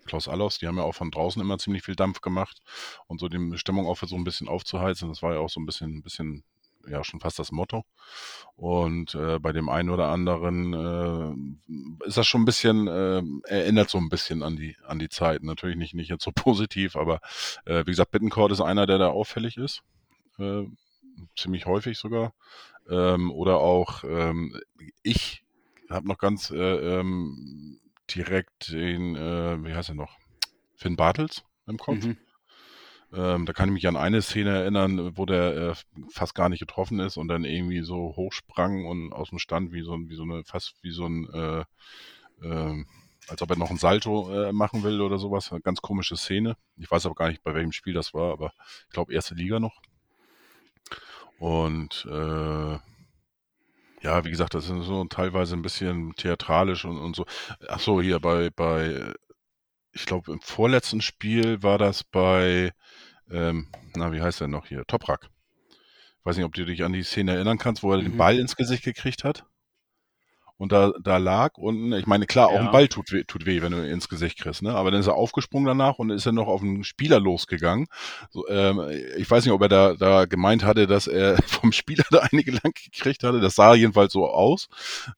Klaus 0.05 0.27
Allofs, 0.27 0.59
die 0.59 0.67
haben 0.67 0.77
ja 0.77 0.83
auch 0.83 0.95
von 0.95 1.11
draußen 1.11 1.41
immer 1.41 1.57
ziemlich 1.57 1.83
viel 1.83 1.95
Dampf 1.95 2.21
gemacht 2.21 2.59
und 3.07 3.19
so 3.19 3.29
die 3.29 3.57
Stimmung 3.57 3.87
auch 3.87 3.97
so 3.97 4.15
ein 4.15 4.23
bisschen 4.23 4.47
aufzuheizen. 4.47 5.09
Das 5.09 5.21
war 5.21 5.33
ja 5.33 5.39
auch 5.39 5.49
so 5.49 5.59
ein 5.59 5.65
bisschen, 5.65 5.97
ein 5.97 6.01
bisschen 6.03 6.43
ja 6.87 7.03
schon 7.03 7.19
fast 7.19 7.39
das 7.39 7.51
Motto. 7.51 7.85
Und 8.55 9.15
äh, 9.15 9.39
bei 9.39 9.51
dem 9.51 9.69
einen 9.69 9.89
oder 9.89 10.09
anderen 10.09 10.73
äh, 10.73 12.07
ist 12.07 12.17
das 12.17 12.27
schon 12.27 12.41
ein 12.41 12.45
bisschen, 12.45 12.87
äh, 12.87 13.23
erinnert 13.45 13.89
so 13.89 13.97
ein 13.97 14.09
bisschen 14.09 14.43
an 14.43 14.55
die, 14.55 14.75
an 14.85 14.99
die 14.99 15.09
Zeit. 15.09 15.43
Natürlich 15.43 15.77
nicht, 15.77 15.93
nicht 15.93 16.09
jetzt 16.09 16.23
so 16.23 16.31
positiv, 16.35 16.95
aber 16.95 17.19
äh, 17.65 17.81
wie 17.85 17.91
gesagt, 17.91 18.11
Bittencourt 18.11 18.51
ist 18.51 18.61
einer, 18.61 18.85
der 18.85 18.97
da 18.97 19.07
auffällig 19.07 19.57
ist. 19.57 19.83
Äh, 20.37 20.63
ziemlich 21.35 21.65
häufig 21.65 21.97
sogar. 21.97 22.33
Ähm, 22.89 23.31
oder 23.31 23.59
auch 23.59 24.03
ähm, 24.03 24.59
ich 25.03 25.43
habe 25.89 26.07
noch 26.07 26.17
ganz 26.17 26.51
äh, 26.51 26.99
ähm, 26.99 27.79
direkt 28.13 28.71
den, 28.71 29.15
wie 29.15 29.73
heißt 29.73 29.89
er 29.89 29.95
noch? 29.95 30.17
Finn 30.75 30.97
Bartels 30.97 31.43
im 31.67 31.77
Kopf. 31.77 32.03
Mhm. 32.03 32.17
Ähm, 33.15 33.45
da 33.45 33.53
kann 33.53 33.69
ich 33.69 33.73
mich 33.73 33.87
an 33.87 33.95
eine 33.95 34.21
Szene 34.21 34.49
erinnern, 34.49 35.15
wo 35.15 35.25
der 35.25 35.55
äh, 35.55 35.73
fast 36.09 36.33
gar 36.33 36.49
nicht 36.49 36.59
getroffen 36.59 36.99
ist 36.99 37.17
und 37.17 37.27
dann 37.27 37.45
irgendwie 37.45 37.81
so 37.81 38.15
hochsprang 38.15 38.85
und 38.85 39.13
aus 39.13 39.29
dem 39.29 39.39
Stand 39.39 39.71
wie 39.71 39.83
so, 39.83 39.97
wie 40.07 40.15
so 40.15 40.23
eine, 40.23 40.43
fast 40.43 40.75
wie 40.81 40.91
so 40.91 41.05
ein, 41.05 41.29
äh, 41.31 41.63
äh, 42.41 42.85
als 43.27 43.41
ob 43.41 43.49
er 43.51 43.57
noch 43.57 43.69
ein 43.69 43.77
Salto 43.77 44.31
äh, 44.33 44.51
machen 44.51 44.83
will 44.83 44.99
oder 45.01 45.19
sowas. 45.19 45.51
Eine 45.51 45.61
ganz 45.61 45.81
komische 45.81 46.17
Szene. 46.17 46.57
Ich 46.77 46.89
weiß 46.89 47.05
aber 47.05 47.15
gar 47.15 47.29
nicht, 47.29 47.43
bei 47.43 47.53
welchem 47.53 47.71
Spiel 47.71 47.93
das 47.93 48.13
war, 48.13 48.31
aber 48.31 48.53
ich 48.87 48.93
glaube, 48.93 49.13
erste 49.13 49.35
Liga 49.35 49.59
noch. 49.59 49.79
Und 51.37 52.07
äh, 52.09 52.77
ja, 54.03 54.25
wie 54.25 54.29
gesagt, 54.29 54.53
das 54.53 54.69
ist 54.69 54.85
so 54.85 55.05
teilweise 55.05 55.55
ein 55.55 55.61
bisschen 55.61 56.13
theatralisch 56.15 56.83
und, 56.83 56.97
und 56.97 57.15
so. 57.15 57.25
Ach 57.69 57.79
so, 57.79 58.01
hier 58.01 58.19
bei, 58.19 58.49
bei 58.49 59.13
ich 59.93 60.05
glaube, 60.05 60.31
im 60.31 60.41
vorletzten 60.41 61.01
Spiel 61.01 61.63
war 61.63 61.77
das 61.77 62.03
bei, 62.03 62.73
ähm, 63.29 63.69
na, 63.95 64.11
wie 64.11 64.21
heißt 64.21 64.41
der 64.41 64.47
noch 64.47 64.65
hier? 64.65 64.83
Toprak. 64.85 65.29
Ich 65.69 66.25
weiß 66.25 66.37
nicht, 66.37 66.45
ob 66.45 66.53
du 66.53 66.65
dich 66.65 66.83
an 66.83 66.93
die 66.93 67.03
Szene 67.03 67.33
erinnern 67.33 67.57
kannst, 67.57 67.83
wo 67.83 67.91
er 67.91 67.99
mhm. 67.99 68.03
den 68.03 68.17
Ball 68.17 68.39
ins 68.39 68.55
Gesicht 68.55 68.83
gekriegt 68.83 69.23
hat 69.23 69.45
und 70.57 70.71
da, 70.71 70.91
da 71.01 71.17
lag 71.17 71.57
unten, 71.57 71.93
ich 71.93 72.05
meine, 72.05 72.25
klar, 72.25 72.47
auch 72.47 72.53
ja. 72.55 72.61
ein 72.61 72.71
Ball 72.71 72.87
tut 72.87 73.11
weh, 73.11 73.23
tut 73.23 73.45
weh, 73.45 73.61
wenn 73.61 73.71
du 73.71 73.87
ins 73.87 74.07
Gesicht 74.07 74.37
kriegst, 74.39 74.61
ne? 74.61 74.73
Aber 74.73 74.91
dann 74.91 74.99
ist 74.99 75.07
er 75.07 75.15
aufgesprungen 75.15 75.65
danach 75.65 75.99
und 75.99 76.11
ist 76.11 76.25
er 76.25 76.31
noch 76.31 76.47
auf 76.47 76.61
einen 76.61 76.83
Spieler 76.83 77.19
losgegangen. 77.19 77.87
So, 78.29 78.47
ähm, 78.47 78.81
ich 79.17 79.29
weiß 79.29 79.43
nicht, 79.43 79.53
ob 79.53 79.61
er 79.61 79.69
da, 79.69 79.93
da 79.95 80.25
gemeint 80.25 80.63
hatte, 80.63 80.87
dass 80.87 81.07
er 81.07 81.37
vom 81.47 81.71
Spieler 81.71 82.05
da 82.11 82.19
einige 82.31 82.51
lang 82.51 82.73
gekriegt 82.73 83.23
hatte. 83.23 83.39
Das 83.39 83.55
sah 83.55 83.73
jedenfalls 83.73 84.13
so 84.13 84.27
aus. 84.27 84.67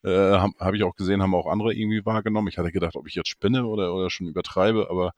Äh, 0.03 0.09
Habe 0.09 0.53
hab 0.59 0.73
ich 0.73 0.83
auch 0.83 0.95
gesehen, 0.95 1.21
haben 1.21 1.35
auch 1.35 1.47
andere 1.47 1.73
irgendwie 1.73 2.05
wahrgenommen. 2.05 2.47
Ich 2.47 2.57
hatte 2.57 2.71
gedacht, 2.71 2.95
ob 2.95 3.07
ich 3.07 3.15
jetzt 3.15 3.29
spinne 3.29 3.65
oder, 3.65 3.93
oder 3.93 4.09
schon 4.09 4.27
übertreibe, 4.27 4.87
aber 4.89 5.13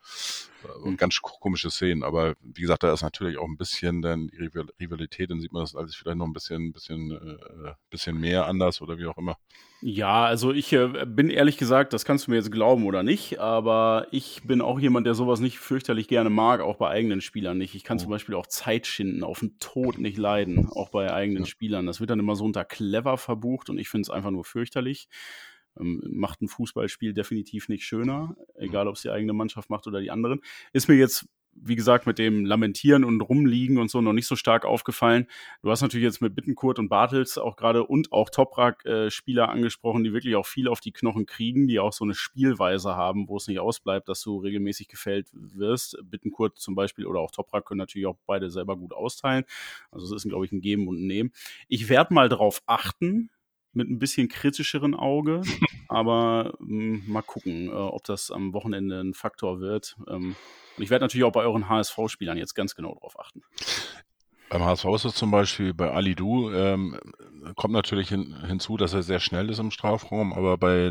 äh, 0.63 0.95
ganz 0.95 1.21
komische 1.21 1.69
Szenen. 1.69 2.03
Aber 2.03 2.35
wie 2.41 2.61
gesagt, 2.61 2.83
da 2.83 2.93
ist 2.93 3.01
natürlich 3.01 3.37
auch 3.37 3.47
ein 3.47 3.57
bisschen 3.57 4.01
dann 4.01 4.27
die 4.27 4.49
Rivalität, 4.79 5.31
dann 5.31 5.39
sieht 5.39 5.53
man 5.53 5.63
das 5.63 5.75
alles 5.75 5.95
vielleicht 5.95 6.17
noch 6.17 6.25
ein 6.25 6.33
bisschen, 6.33 6.73
bisschen, 6.73 7.11
äh, 7.11 7.73
bisschen 7.89 8.19
mehr 8.19 8.47
anders 8.47 8.81
oder 8.81 8.97
wie 8.97 9.05
auch 9.05 9.17
immer. 9.17 9.37
Ja, 9.81 10.25
also 10.25 10.53
ich 10.53 10.73
äh, 10.73 11.05
bin 11.05 11.29
ehrlich 11.29 11.57
gesagt, 11.57 11.93
das 11.93 12.03
kannst 12.03 12.25
du 12.25 12.31
mir 12.31 12.37
jetzt 12.37 12.51
glauben 12.51 12.85
oder 12.85 13.03
nicht, 13.03 13.39
aber 13.39 14.07
ich 14.11 14.41
bin 14.43 14.61
auch 14.61 14.79
jemand, 14.79 15.05
der 15.05 15.13
sowas 15.13 15.39
nicht 15.39 15.59
fürchterlich 15.59 16.07
gerne 16.07 16.31
mag, 16.31 16.61
auch 16.61 16.77
bei 16.77 16.89
eigenen 16.89 17.21
Spielern 17.21 17.59
nicht. 17.59 17.75
Ich 17.75 17.83
kann 17.83 17.97
oh. 17.97 18.01
zum 18.01 18.09
Beispiel 18.09 18.33
auch 18.33 18.47
Zeit 18.47 18.87
schinden, 18.87 19.23
auf 19.23 19.39
den 19.39 19.59
Tod 19.59 19.99
nicht 19.99 20.17
leiden, 20.17 20.67
auch 20.71 20.89
bei 20.89 21.13
eigenen 21.13 21.43
ja. 21.43 21.49
Spielern. 21.49 21.85
Das 21.85 21.99
wird 21.99 22.09
dann 22.09 22.19
immer 22.19 22.35
so 22.35 22.45
unter 22.45 22.65
clever 22.65 23.17
verbucht 23.17 23.69
und 23.69 23.77
ich 23.77 23.89
finde 23.89 24.03
es 24.03 24.09
einfach 24.09 24.31
nur 24.31 24.45
fürchterlich. 24.45 25.09
Ähm, 25.79 26.01
macht 26.09 26.41
ein 26.41 26.47
Fußballspiel 26.47 27.13
definitiv 27.13 27.69
nicht 27.69 27.85
schöner, 27.85 28.35
egal 28.55 28.87
ob 28.87 28.95
es 28.95 29.01
die 29.01 29.09
eigene 29.09 29.33
Mannschaft 29.33 29.69
macht 29.69 29.87
oder 29.87 30.01
die 30.01 30.11
anderen. 30.11 30.41
Ist 30.73 30.87
mir 30.87 30.95
jetzt 30.95 31.27
wie 31.61 31.75
gesagt, 31.75 32.05
mit 32.05 32.19
dem 32.19 32.45
Lamentieren 32.45 33.03
und 33.03 33.21
Rumliegen 33.21 33.77
und 33.77 33.89
so 33.89 34.01
noch 34.01 34.13
nicht 34.13 34.27
so 34.27 34.35
stark 34.35 34.65
aufgefallen. 34.65 35.27
Du 35.61 35.71
hast 35.71 35.81
natürlich 35.81 36.03
jetzt 36.03 36.21
mit 36.21 36.35
Bittenkurt 36.35 36.79
und 36.79 36.89
Bartels 36.89 37.37
auch 37.37 37.55
gerade 37.55 37.83
und 37.83 38.11
auch 38.11 38.29
Toprak 38.29 38.85
äh, 38.85 39.09
Spieler 39.09 39.49
angesprochen, 39.49 40.03
die 40.03 40.13
wirklich 40.13 40.35
auch 40.35 40.45
viel 40.45 40.67
auf 40.67 40.79
die 40.79 40.91
Knochen 40.91 41.25
kriegen, 41.25 41.67
die 41.67 41.79
auch 41.79 41.93
so 41.93 42.03
eine 42.03 42.13
Spielweise 42.13 42.95
haben, 42.95 43.27
wo 43.27 43.37
es 43.37 43.47
nicht 43.47 43.59
ausbleibt, 43.59 44.07
dass 44.09 44.21
du 44.21 44.37
regelmäßig 44.37 44.87
gefällt 44.87 45.29
wirst. 45.33 45.97
Bittenkurt 46.03 46.59
zum 46.59 46.75
Beispiel 46.75 47.05
oder 47.05 47.19
auch 47.19 47.31
Toprak 47.31 47.65
können 47.65 47.79
natürlich 47.79 48.07
auch 48.07 48.17
beide 48.25 48.49
selber 48.49 48.77
gut 48.77 48.93
austeilen. 48.93 49.45
Also 49.91 50.05
es 50.05 50.23
ist, 50.23 50.29
glaube 50.29 50.45
ich, 50.45 50.51
ein 50.51 50.61
Geben 50.61 50.87
und 50.87 51.01
ein 51.01 51.07
Nehmen. 51.07 51.31
Ich 51.67 51.89
werde 51.89 52.13
mal 52.13 52.29
darauf 52.29 52.61
achten, 52.65 53.29
mit 53.77 53.89
ein 53.89 53.99
bisschen 53.99 54.27
kritischeren 54.27 54.93
Auge. 54.93 55.41
Aber 55.87 56.53
ähm, 56.59 57.03
mal 57.07 57.21
gucken, 57.21 57.69
äh, 57.69 57.71
ob 57.71 58.03
das 58.03 58.31
am 58.31 58.53
Wochenende 58.53 58.99
ein 58.99 59.13
Faktor 59.13 59.61
wird. 59.61 59.95
Ähm, 60.07 60.35
und 60.75 60.83
ich 60.83 60.89
werde 60.89 61.05
natürlich 61.05 61.23
auch 61.23 61.31
bei 61.31 61.43
euren 61.43 61.69
HSV-Spielern 61.69 62.37
jetzt 62.37 62.55
ganz 62.55 62.75
genau 62.75 62.95
drauf 62.95 63.17
achten. 63.19 63.41
Beim 64.49 64.63
HSV 64.63 64.85
ist 64.95 65.05
es 65.05 65.15
zum 65.15 65.31
Beispiel 65.31 65.73
bei 65.73 65.91
Ali 65.91 66.15
Du, 66.15 66.51
ähm, 66.51 66.99
kommt 67.55 67.73
natürlich 67.73 68.09
hin, 68.09 68.35
hinzu, 68.45 68.77
dass 68.77 68.93
er 68.93 69.03
sehr 69.03 69.19
schnell 69.19 69.49
ist 69.49 69.59
im 69.59 69.71
Strafraum, 69.71 70.31
aber 70.31 70.57
bei, 70.57 70.87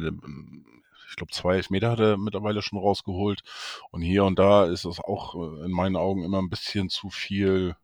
ich 1.09 1.17
glaube, 1.17 1.33
zwei 1.33 1.63
Meter 1.71 1.91
hat 1.91 2.01
er 2.01 2.19
mittlerweile 2.19 2.61
schon 2.61 2.79
rausgeholt. 2.79 3.43
Und 3.91 4.03
hier 4.03 4.25
und 4.25 4.39
da 4.39 4.67
ist 4.67 4.85
es 4.85 5.01
auch 5.01 5.35
äh, 5.35 5.65
in 5.65 5.71
meinen 5.71 5.97
Augen 5.97 6.23
immer 6.23 6.39
ein 6.39 6.51
bisschen 6.51 6.91
zu 6.91 7.09
viel 7.09 7.77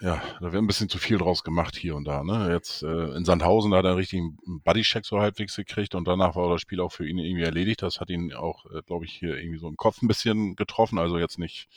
ja, 0.00 0.22
da 0.40 0.52
wird 0.52 0.62
ein 0.62 0.66
bisschen 0.68 0.88
zu 0.88 0.98
viel 0.98 1.18
draus 1.18 1.42
gemacht 1.42 1.76
hier 1.76 1.96
und 1.96 2.04
da. 2.04 2.22
Ne? 2.22 2.52
Jetzt 2.52 2.82
äh, 2.84 3.16
in 3.16 3.24
Sandhausen 3.24 3.74
hat 3.74 3.84
er 3.84 3.90
einen 3.90 3.98
richtigen 3.98 4.38
Bodycheck 4.62 5.04
so 5.04 5.18
halbwegs 5.20 5.56
gekriegt 5.56 5.94
und 5.96 6.06
danach 6.06 6.36
war 6.36 6.48
das 6.50 6.60
Spiel 6.60 6.80
auch 6.80 6.92
für 6.92 7.06
ihn 7.08 7.18
irgendwie 7.18 7.42
erledigt. 7.42 7.82
Das 7.82 8.00
hat 8.00 8.08
ihn 8.10 8.32
auch, 8.32 8.64
äh, 8.66 8.82
glaube 8.82 9.06
ich, 9.06 9.12
hier 9.12 9.36
irgendwie 9.36 9.58
so 9.58 9.68
im 9.68 9.76
Kopf 9.76 10.00
ein 10.02 10.08
bisschen 10.08 10.54
getroffen. 10.54 10.98
Also 10.98 11.18
jetzt 11.18 11.38
nicht, 11.38 11.68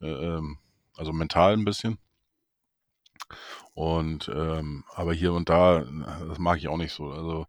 äh, 0.00 0.06
ähm, 0.06 0.58
also 0.96 1.12
mental 1.12 1.52
ein 1.52 1.66
bisschen. 1.66 1.98
Und 3.74 4.30
ähm, 4.34 4.84
aber 4.94 5.12
hier 5.12 5.32
und 5.34 5.48
da, 5.48 5.84
das 6.26 6.38
mag 6.38 6.58
ich 6.58 6.68
auch 6.68 6.76
nicht 6.78 6.92
so. 6.92 7.10
Also 7.10 7.46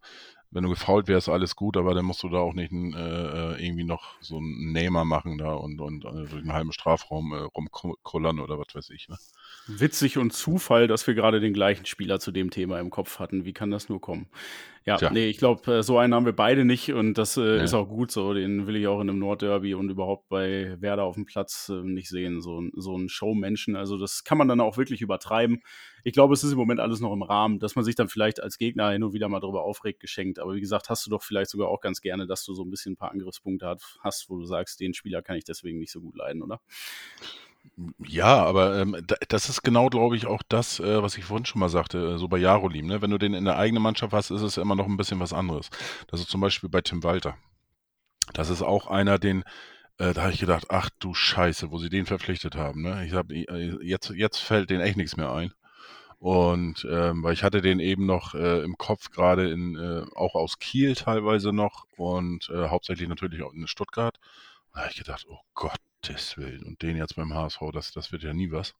wenn 0.52 0.64
du 0.64 0.70
gefault 0.70 1.08
wärst, 1.08 1.30
alles 1.30 1.56
gut, 1.56 1.78
aber 1.78 1.94
dann 1.94 2.04
musst 2.04 2.22
du 2.22 2.28
da 2.28 2.38
auch 2.38 2.52
nicht 2.52 2.72
äh, 2.72 2.76
äh, 2.76 3.66
irgendwie 3.66 3.84
noch 3.84 4.14
so 4.20 4.36
einen 4.36 4.72
Nehmer 4.72 5.04
machen 5.06 5.38
da 5.38 5.54
und, 5.54 5.80
und 5.80 6.04
äh, 6.04 6.10
durch 6.10 6.34
einen 6.34 6.52
halben 6.52 6.72
Strafraum 6.72 7.32
äh, 7.32 7.38
rumkullern 7.38 8.38
oder 8.38 8.58
was 8.58 8.74
weiß 8.74 8.90
ich. 8.90 9.08
Ne? 9.08 9.16
Witzig 9.66 10.18
und 10.18 10.32
Zufall, 10.32 10.88
dass 10.88 11.06
wir 11.06 11.14
gerade 11.14 11.40
den 11.40 11.52
gleichen 11.52 11.86
Spieler 11.86 12.18
zu 12.18 12.32
dem 12.32 12.50
Thema 12.50 12.80
im 12.80 12.90
Kopf 12.90 13.18
hatten. 13.18 13.44
Wie 13.44 13.52
kann 13.52 13.70
das 13.70 13.88
nur 13.88 14.00
kommen? 14.00 14.28
Ja, 14.84 14.96
Tja. 14.96 15.10
nee, 15.10 15.28
ich 15.28 15.38
glaube, 15.38 15.76
äh, 15.76 15.82
so 15.84 15.98
einen 15.98 16.12
haben 16.12 16.26
wir 16.26 16.34
beide 16.34 16.64
nicht 16.64 16.92
und 16.92 17.14
das 17.14 17.36
äh, 17.36 17.40
nee. 17.40 17.62
ist 17.62 17.72
auch 17.72 17.86
gut 17.86 18.10
so. 18.10 18.34
Den 18.34 18.66
will 18.66 18.74
ich 18.74 18.88
auch 18.88 19.00
in 19.00 19.08
einem 19.08 19.20
Nordderby 19.20 19.74
und 19.74 19.88
überhaupt 19.90 20.28
bei 20.28 20.76
Werder 20.80 21.04
auf 21.04 21.14
dem 21.14 21.24
Platz 21.24 21.70
äh, 21.72 21.84
nicht 21.84 22.08
sehen. 22.08 22.40
So, 22.40 22.60
so 22.74 22.98
ein 22.98 23.08
Showmenschen. 23.08 23.76
Also, 23.76 23.96
das 23.96 24.24
kann 24.24 24.38
man 24.38 24.48
dann 24.48 24.60
auch 24.60 24.76
wirklich 24.76 25.00
übertreiben. 25.00 25.62
Ich 26.02 26.12
glaube, 26.12 26.34
es 26.34 26.42
ist 26.42 26.50
im 26.50 26.58
Moment 26.58 26.80
alles 26.80 26.98
noch 26.98 27.12
im 27.12 27.22
Rahmen, 27.22 27.60
dass 27.60 27.76
man 27.76 27.84
sich 27.84 27.94
dann 27.94 28.08
vielleicht 28.08 28.42
als 28.42 28.58
Gegner 28.58 28.90
hin 28.90 29.04
und 29.04 29.12
wieder 29.12 29.28
mal 29.28 29.38
darüber 29.38 29.62
aufregt, 29.62 30.00
geschenkt. 30.00 30.40
Aber 30.40 30.54
wie 30.54 30.60
gesagt, 30.60 30.88
hast 30.88 31.06
du 31.06 31.10
doch 31.10 31.22
vielleicht 31.22 31.50
sogar 31.50 31.68
auch 31.68 31.80
ganz 31.80 32.00
gerne, 32.00 32.26
dass 32.26 32.44
du 32.44 32.52
so 32.52 32.64
ein 32.64 32.70
bisschen 32.70 32.94
ein 32.94 32.96
paar 32.96 33.12
Angriffspunkte 33.12 33.76
hast, 34.00 34.28
wo 34.28 34.36
du 34.36 34.44
sagst, 34.44 34.80
den 34.80 34.94
Spieler 34.94 35.22
kann 35.22 35.36
ich 35.36 35.44
deswegen 35.44 35.78
nicht 35.78 35.92
so 35.92 36.00
gut 36.00 36.16
leiden, 36.16 36.42
oder? 36.42 36.60
Ja, 37.98 38.44
aber 38.44 38.78
ähm, 38.80 38.96
das 39.28 39.48
ist 39.48 39.62
genau, 39.62 39.88
glaube 39.88 40.16
ich, 40.16 40.26
auch 40.26 40.42
das, 40.48 40.78
äh, 40.80 41.02
was 41.02 41.16
ich 41.16 41.24
vorhin 41.24 41.46
schon 41.46 41.60
mal 41.60 41.68
sagte, 41.68 42.14
äh, 42.14 42.18
so 42.18 42.28
bei 42.28 42.38
Jarolim. 42.38 42.86
Ne? 42.86 43.02
Wenn 43.02 43.10
du 43.10 43.18
den 43.18 43.34
in 43.34 43.44
der 43.44 43.56
eigenen 43.56 43.82
Mannschaft 43.82 44.12
hast, 44.12 44.30
ist 44.30 44.42
es 44.42 44.56
immer 44.56 44.74
noch 44.74 44.86
ein 44.86 44.96
bisschen 44.96 45.20
was 45.20 45.32
anderes. 45.32 45.70
Das 46.08 46.20
ist 46.20 46.28
zum 46.28 46.40
Beispiel 46.40 46.68
bei 46.68 46.80
Tim 46.82 47.02
Walter. 47.02 47.36
Das 48.34 48.50
ist 48.50 48.62
auch 48.62 48.86
einer, 48.88 49.18
den, 49.18 49.42
äh, 49.98 50.12
da 50.12 50.22
habe 50.22 50.32
ich 50.32 50.40
gedacht, 50.40 50.66
ach 50.68 50.90
du 50.98 51.14
Scheiße, 51.14 51.70
wo 51.70 51.78
sie 51.78 51.88
den 51.88 52.06
verpflichtet 52.06 52.56
haben. 52.56 52.82
Ne? 52.82 53.06
Ich 53.06 53.14
habe 53.14 53.34
äh, 53.34 53.78
jetzt, 53.82 54.10
jetzt 54.10 54.38
fällt 54.38 54.70
denen 54.70 54.82
echt 54.82 54.96
nichts 54.96 55.16
mehr 55.16 55.32
ein. 55.32 55.52
Und 56.18 56.86
ähm, 56.88 57.24
weil 57.24 57.32
ich 57.32 57.42
hatte 57.42 57.62
den 57.62 57.80
eben 57.80 58.06
noch 58.06 58.34
äh, 58.34 58.62
im 58.62 58.78
Kopf, 58.78 59.10
gerade 59.10 59.50
in 59.50 59.76
äh, 59.76 60.04
auch 60.14 60.36
aus 60.36 60.60
Kiel 60.60 60.94
teilweise 60.94 61.52
noch 61.52 61.86
und 61.96 62.48
äh, 62.50 62.68
hauptsächlich 62.68 63.08
natürlich 63.08 63.42
auch 63.42 63.52
in 63.52 63.66
Stuttgart. 63.66 64.18
Da 64.72 64.82
habe 64.82 64.90
ich 64.90 64.98
gedacht, 64.98 65.26
oh 65.28 65.40
Gott, 65.54 65.80
Gottes 66.04 66.36
Willen. 66.36 66.64
Und 66.64 66.82
den 66.82 66.96
jetzt 66.96 67.14
beim 67.14 67.32
HSV, 67.32 67.60
das, 67.72 67.92
das 67.92 68.10
wird 68.10 68.24
ja 68.24 68.32
nie 68.32 68.50
was. 68.50 68.74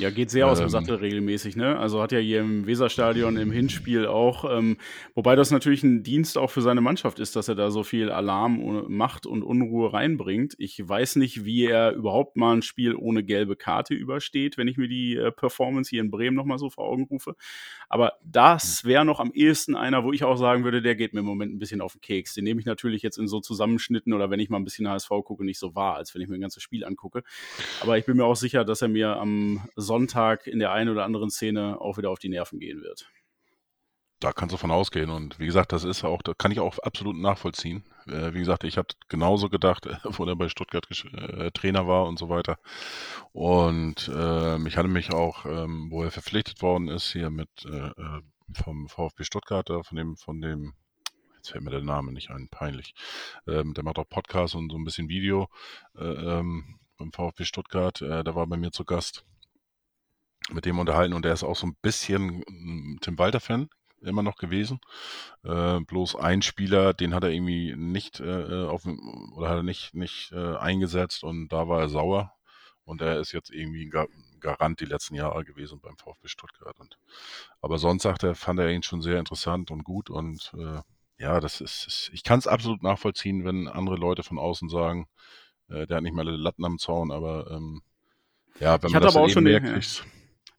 Ja, 0.00 0.08
geht 0.08 0.30
sehr 0.30 0.46
aus 0.46 0.56
dem 0.56 0.64
ähm. 0.64 0.70
Sattel 0.70 0.94
regelmäßig, 0.96 1.56
ne? 1.56 1.78
Also 1.78 2.00
hat 2.00 2.12
ja 2.12 2.18
hier 2.18 2.40
im 2.40 2.66
Weserstadion 2.66 3.36
im 3.36 3.50
Hinspiel 3.50 4.06
auch, 4.06 4.50
ähm, 4.50 4.78
wobei 5.14 5.36
das 5.36 5.50
natürlich 5.50 5.82
ein 5.82 6.02
Dienst 6.02 6.38
auch 6.38 6.50
für 6.50 6.62
seine 6.62 6.80
Mannschaft 6.80 7.18
ist, 7.18 7.36
dass 7.36 7.48
er 7.48 7.54
da 7.54 7.70
so 7.70 7.82
viel 7.82 8.10
Alarm, 8.10 8.86
Macht 8.88 9.26
und 9.26 9.42
Unruhe 9.42 9.92
reinbringt. 9.92 10.54
Ich 10.56 10.88
weiß 10.88 11.16
nicht, 11.16 11.44
wie 11.44 11.66
er 11.66 11.92
überhaupt 11.92 12.36
mal 12.36 12.56
ein 12.56 12.62
Spiel 12.62 12.94
ohne 12.94 13.22
gelbe 13.22 13.56
Karte 13.56 13.92
übersteht, 13.92 14.56
wenn 14.56 14.68
ich 14.68 14.78
mir 14.78 14.88
die 14.88 15.16
äh, 15.16 15.32
Performance 15.32 15.90
hier 15.90 16.00
in 16.00 16.10
Bremen 16.10 16.34
nochmal 16.34 16.58
so 16.58 16.70
vor 16.70 16.86
Augen 16.86 17.04
rufe. 17.04 17.34
Aber 17.90 18.14
das 18.24 18.82
hm. 18.82 18.88
wäre 18.88 19.04
noch 19.04 19.20
am 19.20 19.32
ehesten 19.32 19.76
einer, 19.76 20.02
wo 20.02 20.14
ich 20.14 20.24
auch 20.24 20.36
sagen 20.36 20.64
würde, 20.64 20.80
der 20.80 20.94
geht 20.94 21.12
mir 21.12 21.20
im 21.20 21.26
Moment 21.26 21.52
ein 21.52 21.58
bisschen 21.58 21.82
auf 21.82 21.92
den 21.92 22.00
Keks. 22.00 22.32
Den 22.32 22.44
nehme 22.44 22.60
ich 22.60 22.66
natürlich 22.66 23.02
jetzt 23.02 23.18
in 23.18 23.28
so 23.28 23.40
Zusammenschnitten 23.40 24.14
oder 24.14 24.30
wenn 24.30 24.40
ich 24.40 24.48
mal 24.48 24.56
ein 24.56 24.64
bisschen 24.64 24.88
HSV 24.88 25.10
gucke, 25.24 25.44
nicht 25.44 25.58
so 25.58 25.74
wahr, 25.74 25.96
als 25.96 26.14
wenn 26.14 26.22
ich 26.22 26.28
mir 26.28 26.36
ein 26.36 26.40
ganzes 26.40 26.62
Spiel 26.62 26.86
angucke. 26.86 27.22
Aber 27.82 27.98
ich 27.98 28.06
bin 28.06 28.16
mir 28.16 28.24
auch 28.24 28.36
sicher, 28.36 28.64
dass 28.64 28.80
er 28.80 28.88
mir 28.88 29.16
am 29.16 29.59
Sonntag 29.76 30.46
in 30.46 30.58
der 30.58 30.72
einen 30.72 30.90
oder 30.90 31.04
anderen 31.04 31.30
Szene 31.30 31.80
auch 31.80 31.98
wieder 31.98 32.10
auf 32.10 32.18
die 32.18 32.28
Nerven 32.28 32.58
gehen 32.58 32.82
wird. 32.82 33.08
Da 34.20 34.32
kannst 34.32 34.52
du 34.52 34.58
von 34.58 34.70
ausgehen. 34.70 35.08
Und 35.08 35.38
wie 35.38 35.46
gesagt, 35.46 35.72
das 35.72 35.82
ist 35.84 36.04
auch, 36.04 36.20
da 36.20 36.34
kann 36.34 36.52
ich 36.52 36.60
auch 36.60 36.78
absolut 36.80 37.16
nachvollziehen. 37.16 37.84
Äh, 38.06 38.34
wie 38.34 38.40
gesagt, 38.40 38.64
ich 38.64 38.76
habe 38.76 38.88
genauso 39.08 39.48
gedacht, 39.48 39.86
wo 40.04 40.24
er 40.26 40.36
bei 40.36 40.48
Stuttgart 40.50 40.86
äh, 41.12 41.50
Trainer 41.52 41.86
war 41.86 42.06
und 42.06 42.18
so 42.18 42.28
weiter. 42.28 42.58
Und 43.32 44.08
äh, 44.08 44.68
ich 44.68 44.76
hatte 44.76 44.88
mich 44.88 45.12
auch, 45.14 45.46
ähm, 45.46 45.88
wo 45.90 46.02
er 46.02 46.10
verpflichtet 46.10 46.60
worden 46.60 46.88
ist, 46.88 47.10
hier 47.12 47.30
mit 47.30 47.48
äh, 47.64 47.88
äh 47.88 48.20
vom 48.52 48.88
VfB 48.88 49.22
Stuttgart, 49.22 49.68
von 49.68 49.96
dem, 49.96 50.16
von 50.16 50.40
dem, 50.40 50.74
jetzt 51.36 51.50
fällt 51.50 51.62
mir 51.62 51.70
der 51.70 51.82
Name 51.82 52.12
nicht 52.12 52.30
ein, 52.30 52.48
peinlich. 52.50 52.94
Ähm, 53.46 53.74
der 53.74 53.84
macht 53.84 53.98
auch 53.98 54.08
Podcast 54.08 54.56
und 54.56 54.70
so 54.72 54.76
ein 54.76 54.84
bisschen 54.84 55.08
Video 55.08 55.48
äh, 55.96 56.04
ähm, 56.04 56.80
beim 56.98 57.12
VfB 57.12 57.44
Stuttgart. 57.44 58.02
Äh, 58.02 58.24
der 58.24 58.34
war 58.34 58.46
bei 58.48 58.56
mir 58.56 58.72
zu 58.72 58.84
Gast 58.84 59.24
mit 60.52 60.64
dem 60.64 60.78
unterhalten 60.78 61.14
und 61.14 61.24
der 61.24 61.32
ist 61.32 61.42
auch 61.42 61.56
so 61.56 61.66
ein 61.66 61.76
bisschen 61.82 62.42
hm, 62.46 62.98
Tim 63.00 63.18
Walter-Fan 63.18 63.68
immer 64.02 64.22
noch 64.22 64.36
gewesen. 64.36 64.80
Äh, 65.44 65.80
bloß 65.80 66.16
ein 66.16 66.42
Spieler, 66.42 66.94
den 66.94 67.14
hat 67.14 67.24
er 67.24 67.30
irgendwie 67.30 67.74
nicht 67.76 68.20
äh, 68.20 68.64
auf 68.64 68.86
oder 68.86 69.48
hat 69.48 69.56
er 69.58 69.62
nicht, 69.62 69.94
nicht 69.94 70.32
äh, 70.32 70.56
eingesetzt 70.56 71.24
und 71.24 71.48
da 71.48 71.68
war 71.68 71.80
er 71.80 71.88
sauer. 71.88 72.32
Und 72.84 73.02
er 73.02 73.20
ist 73.20 73.32
jetzt 73.32 73.50
irgendwie 73.50 73.84
ein 73.86 74.40
Garant 74.40 74.80
die 74.80 74.86
letzten 74.86 75.14
Jahre 75.14 75.44
gewesen 75.44 75.80
beim 75.80 75.96
VfB 75.96 76.26
Stuttgart. 76.26 76.80
Und, 76.80 76.98
aber 77.60 77.78
sonst 77.78 78.02
sagt 78.02 78.24
er, 78.24 78.34
fand 78.34 78.58
er 78.58 78.70
ihn 78.70 78.82
schon 78.82 79.00
sehr 79.00 79.18
interessant 79.18 79.70
und 79.70 79.84
gut. 79.84 80.10
Und 80.10 80.52
äh, 80.58 80.80
ja, 81.18 81.38
das 81.38 81.60
ist, 81.60 81.86
ist 81.86 82.10
ich 82.12 82.24
kann 82.24 82.40
es 82.40 82.48
absolut 82.48 82.82
nachvollziehen, 82.82 83.44
wenn 83.44 83.68
andere 83.68 83.96
Leute 83.96 84.22
von 84.24 84.38
außen 84.38 84.68
sagen, 84.68 85.06
äh, 85.68 85.86
der 85.86 85.98
hat 85.98 86.02
nicht 86.02 86.14
mal 86.14 86.28
Latten 86.28 86.64
am 86.64 86.78
Zaun, 86.78 87.12
aber 87.12 87.50
ähm, 87.50 87.82
ja, 88.58 88.82
wenn 88.82 88.90
man 88.90 89.02
das 89.02 89.14
aber 89.14 89.24
auch 89.24 89.30
schon 89.30 89.44
merkt, 89.44 89.68
den, 89.68 89.82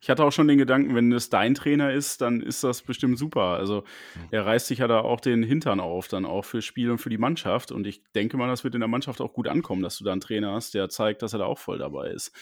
ich 0.02 0.10
hatte 0.10 0.24
auch 0.24 0.32
schon 0.32 0.48
den 0.48 0.58
Gedanken, 0.58 0.96
wenn 0.96 1.12
es 1.12 1.30
dein 1.30 1.54
Trainer 1.54 1.94
ist, 1.94 2.22
dann 2.22 2.42
ist 2.42 2.64
das 2.64 2.82
bestimmt 2.82 3.20
super. 3.20 3.58
Also 3.58 3.84
mhm. 4.16 4.28
er 4.32 4.48
reißt 4.48 4.66
sich 4.66 4.80
ja 4.80 4.88
da 4.88 5.02
auch 5.02 5.20
den 5.20 5.44
Hintern 5.44 5.80
auf, 5.80 6.08
dann 6.08 6.26
auch 6.26 6.44
fürs 6.44 6.66
Spiel 6.66 6.90
und 6.90 6.98
für 6.98 7.12
die 7.12 7.20
Mannschaft. 7.20 7.72
Und 7.72 7.86
ich 7.86 8.02
denke 8.16 8.36
mal, 8.36 8.48
das 8.48 8.64
wird 8.64 8.74
in 8.74 8.82
der 8.82 8.88
Mannschaft 8.88 9.22
auch 9.22 9.32
gut 9.32 9.48
ankommen, 9.48 9.84
dass 9.84 10.00
du 10.00 10.04
da 10.04 10.12
einen 10.12 10.22
Trainer 10.22 10.54
hast, 10.54 10.74
der 10.74 10.90
zeigt, 10.90 11.22
dass 11.22 11.34
er 11.34 11.40
da 11.40 11.46
auch 11.46 11.60
voll 11.60 11.78
dabei 11.78 12.10
ist. 12.10 12.36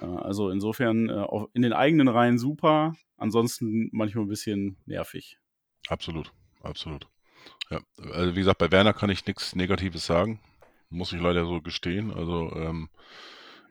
Äh, 0.00 0.04
also 0.04 0.50
insofern 0.50 1.08
äh, 1.08 1.24
in 1.52 1.62
den 1.62 1.72
eigenen 1.72 2.08
Reihen 2.08 2.38
super, 2.38 2.96
ansonsten 3.16 3.88
manchmal 3.92 4.24
ein 4.24 4.28
bisschen 4.28 4.76
nervig. 4.84 5.38
Absolut, 5.86 6.32
absolut. 6.64 7.06
Ja, 7.70 7.78
also 8.12 8.34
wie 8.34 8.40
gesagt, 8.40 8.58
bei 8.58 8.72
Werner 8.72 8.92
kann 8.92 9.10
ich 9.10 9.24
nichts 9.26 9.54
Negatives 9.54 10.06
sagen, 10.06 10.40
muss 10.90 11.12
ich 11.12 11.20
leider 11.20 11.46
so 11.46 11.60
gestehen. 11.60 12.12
Also 12.12 12.52
ähm, 12.56 12.88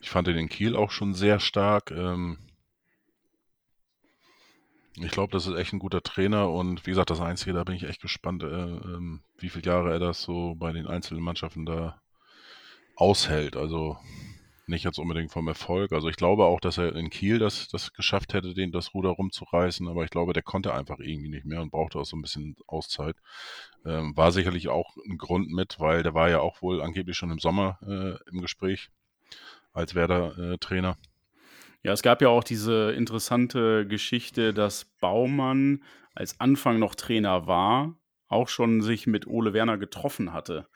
ich 0.02 0.10
fand 0.10 0.28
den 0.28 0.38
in 0.38 0.48
Kiel 0.48 0.78
auch 0.78 0.92
schon 0.92 1.14
sehr 1.14 1.42
stark. 1.42 1.92
Ähm, 1.92 2.38
ich 4.98 5.12
glaube, 5.12 5.32
das 5.34 5.48
ist 5.48 5.56
echt 5.56 5.74
ein 5.74 5.80
guter 5.80 6.02
Trainer 6.02 6.50
und 6.50 6.86
wie 6.86 6.92
gesagt, 6.92 7.10
das 7.10 7.22
Einzige, 7.22 7.54
da 7.54 7.64
bin 7.64 7.76
ich 7.76 7.84
echt 7.84 8.02
gespannt, 8.02 8.44
äh, 8.44 8.48
ähm, 8.48 9.22
wie 9.38 9.50
viele 9.50 9.66
Jahre 9.66 9.92
er 9.92 10.00
das 10.00 10.22
so 10.22 10.56
bei 10.56 10.72
den 10.72 10.88
einzelnen 10.88 11.24
Mannschaften 11.24 11.66
da 11.66 12.02
aushält. 12.96 13.58
Also 13.58 13.98
nicht 14.68 14.84
jetzt 14.84 14.98
unbedingt 14.98 15.32
vom 15.32 15.48
Erfolg. 15.48 15.92
Also 15.92 16.10
ich 16.10 16.16
glaube 16.16 16.46
auch, 16.46 16.60
dass 16.60 16.78
er 16.78 16.96
in 16.96 17.10
Kiel 17.10 17.40
das, 17.40 17.68
das 17.68 17.94
geschafft 17.94 18.34
hätte, 18.34 18.54
den 18.54 18.72
das 18.72 18.94
Ruder 18.94 19.10
rumzureißen, 19.10 19.88
aber 19.88 20.04
ich 20.04 20.10
glaube, 20.10 20.34
der 20.34 20.44
konnte 20.44 20.74
einfach 20.74 21.00
irgendwie 21.00 21.30
nicht 21.30 21.46
mehr 21.46 21.62
und 21.62 21.72
brauchte 21.72 22.00
auch 22.00 22.06
so 22.06 22.16
ein 22.16 22.22
bisschen 22.22 22.56
Auszeit. 22.68 23.16
Ähm, 23.86 24.16
war 24.18 24.32
sicherlich 24.32 24.70
auch 24.70 24.96
ein 25.08 25.18
Grund 25.18 25.52
mit, 25.52 25.80
weil 25.80 26.04
der 26.04 26.14
war 26.14 26.30
ja 26.30 26.40
auch 26.40 26.62
wohl 26.62 26.82
angeblich 26.82 27.18
schon 27.18 27.32
im 27.32 27.40
Sommer 27.40 27.78
äh, 27.84 28.30
im 28.32 28.42
Gespräch 28.42 28.90
als 29.74 29.94
Werder-Trainer. 29.94 30.92
Äh, 30.92 31.15
ja, 31.86 31.94
es 31.94 32.02
gab 32.02 32.20
ja 32.24 32.30
auch 32.30 32.44
diese 32.44 32.94
interessante 32.94 33.86
Geschichte, 33.86 34.56
dass 34.56 34.86
Baumann, 34.86 35.84
als 36.16 36.40
Anfang 36.40 36.80
noch 36.80 36.96
Trainer 36.96 37.46
war, 37.46 37.96
auch 38.28 38.48
schon 38.48 38.82
sich 38.82 39.06
mit 39.06 39.28
Ole 39.28 39.54
Werner 39.54 39.78
getroffen 39.78 40.34
hatte 40.34 40.68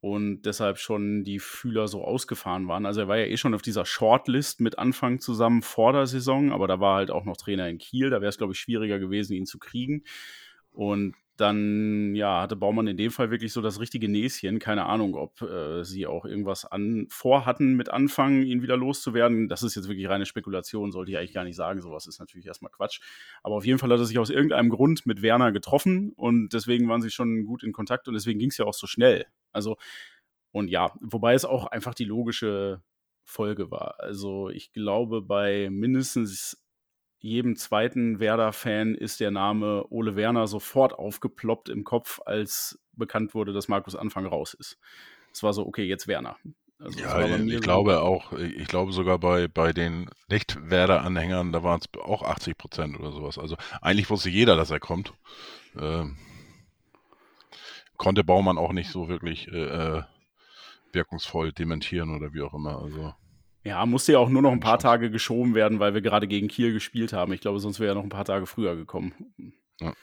und 0.00 0.40
deshalb 0.46 0.78
schon 0.78 1.24
die 1.24 1.40
Fühler 1.40 1.88
so 1.88 2.02
ausgefahren 2.02 2.68
waren. 2.68 2.86
Also 2.86 3.02
er 3.02 3.08
war 3.08 3.18
ja 3.18 3.26
eh 3.26 3.36
schon 3.36 3.52
auf 3.52 3.60
dieser 3.60 3.84
Shortlist 3.84 4.62
mit 4.62 4.78
Anfang 4.78 5.20
zusammen 5.20 5.60
vor 5.60 5.92
der 5.92 6.06
Saison, 6.06 6.52
aber 6.52 6.68
da 6.68 6.80
war 6.80 6.96
halt 6.96 7.10
auch 7.10 7.26
noch 7.26 7.36
Trainer 7.36 7.68
in 7.68 7.76
Kiel, 7.76 8.08
da 8.08 8.22
wäre 8.22 8.30
es, 8.30 8.38
glaube 8.38 8.54
ich, 8.54 8.58
schwieriger 8.58 8.98
gewesen, 8.98 9.34
ihn 9.34 9.44
zu 9.44 9.58
kriegen. 9.58 10.04
Und 10.70 11.14
dann 11.36 12.14
ja, 12.14 12.42
hatte 12.42 12.54
Baumann 12.54 12.86
in 12.86 12.96
dem 12.96 13.10
Fall 13.10 13.30
wirklich 13.30 13.52
so 13.52 13.60
das 13.60 13.80
richtige 13.80 14.08
Näschen. 14.08 14.58
Keine 14.58 14.86
Ahnung, 14.86 15.14
ob 15.14 15.42
äh, 15.42 15.84
sie 15.84 16.06
auch 16.06 16.24
irgendwas 16.24 16.64
an, 16.64 17.06
vorhatten 17.10 17.74
mit 17.74 17.88
Anfang, 17.88 18.42
ihn 18.42 18.62
wieder 18.62 18.76
loszuwerden. 18.76 19.48
Das 19.48 19.62
ist 19.62 19.74
jetzt 19.74 19.88
wirklich 19.88 20.08
reine 20.08 20.26
Spekulation, 20.26 20.92
sollte 20.92 21.10
ich 21.10 21.18
eigentlich 21.18 21.34
gar 21.34 21.44
nicht 21.44 21.56
sagen. 21.56 21.80
Sowas 21.80 22.06
ist 22.06 22.20
natürlich 22.20 22.46
erstmal 22.46 22.70
Quatsch. 22.70 23.00
Aber 23.42 23.56
auf 23.56 23.66
jeden 23.66 23.78
Fall 23.78 23.90
hat 23.90 23.98
er 23.98 24.04
sich 24.04 24.18
aus 24.18 24.30
irgendeinem 24.30 24.70
Grund 24.70 25.06
mit 25.06 25.22
Werner 25.22 25.50
getroffen 25.50 26.12
und 26.14 26.52
deswegen 26.52 26.88
waren 26.88 27.02
sie 27.02 27.10
schon 27.10 27.44
gut 27.44 27.62
in 27.64 27.72
Kontakt 27.72 28.06
und 28.06 28.14
deswegen 28.14 28.38
ging 28.38 28.50
es 28.50 28.58
ja 28.58 28.64
auch 28.64 28.74
so 28.74 28.86
schnell. 28.86 29.26
Also, 29.52 29.76
und 30.52 30.68
ja, 30.68 30.92
wobei 31.00 31.34
es 31.34 31.44
auch 31.44 31.66
einfach 31.66 31.94
die 31.94 32.04
logische 32.04 32.80
Folge 33.24 33.70
war. 33.70 33.96
Also 33.98 34.50
ich 34.50 34.72
glaube, 34.72 35.22
bei 35.22 35.68
mindestens 35.70 36.63
jedem 37.24 37.56
zweiten 37.56 38.20
Werder-Fan 38.20 38.94
ist 38.94 39.18
der 39.18 39.30
Name 39.30 39.86
Ole 39.88 40.14
Werner 40.14 40.46
sofort 40.46 40.92
aufgeploppt 40.92 41.70
im 41.70 41.82
Kopf, 41.82 42.20
als 42.26 42.78
bekannt 42.92 43.34
wurde, 43.34 43.54
dass 43.54 43.66
Markus 43.66 43.96
Anfang 43.96 44.26
raus 44.26 44.52
ist. 44.52 44.78
Es 45.32 45.42
war 45.42 45.54
so, 45.54 45.66
okay, 45.66 45.84
jetzt 45.84 46.06
Werner. 46.06 46.36
Also 46.78 47.00
ja, 47.00 47.36
ich 47.38 47.62
glaube 47.62 48.02
auch, 48.02 48.34
ich 48.34 48.68
glaube 48.68 48.92
sogar 48.92 49.18
bei, 49.18 49.48
bei 49.48 49.72
den 49.72 50.10
Nicht-Werder-Anhängern, 50.28 51.50
da 51.50 51.62
waren 51.62 51.80
es 51.80 51.88
auch 51.98 52.22
80 52.22 52.58
Prozent 52.58 53.00
oder 53.00 53.10
sowas. 53.10 53.38
Also 53.38 53.56
eigentlich 53.80 54.10
wusste 54.10 54.28
jeder, 54.28 54.54
dass 54.54 54.70
er 54.70 54.80
kommt. 54.80 55.14
Ähm, 55.80 56.18
konnte 57.96 58.22
Baumann 58.22 58.58
auch 58.58 58.72
nicht 58.72 58.90
so 58.90 59.08
wirklich 59.08 59.48
äh, 59.48 59.98
äh 59.98 60.02
wirkungsvoll 60.92 61.52
dementieren 61.52 62.14
oder 62.14 62.32
wie 62.34 62.42
auch 62.42 62.54
immer. 62.54 62.80
Also. 62.80 63.14
Ja, 63.64 63.86
musste 63.86 64.12
ja 64.12 64.18
auch 64.18 64.28
nur 64.28 64.42
noch 64.42 64.52
ein 64.52 64.60
paar 64.60 64.78
Tage 64.78 65.10
geschoben 65.10 65.54
werden, 65.54 65.80
weil 65.80 65.94
wir 65.94 66.02
gerade 66.02 66.28
gegen 66.28 66.48
Kiel 66.48 66.72
gespielt 66.72 67.14
haben. 67.14 67.32
Ich 67.32 67.40
glaube, 67.40 67.60
sonst 67.60 67.80
wäre 67.80 67.92
er 67.92 67.94
noch 67.94 68.02
ein 68.02 68.10
paar 68.10 68.26
Tage 68.26 68.46
früher 68.46 68.76
gekommen. 68.76 69.34
Ja, 69.80 69.94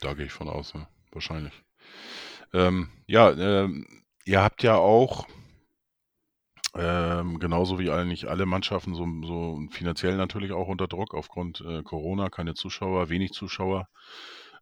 da 0.00 0.14
gehe 0.14 0.26
ich 0.26 0.32
von 0.32 0.48
aus, 0.48 0.72
ja. 0.72 0.88
wahrscheinlich. 1.12 1.52
Ähm, 2.54 2.88
ja, 3.06 3.30
ähm, 3.30 3.86
ihr 4.24 4.40
habt 4.40 4.62
ja 4.62 4.76
auch 4.76 5.26
ähm, 6.74 7.38
genauso 7.38 7.78
wie 7.78 7.90
eigentlich 7.90 8.28
alle 8.28 8.46
Mannschaften, 8.46 8.94
so, 8.94 9.06
so 9.22 9.60
finanziell 9.70 10.16
natürlich 10.16 10.52
auch 10.52 10.68
unter 10.68 10.86
Druck 10.86 11.12
aufgrund 11.14 11.60
äh, 11.60 11.82
Corona, 11.82 12.30
keine 12.30 12.54
Zuschauer, 12.54 13.10
wenig 13.10 13.32
Zuschauer. 13.32 13.88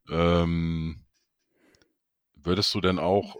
Ähm, 0.09 1.05
würdest 2.35 2.75
du 2.75 2.81
denn 2.81 2.99
auch 2.99 3.37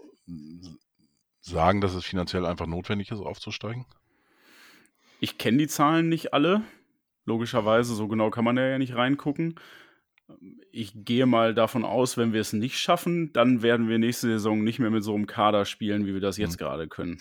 sagen, 1.41 1.81
dass 1.81 1.95
es 1.95 2.05
finanziell 2.05 2.45
einfach 2.45 2.67
notwendig 2.67 3.11
ist, 3.11 3.21
aufzusteigen? 3.21 3.87
Ich 5.21 5.39
kenne 5.39 5.59
die 5.59 5.69
Zahlen 5.69 6.09
nicht 6.09 6.35
alle. 6.35 6.63
Logischerweise, 7.25 7.95
so 7.95 8.07
genau 8.09 8.31
kann 8.31 8.45
man 8.45 8.57
ja 8.57 8.79
nicht 8.79 8.95
reingucken. 8.95 9.59
Ich 10.73 11.05
gehe 11.05 11.27
mal 11.27 11.55
davon 11.55 11.85
aus, 11.85 12.17
wenn 12.17 12.33
wir 12.33 12.41
es 12.41 12.53
nicht 12.53 12.79
schaffen, 12.79 13.33
dann 13.33 13.63
werden 13.63 13.89
wir 13.89 13.99
nächste 13.99 14.29
Saison 14.29 14.63
nicht 14.63 14.79
mehr 14.79 14.91
mit 14.91 15.05
so 15.05 15.15
einem 15.15 15.27
Kader 15.27 15.65
spielen, 15.65 16.07
wie 16.07 16.15
wir 16.15 16.21
das 16.21 16.37
jetzt 16.37 16.55
mhm. 16.55 16.65
gerade 16.65 16.89
können. 16.89 17.21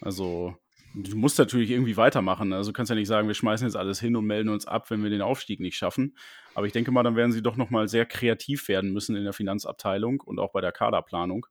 Also, 0.00 0.56
du 0.94 1.16
musst 1.16 1.38
natürlich 1.38 1.70
irgendwie 1.70 1.96
weitermachen. 1.96 2.52
Also, 2.52 2.70
du 2.70 2.76
kannst 2.76 2.90
ja 2.90 2.96
nicht 2.96 3.08
sagen, 3.08 3.28
wir 3.28 3.34
schmeißen 3.34 3.66
jetzt 3.66 3.76
alles 3.76 4.00
hin 4.00 4.16
und 4.16 4.26
melden 4.26 4.48
uns 4.48 4.66
ab, 4.66 4.90
wenn 4.90 5.02
wir 5.02 5.10
den 5.10 5.22
Aufstieg 5.22 5.60
nicht 5.60 5.76
schaffen. 5.76 6.16
Aber 6.54 6.66
ich 6.66 6.72
denke 6.72 6.90
mal, 6.90 7.02
dann 7.02 7.16
werden 7.16 7.32
sie 7.32 7.42
doch 7.42 7.56
nochmal 7.56 7.88
sehr 7.88 8.06
kreativ 8.06 8.68
werden 8.68 8.92
müssen 8.92 9.16
in 9.16 9.24
der 9.24 9.32
Finanzabteilung 9.32 10.20
und 10.20 10.38
auch 10.38 10.52
bei 10.52 10.60
der 10.60 10.72
Kaderplanung. 10.72 11.46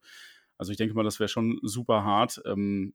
Also, 0.57 0.71
ich 0.71 0.77
denke 0.77 0.95
mal, 0.95 1.03
das 1.03 1.19
wäre 1.19 1.29
schon 1.29 1.59
super 1.63 2.03
hart. 2.03 2.41
Ähm, 2.45 2.93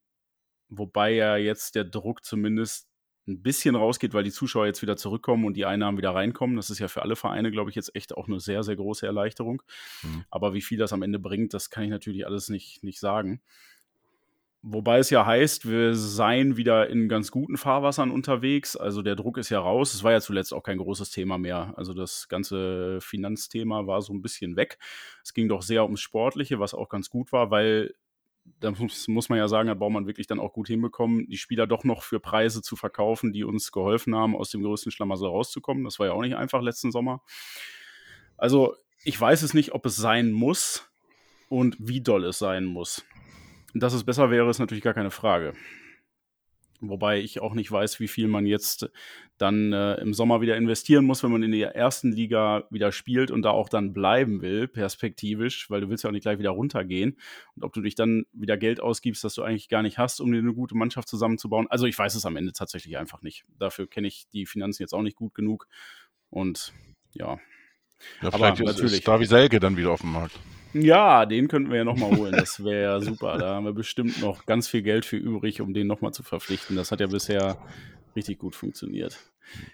wobei 0.77 1.13
ja 1.13 1.37
jetzt 1.37 1.75
der 1.75 1.85
Druck 1.85 2.25
zumindest 2.25 2.89
ein 3.29 3.43
bisschen 3.43 3.77
rausgeht, 3.77 4.15
weil 4.15 4.25
die 4.25 4.33
Zuschauer 4.33 4.67
jetzt 4.67 4.83
wieder 4.83 4.97
zurückkommen 4.97 5.45
und 5.45 5.55
die 5.55 5.65
Einnahmen 5.65 5.97
wieder 5.97 6.15
reinkommen. 6.15 6.57
Das 6.57 6.71
ist 6.71 6.81
ja 6.81 6.89
für 6.89 7.03
alle 7.03 7.15
Vereine, 7.15 7.53
glaube 7.53 7.71
ich, 7.71 7.77
jetzt 7.77 7.95
echt 7.95 8.17
auch 8.17 8.27
eine 8.27 8.41
sehr, 8.41 8.65
sehr 8.65 8.75
große 8.75 9.07
Erleichterung. 9.07 9.63
Mhm. 10.03 10.25
Aber 10.31 10.55
wie 10.55 10.63
viel 10.63 10.79
das 10.79 10.93
am 10.93 11.03
Ende 11.03 11.21
bringt, 11.21 11.55
das 11.55 11.71
kann 11.71 11.85
ich 11.85 11.91
natürlich 11.91 12.27
alles 12.27 12.49
nicht, 12.49 12.83
nicht 12.83 12.99
sagen. 12.99 13.41
Wobei 14.65 14.99
es 14.99 15.11
ja 15.11 15.27
heißt, 15.27 15.69
wir 15.69 15.95
seien 15.97 16.57
wieder 16.57 16.89
in 16.89 17.09
ganz 17.09 17.33
guten 17.33 17.57
Fahrwassern 17.57 18.13
unterwegs. 18.13 18.77
Also 18.77 19.03
der 19.03 19.17
Druck 19.17 19.39
ist 19.39 19.51
ja 19.51 19.59
raus. 19.59 19.93
Es 19.93 20.05
war 20.05 20.13
ja 20.13 20.21
zuletzt 20.21 20.55
auch 20.55 20.63
kein 20.63 20.79
großes 20.79 21.11
Thema 21.11 21.37
mehr. 21.37 21.75
Also 21.77 21.95
das 21.95 22.29
ganze 22.29 23.01
Finanzthema 23.01 23.89
war 23.89 24.03
so 24.03 24.13
ein 24.13 24.23
bisschen 24.23 24.55
weg. 24.55 24.79
Es 25.25 25.35
ging 25.35 25.49
doch 25.49 25.63
sehr 25.63 25.83
ums 25.85 26.01
Sportliche, 26.01 26.61
was 26.61 26.75
auch 26.75 26.89
ganz 26.89 27.11
gut 27.11 27.33
war, 27.33 27.51
weil 27.51 27.95
da 28.45 28.71
muss, 28.71 29.09
muss 29.09 29.29
man 29.29 29.39
ja 29.39 29.49
sagen, 29.49 29.69
hat 29.69 29.79
Baumann 29.79 30.07
wirklich 30.07 30.27
dann 30.27 30.41
auch 30.41 30.53
gut 30.53 30.69
hinbekommen, 30.69 31.29
die 31.29 31.37
Spieler 31.37 31.67
doch 31.67 31.85
noch 31.85 32.03
für 32.03 32.21
Preise 32.21 32.63
zu 32.63 32.77
verkaufen, 32.77 33.33
die 33.33 33.45
uns 33.45 33.73
geholfen 33.73 34.15
haben, 34.15 34.37
aus 34.37 34.51
dem 34.51 34.63
größten 34.63 34.93
Schlamassel 34.93 35.29
rauszukommen. 35.29 35.85
Das 35.85 35.99
war 35.99 36.07
ja 36.07 36.13
auch 36.13 36.23
nicht 36.23 36.37
einfach 36.37 36.63
letzten 36.63 36.93
Sommer. 36.93 37.23
Also 38.37 38.75
ich 39.05 39.21
weiß 39.21 39.43
es 39.43 39.55
nicht, 39.55 39.73
ob 39.73 39.87
es 39.87 39.97
sein 39.97 40.33
muss 40.33 40.89
und 41.49 41.77
wie 41.79 42.01
doll 42.01 42.25
es 42.25 42.39
sein 42.39 42.65
muss. 42.65 43.05
Dass 43.75 43.95
es 43.95 44.05
besser 44.05 44.31
wäre, 44.31 44.51
ist 44.51 44.59
natürlich 44.59 44.85
gar 44.85 44.95
keine 44.95 45.11
Frage. 45.11 45.55
Wobei 46.89 47.21
ich 47.21 47.41
auch 47.41 47.55
nicht 47.55 47.71
weiß, 47.71 48.01
wie 48.01 48.09
viel 48.09 48.27
man 48.27 48.45
jetzt 48.45 48.91
dann 49.39 49.73
äh, 49.73 49.95
im 50.01 50.15
Sommer 50.15 50.41
wieder 50.41 50.57
investieren 50.57 51.05
muss, 51.05 51.23
wenn 51.23 51.31
man 51.31 51.43
in 51.43 51.53
der 51.53 51.77
ersten 51.77 52.11
Liga 52.11 52.65
wieder 52.71 52.91
spielt 52.91 53.31
und 53.31 53.43
da 53.43 53.51
auch 53.51 53.69
dann 53.69 53.93
bleiben 53.93 54.43
will, 54.43 54.67
perspektivisch, 54.67 55.71
weil 55.71 55.81
du 55.81 55.89
willst 55.89 56.03
ja 56.03 56.11
auch 56.11 56.13
nicht 56.13 56.23
gleich 56.23 56.41
wieder 56.41 56.51
runtergehen. 56.51 57.17
Und 57.55 57.65
ob 57.65 57.73
du 57.73 57.83
dich 57.83 57.95
dann 57.95 58.25
wieder 58.33 58.57
Geld 58.57 58.81
ausgibst, 58.81 59.23
das 59.23 59.35
du 59.35 59.43
eigentlich 59.43 59.69
gar 59.69 59.83
nicht 59.83 59.99
hast, 59.99 60.21
um 60.21 60.33
dir 60.33 60.39
eine 60.39 60.55
gute 60.55 60.77
Mannschaft 60.77 61.09
zusammenzubauen. 61.09 61.67
Also 61.71 61.87
ich 61.87 61.97
weiß 61.97 62.17
es 62.17 62.27
am 62.27 62.37
Ende 62.37 62.53
tatsächlich 62.53 62.99
einfach 62.99 63.23
nicht. 63.23 63.45
Dafür 63.59 63.89
kenne 63.89 64.09
ich 64.09 64.27
die 64.33 64.47
Finanzen 64.47 64.83
jetzt 64.83 64.93
auch 64.93 65.03
nicht 65.03 65.17
gut 65.17 65.35
genug. 65.35 65.69
Und 66.31 66.73
ja. 67.13 67.39
Ja, 68.21 68.31
vielleicht 68.31 68.35
Aber 68.35 68.53
ist, 68.53 68.61
natürlich. 68.61 68.93
ist 68.95 69.09
Davi 69.09 69.27
Selke 69.27 69.61
dann 69.61 69.77
wieder 69.77 69.93
auf 69.93 70.01
dem 70.01 70.13
Markt. 70.13 70.39
Ja, 70.75 71.27
den 71.27 71.49
könnten 71.49 71.71
wir 71.71 71.79
ja 71.79 71.85
nochmal 71.85 72.17
holen. 72.17 72.33
Das 72.33 72.65
wäre 72.65 72.83
ja 72.83 73.01
super. 73.01 73.39
Da 73.39 73.55
haben 73.55 73.65
wir 73.65 73.73
bestimmt 73.73 74.21
noch 74.21 74.47
ganz 74.47 74.69
viel 74.69 74.83
Geld 74.83 75.05
für 75.05 75.17
übrig, 75.17 75.61
um 75.61 75.75
den 75.75 75.87
nochmal 75.87 76.13
zu 76.13 76.23
verpflichten. 76.23 76.77
Das 76.77 76.91
hat 76.91 77.01
ja 77.01 77.07
bisher 77.07 77.59
richtig 78.17 78.39
gut 78.39 78.57
funktioniert. 78.57 79.19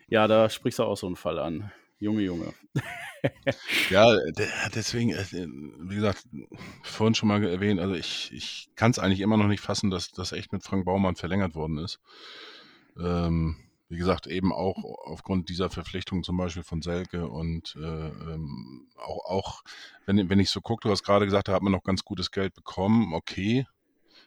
Ja, 0.08 0.26
da 0.26 0.48
sprichst 0.50 0.78
du 0.78 0.84
auch 0.84 0.96
so 0.96 1.06
einen 1.06 1.16
Fall 1.16 1.38
an. 1.38 1.70
Junge, 2.00 2.22
Junge. 2.22 2.52
ja, 3.90 4.06
deswegen, 4.74 5.10
äh, 5.10 5.24
wie 5.32 5.96
gesagt, 5.96 6.24
vorhin 6.82 7.14
schon 7.14 7.28
mal 7.28 7.42
erwähnt, 7.44 7.80
also 7.80 7.94
ich, 7.94 8.30
ich 8.32 8.70
kann 8.76 8.92
es 8.92 9.00
eigentlich 9.00 9.20
immer 9.20 9.36
noch 9.36 9.48
nicht 9.48 9.60
fassen, 9.60 9.90
dass 9.90 10.12
das 10.12 10.30
echt 10.32 10.52
mit 10.52 10.62
Frank 10.62 10.84
Baumann 10.84 11.16
verlängert 11.16 11.56
worden 11.56 11.78
ist. 11.78 12.00
Ähm, 13.00 13.56
wie 13.88 13.96
gesagt, 13.96 14.26
eben 14.26 14.52
auch 14.52 14.76
aufgrund 15.04 15.48
dieser 15.48 15.70
Verpflichtung 15.70 16.22
zum 16.22 16.36
Beispiel 16.36 16.62
von 16.62 16.82
Selke 16.82 17.26
und 17.28 17.76
äh, 17.76 18.08
ähm, 18.08 18.88
auch, 18.96 19.24
auch 19.24 19.62
wenn, 20.04 20.28
wenn 20.28 20.40
ich 20.40 20.50
so 20.50 20.60
gucke, 20.60 20.86
du 20.86 20.90
hast 20.90 21.04
gerade 21.04 21.24
gesagt, 21.24 21.48
da 21.48 21.52
hat 21.54 21.62
man 21.62 21.72
noch 21.72 21.84
ganz 21.84 22.04
gutes 22.04 22.30
Geld 22.30 22.54
bekommen, 22.54 23.14
okay. 23.14 23.66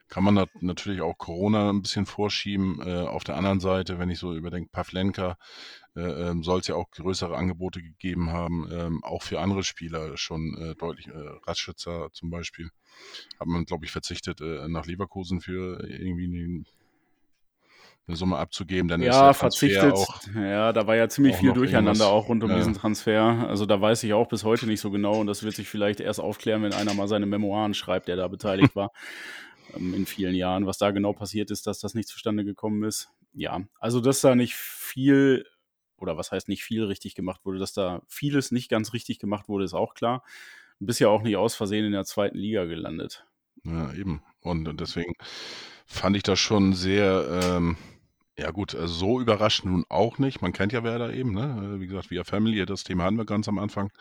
Kann 0.07 0.25
man 0.25 0.45
natürlich 0.59 0.99
auch 1.01 1.17
Corona 1.17 1.69
ein 1.69 1.83
bisschen 1.83 2.05
vorschieben. 2.05 2.81
Äh, 2.85 3.07
auf 3.07 3.23
der 3.23 3.37
anderen 3.37 3.61
Seite, 3.61 3.97
wenn 3.97 4.09
ich 4.09 4.19
so 4.19 4.35
überdenke, 4.35 4.69
Pavlenka 4.69 5.37
äh, 5.95 6.01
ähm, 6.01 6.43
soll 6.43 6.59
es 6.59 6.67
ja 6.67 6.75
auch 6.75 6.91
größere 6.91 7.37
Angebote 7.37 7.81
gegeben 7.81 8.29
haben, 8.29 8.67
ähm, 8.71 9.03
auch 9.05 9.23
für 9.23 9.39
andere 9.39 9.63
Spieler 9.63 10.17
schon 10.17 10.57
äh, 10.57 10.75
deutlich. 10.75 11.07
Äh, 11.07 11.13
Ratschützer 11.47 12.09
zum 12.11 12.29
Beispiel 12.29 12.71
hat 13.39 13.47
man, 13.47 13.63
glaube 13.63 13.85
ich, 13.85 13.91
verzichtet 13.91 14.41
äh, 14.41 14.67
nach 14.67 14.85
Leverkusen 14.85 15.39
für 15.39 15.81
irgendwie 15.87 16.25
einen 16.25 16.65
eine 18.11 18.17
Summe 18.17 18.37
abzugeben, 18.37 18.87
dann 18.87 19.01
ja, 19.01 19.11
ist 19.11 19.19
der 19.19 19.33
verzichtet. 19.33 19.93
Auch, 19.93 20.19
ja, 20.35 20.73
da 20.73 20.85
war 20.85 20.95
ja 20.95 21.07
ziemlich 21.09 21.35
viel 21.37 21.53
Durcheinander 21.53 22.07
auch 22.07 22.29
rund 22.29 22.43
um 22.43 22.49
ja. 22.49 22.57
diesen 22.57 22.73
Transfer. 22.73 23.47
Also 23.47 23.65
da 23.65 23.79
weiß 23.79 24.03
ich 24.03 24.13
auch 24.13 24.27
bis 24.27 24.43
heute 24.43 24.67
nicht 24.67 24.81
so 24.81 24.91
genau 24.91 25.19
und 25.19 25.27
das 25.27 25.43
wird 25.43 25.55
sich 25.55 25.67
vielleicht 25.67 25.99
erst 25.99 26.19
aufklären, 26.19 26.61
wenn 26.63 26.73
einer 26.73 26.93
mal 26.93 27.07
seine 27.07 27.25
Memoiren 27.25 27.73
schreibt, 27.73 28.07
der 28.07 28.17
da 28.17 28.27
beteiligt 28.27 28.75
war 28.75 28.91
ähm, 29.75 29.93
in 29.93 30.05
vielen 30.05 30.35
Jahren, 30.35 30.65
was 30.65 30.77
da 30.77 30.91
genau 30.91 31.13
passiert 31.13 31.51
ist, 31.51 31.67
dass 31.67 31.79
das 31.79 31.93
nicht 31.93 32.09
zustande 32.09 32.43
gekommen 32.43 32.83
ist. 32.83 33.09
Ja, 33.33 33.61
also 33.79 34.01
dass 34.01 34.21
da 34.21 34.35
nicht 34.35 34.55
viel 34.55 35.45
oder 35.97 36.17
was 36.17 36.31
heißt 36.31 36.49
nicht 36.49 36.63
viel 36.63 36.83
richtig 36.83 37.15
gemacht 37.15 37.41
wurde, 37.45 37.59
dass 37.59 37.73
da 37.73 38.01
vieles 38.07 38.51
nicht 38.51 38.69
ganz 38.69 38.93
richtig 38.93 39.19
gemacht 39.19 39.47
wurde, 39.47 39.65
ist 39.65 39.73
auch 39.73 39.93
klar. 39.93 40.23
Bist 40.79 40.99
ja 40.99 41.09
auch 41.09 41.21
nicht 41.21 41.37
aus 41.37 41.53
Versehen 41.53 41.85
in 41.85 41.91
der 41.91 42.05
zweiten 42.05 42.37
Liga 42.37 42.65
gelandet. 42.65 43.23
Ja, 43.63 43.93
eben. 43.93 44.23
Und 44.41 44.79
deswegen 44.79 45.13
fand 45.85 46.17
ich 46.17 46.23
das 46.23 46.39
schon 46.39 46.73
sehr, 46.73 47.27
ähm, 47.43 47.77
ja 48.41 48.51
gut, 48.51 48.75
also 48.75 48.93
so 48.93 49.21
überrascht 49.21 49.65
nun 49.65 49.85
auch 49.87 50.17
nicht. 50.17 50.41
Man 50.41 50.51
kennt 50.51 50.73
ja 50.73 50.83
Werder 50.83 51.13
eben, 51.13 51.33
ne? 51.33 51.75
Wie 51.79 51.87
gesagt, 51.87 52.09
via 52.09 52.23
Family, 52.23 52.65
das 52.65 52.83
Thema 52.83 53.03
hatten 53.03 53.17
wir 53.17 53.25
ganz 53.25 53.47
am 53.47 53.59
Anfang. 53.59 53.91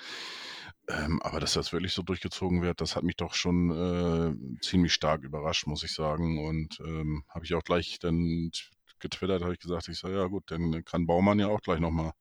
Ähm, 0.88 1.20
aber 1.22 1.40
dass 1.40 1.52
das 1.52 1.72
wirklich 1.72 1.92
so 1.92 2.02
durchgezogen 2.02 2.62
wird, 2.62 2.80
das 2.80 2.96
hat 2.96 3.04
mich 3.04 3.16
doch 3.16 3.34
schon 3.34 3.70
äh, 3.70 4.60
ziemlich 4.62 4.94
stark 4.94 5.22
überrascht, 5.22 5.66
muss 5.66 5.82
ich 5.84 5.92
sagen. 5.92 6.44
Und 6.44 6.80
ähm, 6.80 7.24
habe 7.28 7.44
ich 7.44 7.54
auch 7.54 7.62
gleich 7.62 7.98
dann 8.00 8.50
getwittert, 8.98 9.42
habe 9.42 9.52
ich 9.52 9.60
gesagt, 9.60 9.88
ich 9.88 9.98
sage, 9.98 10.16
ja 10.16 10.26
gut, 10.26 10.50
dann 10.50 10.84
kann 10.84 11.06
Baumann 11.06 11.38
ja 11.38 11.48
auch 11.48 11.60
gleich 11.60 11.80
nochmal 11.80 12.12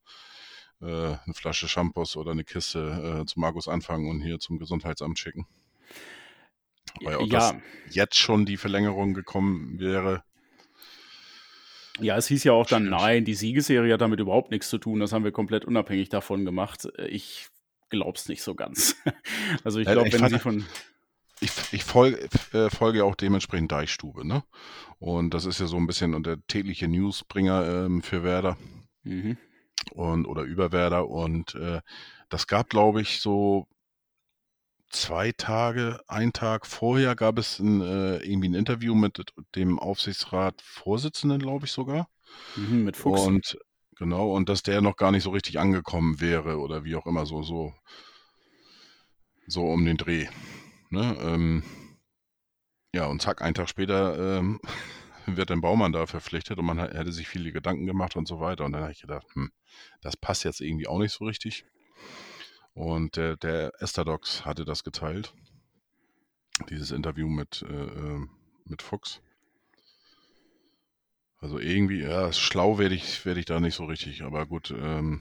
äh, 0.82 0.86
eine 0.86 1.34
Flasche 1.34 1.67
Shampoos 1.67 2.17
oder 2.17 2.32
eine 2.32 2.43
Kiste 2.43 3.22
äh, 3.22 3.26
zu 3.26 3.39
Markus 3.39 3.67
anfangen 3.67 4.09
und 4.09 4.22
hier 4.22 4.39
zum 4.39 4.59
Gesundheitsamt 4.59 5.17
schicken. 5.17 5.47
Weil 7.01 7.15
auch 7.15 7.28
ja. 7.28 7.59
jetzt 7.89 8.17
schon 8.17 8.45
die 8.45 8.57
Verlängerung 8.57 9.13
gekommen 9.13 9.80
wäre. 9.80 10.24
Ja, 12.01 12.17
es 12.17 12.27
hieß 12.27 12.43
ja 12.43 12.53
auch 12.53 12.65
dann, 12.65 12.85
nein, 12.85 13.25
die 13.25 13.33
Siegesserie 13.33 13.93
hat 13.93 14.01
damit 14.01 14.19
überhaupt 14.19 14.51
nichts 14.51 14.69
zu 14.69 14.77
tun. 14.77 14.99
Das 14.99 15.11
haben 15.11 15.23
wir 15.23 15.31
komplett 15.31 15.65
unabhängig 15.65 16.09
davon 16.09 16.45
gemacht. 16.45 16.87
Ich 17.07 17.49
glaube 17.89 18.17
es 18.17 18.29
nicht 18.29 18.43
so 18.43 18.55
ganz. 18.55 18.95
Also 19.63 19.79
ich 19.79 19.87
glaube, 19.87 20.11
wenn 20.11 20.29
sie 20.29 20.39
von. 20.39 20.65
Ich, 21.41 21.51
ich 21.71 21.83
folge, 21.83 22.27
äh, 22.53 22.69
folge 22.69 23.05
auch 23.05 23.15
dementsprechend 23.15 23.71
Deichstube, 23.71 24.27
ne? 24.27 24.43
Und 24.99 25.33
das 25.33 25.45
ist 25.45 25.59
ja 25.59 25.67
so 25.67 25.77
ein 25.77 25.87
bisschen 25.87 26.21
der 26.21 26.37
tägliche 26.47 26.87
Newsbringer 26.87 27.85
ähm, 27.85 28.01
für 28.01 28.23
Werder. 28.23 28.57
Mhm. 29.03 29.37
Und, 29.93 30.25
oder 30.25 30.43
über 30.43 30.71
Werder. 30.71 31.07
Und 31.07 31.55
äh, 31.55 31.79
das 32.27 32.47
gab, 32.47 32.69
glaube 32.69 33.01
ich, 33.01 33.21
so 33.21 33.67
zwei 34.89 35.31
Tage, 35.31 35.99
ein 36.07 36.33
Tag 36.33 36.65
vorher 36.65 37.15
gab 37.15 37.37
es 37.37 37.59
ein, 37.59 37.81
äh, 37.81 38.17
irgendwie 38.17 38.49
ein 38.49 38.55
Interview 38.55 38.95
mit 38.95 39.33
dem 39.55 39.79
Aufsichtsrat-Vorsitzenden, 39.79 41.39
glaube 41.39 41.65
ich 41.65 41.71
sogar. 41.71 42.09
Mhm, 42.55 42.83
mit 42.83 42.97
Fuchs. 42.97 43.21
Und 43.21 43.57
genau, 43.97 44.31
und 44.35 44.49
dass 44.49 44.63
der 44.63 44.81
noch 44.81 44.97
gar 44.97 45.11
nicht 45.11 45.23
so 45.23 45.31
richtig 45.31 45.59
angekommen 45.59 46.19
wäre 46.21 46.59
oder 46.59 46.83
wie 46.83 46.95
auch 46.95 47.05
immer, 47.05 47.25
so, 47.25 47.43
so, 47.43 47.73
so 49.47 49.65
um 49.65 49.85
den 49.85 49.97
Dreh. 49.97 50.27
Ne? 50.89 51.17
Ähm, 51.21 51.63
ja, 52.93 53.05
und 53.05 53.21
zack, 53.21 53.41
einen 53.41 53.53
Tag 53.53 53.69
später 53.69 54.39
ähm, 54.39 54.59
wird 55.25 55.51
denn 55.51 55.61
Baumann 55.61 55.91
da 55.91 56.07
verpflichtet 56.07 56.57
und 56.57 56.65
man 56.65 56.79
hätte 56.79 57.11
sich 57.11 57.27
viele 57.27 57.51
Gedanken 57.51 57.85
gemacht 57.85 58.15
und 58.15 58.27
so 58.27 58.39
weiter. 58.39 58.65
Und 58.65 58.71
dann 58.71 58.81
habe 58.81 58.91
ich 58.91 59.01
gedacht, 59.01 59.27
hm, 59.33 59.51
das 60.01 60.17
passt 60.17 60.43
jetzt 60.43 60.61
irgendwie 60.61 60.87
auch 60.87 60.97
nicht 60.97 61.13
so 61.13 61.25
richtig. 61.25 61.65
Und 62.80 63.17
der, 63.17 63.36
der 63.36 63.73
Estadox 63.80 64.45
hatte 64.45 64.63
das 64.63 64.86
geteilt. 64.86 65.34
Dieses 66.69 66.91
Interview 66.91 67.27
mit, 67.27 67.61
äh, 67.69 67.73
äh 67.73 68.25
mit 68.63 68.82
Fuchs. 68.82 69.19
Also 71.41 71.59
irgendwie, 71.59 71.99
ja, 72.03 72.32
schlau 72.32 72.77
werde 72.77 72.95
ich, 72.95 73.25
werde 73.25 73.41
ich 73.41 73.45
da 73.45 73.59
nicht 73.59 73.75
so 73.75 73.84
richtig, 73.84 74.21
aber 74.21 74.45
gut, 74.45 74.71
ähm, 74.71 75.19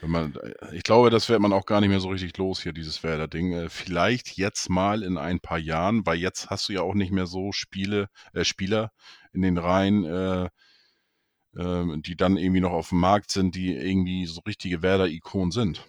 wenn 0.00 0.10
man, 0.10 0.34
ich 0.72 0.82
glaube, 0.82 1.10
das 1.10 1.28
wird 1.28 1.40
man 1.40 1.52
auch 1.52 1.64
gar 1.64 1.80
nicht 1.80 1.90
mehr 1.90 2.00
so 2.00 2.08
richtig 2.08 2.36
los 2.38 2.60
hier, 2.60 2.72
dieses 2.72 3.04
Werder-Ding. 3.04 3.52
Äh, 3.52 3.68
vielleicht 3.68 4.36
jetzt 4.36 4.68
mal 4.68 5.04
in 5.04 5.18
ein 5.18 5.38
paar 5.38 5.58
Jahren, 5.58 6.06
weil 6.06 6.18
jetzt 6.18 6.50
hast 6.50 6.68
du 6.68 6.72
ja 6.72 6.80
auch 6.80 6.94
nicht 6.94 7.12
mehr 7.12 7.26
so 7.26 7.52
Spiele, 7.52 8.08
äh, 8.32 8.44
Spieler 8.44 8.90
in 9.32 9.42
den 9.42 9.58
Reihen, 9.58 10.04
äh, 10.04 10.48
äh, 11.56 12.00
die 12.00 12.16
dann 12.16 12.36
irgendwie 12.36 12.62
noch 12.62 12.72
auf 12.72 12.88
dem 12.88 12.98
Markt 12.98 13.30
sind, 13.30 13.54
die 13.54 13.76
irgendwie 13.76 14.26
so 14.26 14.40
richtige 14.40 14.82
Werder-Ikonen 14.82 15.52
sind. 15.52 15.86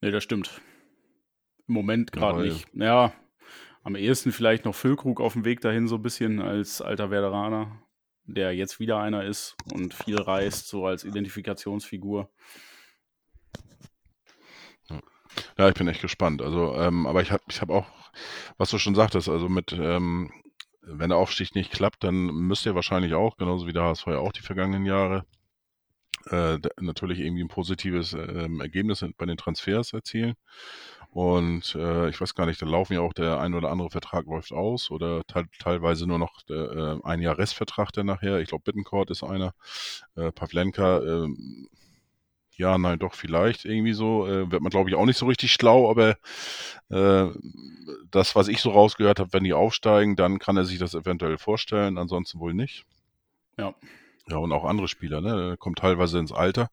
Nee, 0.00 0.10
das 0.10 0.22
stimmt. 0.22 0.60
Im 1.68 1.74
Moment 1.74 2.12
gerade 2.12 2.42
nicht. 2.42 2.68
Ja, 2.74 3.12
am 3.82 3.96
ehesten 3.96 4.32
vielleicht 4.32 4.64
noch 4.64 4.74
Füllkrug 4.74 5.20
auf 5.20 5.34
dem 5.34 5.44
Weg 5.44 5.60
dahin, 5.60 5.88
so 5.88 5.96
ein 5.96 6.02
bisschen 6.02 6.40
als 6.40 6.80
alter 6.80 7.10
Werderaner, 7.10 7.82
der 8.24 8.54
jetzt 8.54 8.80
wieder 8.80 8.98
einer 8.98 9.24
ist 9.24 9.56
und 9.72 9.94
viel 9.94 10.20
reist, 10.20 10.68
so 10.68 10.86
als 10.86 11.04
Identifikationsfigur. 11.04 12.30
Ja, 15.58 15.68
ich 15.68 15.74
bin 15.74 15.88
echt 15.88 16.00
gespannt. 16.00 16.42
Also, 16.42 16.74
ähm, 16.76 17.06
aber 17.06 17.22
ich 17.22 17.30
habe 17.30 17.42
ich 17.48 17.60
hab 17.60 17.70
auch, 17.70 17.86
was 18.58 18.70
du 18.70 18.78
schon 18.78 18.94
sagtest, 18.94 19.28
also 19.28 19.48
mit, 19.48 19.72
ähm, 19.72 20.32
wenn 20.82 21.10
der 21.10 21.18
Aufstieg 21.18 21.54
nicht 21.54 21.72
klappt, 21.72 22.04
dann 22.04 22.26
müsst 22.26 22.66
ihr 22.66 22.74
wahrscheinlich 22.74 23.14
auch, 23.14 23.36
genauso 23.36 23.66
wie 23.66 23.72
der 23.72 23.82
HSV 23.82 24.06
ja 24.06 24.18
auch 24.18 24.32
die 24.32 24.42
vergangenen 24.42 24.86
Jahre, 24.86 25.26
äh, 26.30 26.58
natürlich 26.80 27.20
irgendwie 27.20 27.42
ein 27.42 27.48
positives 27.48 28.12
äh, 28.12 28.48
Ergebnis 28.60 29.04
bei 29.16 29.26
den 29.26 29.36
Transfers 29.36 29.92
erzielen. 29.92 30.34
Und 31.10 31.74
äh, 31.74 32.10
ich 32.10 32.20
weiß 32.20 32.34
gar 32.34 32.46
nicht, 32.46 32.60
da 32.60 32.66
laufen 32.66 32.92
ja 32.92 33.00
auch 33.00 33.14
der 33.14 33.40
ein 33.40 33.54
oder 33.54 33.70
andere 33.70 33.90
Vertrag 33.90 34.26
läuft 34.26 34.52
aus 34.52 34.90
oder 34.90 35.24
te 35.24 35.46
teilweise 35.58 36.06
nur 36.06 36.18
noch 36.18 36.42
der, 36.42 36.72
äh, 36.72 36.98
ein 37.04 37.22
Jahr 37.22 37.38
Restvertrag 37.38 37.90
der 37.92 38.04
nachher. 38.04 38.40
Ich 38.40 38.48
glaube, 38.48 38.64
Bittencourt 38.64 39.10
ist 39.10 39.22
einer. 39.22 39.54
Äh, 40.14 40.30
Pavlenka, 40.32 40.98
äh, 40.98 41.28
ja, 42.56 42.78
nein, 42.78 42.98
doch, 42.98 43.14
vielleicht 43.14 43.64
irgendwie 43.64 43.92
so. 43.92 44.26
Äh, 44.26 44.50
wird 44.50 44.62
man, 44.62 44.70
glaube 44.70 44.90
ich, 44.90 44.96
auch 44.96 45.06
nicht 45.06 45.18
so 45.18 45.26
richtig 45.26 45.52
schlau, 45.52 45.90
aber 45.90 46.16
äh, 46.90 47.30
das, 48.10 48.34
was 48.34 48.48
ich 48.48 48.60
so 48.60 48.70
rausgehört 48.70 49.20
habe, 49.20 49.32
wenn 49.32 49.44
die 49.44 49.52
aufsteigen, 49.52 50.16
dann 50.16 50.38
kann 50.38 50.56
er 50.56 50.64
sich 50.64 50.78
das 50.78 50.94
eventuell 50.94 51.38
vorstellen, 51.38 51.98
ansonsten 51.98 52.40
wohl 52.40 52.54
nicht. 52.54 52.84
Ja. 53.58 53.74
Ja, 54.28 54.38
und 54.38 54.52
auch 54.52 54.64
andere 54.64 54.88
Spieler, 54.88 55.20
ne? 55.20 55.56
Kommt 55.58 55.78
teilweise 55.78 56.18
ins 56.18 56.32
Alter. 56.32 56.68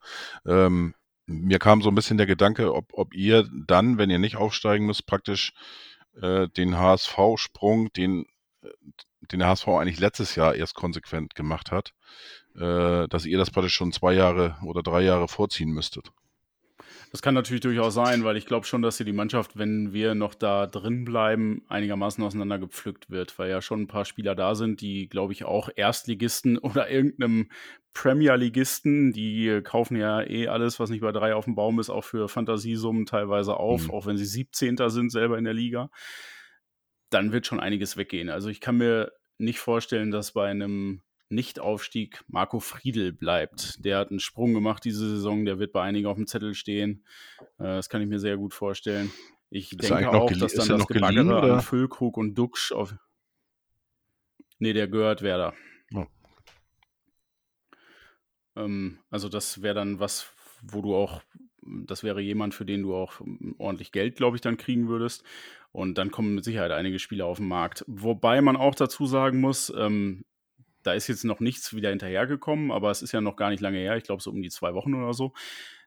Ähm, 0.45 0.95
mir 1.25 1.59
kam 1.59 1.81
so 1.81 1.89
ein 1.89 1.95
bisschen 1.95 2.17
der 2.17 2.27
Gedanke, 2.27 2.73
ob, 2.73 2.87
ob 2.93 3.13
ihr 3.13 3.47
dann, 3.67 3.97
wenn 3.97 4.09
ihr 4.09 4.19
nicht 4.19 4.37
aufsteigen 4.37 4.85
müsst, 4.85 5.05
praktisch 5.05 5.53
äh, 6.21 6.47
den 6.49 6.77
HSV-Sprung, 6.77 7.93
den, 7.93 8.25
äh, 8.63 8.69
den 9.31 9.39
der 9.39 9.49
HSV 9.49 9.67
eigentlich 9.67 9.99
letztes 9.99 10.35
Jahr 10.35 10.55
erst 10.55 10.75
konsequent 10.75 11.35
gemacht 11.35 11.71
hat, 11.71 11.93
äh, 12.55 13.07
dass 13.07 13.25
ihr 13.25 13.37
das 13.37 13.51
praktisch 13.51 13.73
schon 13.73 13.93
zwei 13.93 14.13
Jahre 14.13 14.57
oder 14.65 14.83
drei 14.83 15.01
Jahre 15.01 15.27
vorziehen 15.27 15.71
müsstet. 15.71 16.11
Das 17.13 17.21
kann 17.21 17.35
natürlich 17.35 17.61
durchaus 17.61 17.93
sein, 17.93 18.23
weil 18.23 18.37
ich 18.37 18.47
glaube 18.47 18.65
schon, 18.65 18.81
dass 18.81 18.97
hier 18.97 19.05
die 19.05 19.13
Mannschaft, 19.13 19.55
wenn 19.55 19.93
wir 19.93 20.15
noch 20.15 20.33
da 20.33 20.65
drin 20.65 21.05
bleiben, 21.05 21.61
einigermaßen 21.69 22.23
auseinandergepflückt 22.23 23.11
wird, 23.11 23.37
weil 23.37 23.51
ja 23.51 23.61
schon 23.61 23.81
ein 23.81 23.87
paar 23.87 24.05
Spieler 24.05 24.33
da 24.33 24.55
sind, 24.55 24.81
die, 24.81 25.07
glaube 25.09 25.31
ich, 25.31 25.45
auch 25.45 25.69
Erstligisten 25.75 26.57
oder 26.57 26.89
irgendeinem 26.89 27.51
Premier-Ligisten, 27.93 29.13
die 29.13 29.61
kaufen 29.63 29.95
ja 29.95 30.23
eh 30.23 30.47
alles, 30.47 30.79
was 30.79 30.89
nicht 30.89 31.01
bei 31.01 31.11
drei 31.11 31.35
auf 31.35 31.45
dem 31.45 31.53
Baum 31.53 31.79
ist, 31.79 31.91
auch 31.91 32.03
für 32.03 32.27
Fantasiesummen 32.27 33.05
teilweise 33.05 33.57
auf, 33.57 33.83
mhm. 33.83 33.91
auch 33.91 34.07
wenn 34.07 34.17
sie 34.17 34.25
17. 34.25 34.77
sind 34.89 35.11
selber 35.11 35.37
in 35.37 35.43
der 35.43 35.53
Liga. 35.53 35.91
Dann 37.11 37.31
wird 37.31 37.45
schon 37.45 37.59
einiges 37.59 37.95
weggehen. 37.95 38.29
Also 38.29 38.49
ich 38.49 38.59
kann 38.59 38.77
mir 38.77 39.11
nicht 39.37 39.59
vorstellen, 39.59 40.09
dass 40.09 40.31
bei 40.31 40.49
einem 40.49 41.03
nicht-Aufstieg 41.33 42.23
Marco 42.27 42.59
Friedl 42.59 43.11
bleibt. 43.11 43.83
Der 43.83 43.97
hat 43.97 44.09
einen 44.09 44.19
Sprung 44.19 44.53
gemacht 44.53 44.85
diese 44.85 45.09
Saison, 45.09 45.45
der 45.45 45.59
wird 45.59 45.73
bei 45.73 45.81
einigen 45.81 46.07
auf 46.07 46.17
dem 46.17 46.27
Zettel 46.27 46.53
stehen. 46.53 47.05
Äh, 47.57 47.75
das 47.75 47.89
kann 47.89 48.01
ich 48.01 48.07
mir 48.07 48.19
sehr 48.19 48.37
gut 48.37 48.53
vorstellen. 48.53 49.11
Ich 49.49 49.71
ist 49.71 49.89
denke 49.89 50.09
auch, 50.09 50.31
dass 50.31 50.53
dann 50.53 50.67
das 50.67 50.87
Gebaggere 50.87 51.53
an 51.53 51.61
Füllkrug 51.61 52.17
und 52.17 52.35
Duxch 52.35 52.71
auf. 52.71 52.95
Nee, 54.57 54.73
der 54.73 54.87
gehört 54.87 55.21
Werder. 55.21 55.53
Oh. 55.93 56.05
Ähm, 58.55 58.99
also, 59.09 59.29
das 59.29 59.61
wäre 59.61 59.75
dann 59.75 59.99
was, 59.99 60.33
wo 60.63 60.81
du 60.81 60.95
auch, 60.95 61.21
das 61.61 62.03
wäre 62.03 62.21
jemand, 62.21 62.55
für 62.55 62.65
den 62.65 62.81
du 62.81 62.95
auch 62.95 63.21
ordentlich 63.57 63.91
Geld, 63.91 64.15
glaube 64.15 64.37
ich, 64.37 64.41
dann 64.41 64.57
kriegen 64.57 64.87
würdest. 64.87 65.23
Und 65.71 65.97
dann 65.97 66.11
kommen 66.11 66.35
mit 66.35 66.43
Sicherheit 66.43 66.71
einige 66.71 66.99
Spieler 66.99 67.25
auf 67.25 67.37
den 67.37 67.47
Markt. 67.47 67.83
Wobei 67.87 68.41
man 68.41 68.55
auch 68.55 68.75
dazu 68.75 69.05
sagen 69.05 69.39
muss, 69.39 69.73
ähm, 69.75 70.23
da 70.83 70.93
ist 70.93 71.07
jetzt 71.07 71.23
noch 71.23 71.39
nichts 71.39 71.73
wieder 71.75 71.89
hinterhergekommen, 71.89 72.71
aber 72.71 72.91
es 72.91 73.01
ist 73.01 73.11
ja 73.11 73.21
noch 73.21 73.35
gar 73.35 73.49
nicht 73.49 73.61
lange 73.61 73.79
her, 73.79 73.97
ich 73.97 74.03
glaube 74.03 74.21
so 74.21 74.29
um 74.29 74.41
die 74.41 74.49
zwei 74.49 74.73
Wochen 74.73 74.93
oder 74.93 75.13
so, 75.13 75.33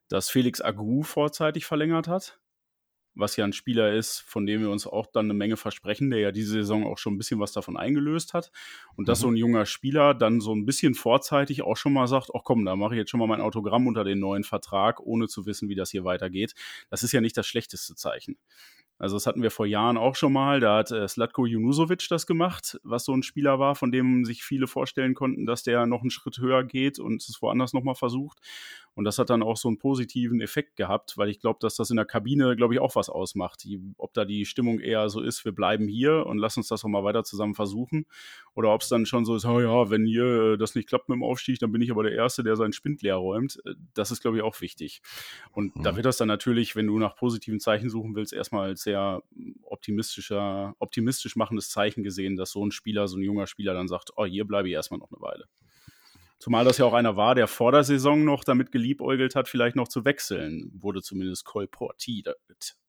dass 0.09 0.31
Felix 0.31 0.61
Agu 0.61 1.03
vorzeitig 1.03 1.67
verlängert 1.67 2.09
hat. 2.09 2.39
Was 3.19 3.37
ja 3.37 3.47
ein 3.47 3.55
Spieler 3.55 3.95
ist, 3.95 4.21
von 4.21 4.45
dem 4.45 4.61
wir 4.61 4.69
uns 4.69 4.87
auch 4.87 5.07
dann 5.07 5.25
eine 5.25 5.33
Menge 5.33 5.57
versprechen, 5.57 6.11
der 6.11 6.21
ja 6.21 6.33
diese 6.33 6.53
Saison 6.53 6.87
auch 6.87 6.99
schon 6.99 7.15
ein 7.15 7.17
bisschen 7.17 7.41
was 7.41 7.53
davon 7.53 7.79
eingelöst 7.79 8.35
hat. 8.35 8.53
Und 8.95 9.05
mhm. 9.05 9.07
dass 9.07 9.21
so 9.21 9.29
ein 9.29 9.37
junger 9.37 9.65
Spieler 9.65 10.13
dann 10.13 10.39
so 10.43 10.55
ein 10.55 10.67
bisschen 10.67 10.95
vorzeitig 10.95 11.63
auch 11.63 11.79
schon 11.79 11.95
mal 11.95 12.09
sagt, 12.09 12.31
ach 12.35 12.43
komm, 12.45 12.67
da 12.67 12.77
mache 12.77 12.93
ich 12.95 12.99
jetzt 12.99 13.11
schon 13.11 13.21
mal 13.21 13.27
mein 13.27 13.41
Autogramm 13.41 13.87
unter 13.87 14.05
den 14.05 14.19
neuen 14.19 14.45
Vertrag, 14.45 15.01
ohne 15.01 15.29
zu 15.29 15.47
wissen, 15.47 15.71
wie 15.71 15.75
das 15.75 15.91
hier 15.91 16.05
weitergeht. 16.05 16.55
Das 16.91 17.03
ist 17.03 17.13
ja 17.13 17.23
nicht 17.23 17.39
das 17.39 17.47
schlechteste 17.47 17.95
Zeichen. 17.95 18.37
Also 18.99 19.17
das 19.17 19.27
hatten 19.27 19.43
wir 19.43 19.51
vor 19.51 19.67
Jahren 19.67 19.99
auch 19.99 20.15
schon 20.15 20.33
mal. 20.33 20.61
Da 20.61 20.79
hat 20.79 20.91
äh, 20.91 21.07
Slatko 21.07 21.45
Junusovic 21.45 22.07
das 22.09 22.27
gemacht, 22.27 22.81
was 22.83 23.05
so 23.05 23.13
ein 23.13 23.23
Spieler 23.23 23.59
war, 23.59 23.75
von 23.75 23.93
dem 23.93 24.25
sich 24.25 24.43
viele 24.43 24.67
vorstellen 24.67 25.15
konnten, 25.15 25.45
dass 25.47 25.63
der 25.63 25.87
noch 25.87 26.01
einen 26.01 26.11
Schritt 26.11 26.39
höher 26.39 26.65
geht 26.65 26.99
und 26.99 27.23
es 27.23 27.43
woanders 27.43 27.73
nochmal 27.73 27.95
versucht. 27.95 28.39
Und 28.97 29.05
das 29.05 29.19
hat 29.19 29.29
dann 29.29 29.43
auch 29.43 29.59
so 29.59 29.69
einen 29.69 29.79
positiven 29.79 30.41
Effekt 30.41 30.75
gehabt, 30.75 31.19
weil 31.19 31.29
ich 31.29 31.39
glaube, 31.39 31.59
dass 31.61 31.77
das 31.77 31.91
in 31.91 31.97
der 31.97 32.07
Kabine, 32.07 32.57
glaube 32.57 32.73
ich, 32.73 32.81
auch 32.81 32.97
was 32.97 33.11
ausmacht. 33.11 33.63
Die, 33.65 33.79
ob 33.99 34.15
da 34.15 34.25
die 34.25 34.47
Stimmung 34.47 34.81
eher 34.81 35.11
so 35.11 35.21
ist, 35.21 35.45
wir 35.45 35.53
bleiben 35.53 35.87
hier 35.87 36.25
und 36.25 36.39
lassen 36.39 36.61
uns 36.61 36.69
das 36.69 36.83
auch 36.83 36.89
mal 36.89 37.05
weiter 37.05 37.23
zusammen 37.23 37.55
versuchen. 37.55 38.07
Oder 38.55 38.73
ob 38.73 38.81
es 38.81 38.89
dann 38.89 39.05
schon 39.05 39.27
so 39.27 39.37
ist, 39.37 39.45
oh 39.45 39.61
ja, 39.61 39.91
wenn 39.91 40.07
hier 40.07 40.55
äh, 40.55 40.57
das 40.57 40.75
nicht 40.75 40.89
klappt 40.89 41.11
mit 41.11 41.17
dem 41.17 41.25
Aufstieg, 41.25 41.59
dann 41.59 41.73
bin 41.73 41.83
ich 41.83 41.91
aber 41.91 42.05
der 42.05 42.13
Erste, 42.13 42.43
der 42.43 42.57
seinen 42.57 42.73
Spind 42.73 43.03
leer 43.03 43.17
räumt. 43.17 43.61
Äh, 43.67 43.75
das 43.93 44.11
ist, 44.11 44.23
glaube 44.23 44.39
ich, 44.39 44.43
auch 44.43 44.63
wichtig. 44.63 45.03
Und 45.53 45.77
mhm. 45.77 45.83
da 45.83 45.95
wird 45.95 46.07
das 46.07 46.17
dann 46.17 46.29
natürlich, 46.29 46.75
wenn 46.75 46.87
du 46.87 46.99
nach 46.99 47.17
positiven 47.17 47.61
Zeichen 47.61 47.91
suchen 47.91 48.17
willst, 48.17 48.33
erstmal 48.33 48.71
als 48.71 48.83
sehr 48.83 49.23
optimistischer, 49.63 50.75
optimistisch 50.79 51.37
machendes 51.37 51.69
Zeichen 51.69 52.03
gesehen, 52.03 52.37
dass 52.37 52.51
so 52.51 52.65
ein 52.65 52.71
Spieler, 52.71 53.09
so 53.09 53.19
ein 53.19 53.23
junger 53.23 53.47
Spieler 53.47 53.75
dann 53.75 53.89
sagt, 53.89 54.13
oh, 54.17 54.25
hier 54.25 54.47
bleibe 54.47 54.69
ich 54.69 54.75
erstmal 54.75 55.01
noch 55.01 55.11
eine 55.11 55.21
Weile. 55.21 55.45
Zumal 56.39 56.65
das 56.65 56.79
ja 56.79 56.85
auch 56.85 56.93
einer 56.93 57.17
war, 57.17 57.35
der 57.35 57.49
vor 57.49 57.73
der 57.73 57.83
Saison 57.83 58.25
noch 58.25 58.45
damit 58.45 58.71
geliebäugelt 58.71 59.35
hat, 59.35 59.49
vielleicht 59.49 59.75
noch 59.75 59.89
zu 59.89 60.05
wechseln. 60.05 60.71
Wurde 60.75 61.03
zumindest 61.03 61.45
kolportiert, 61.45 62.37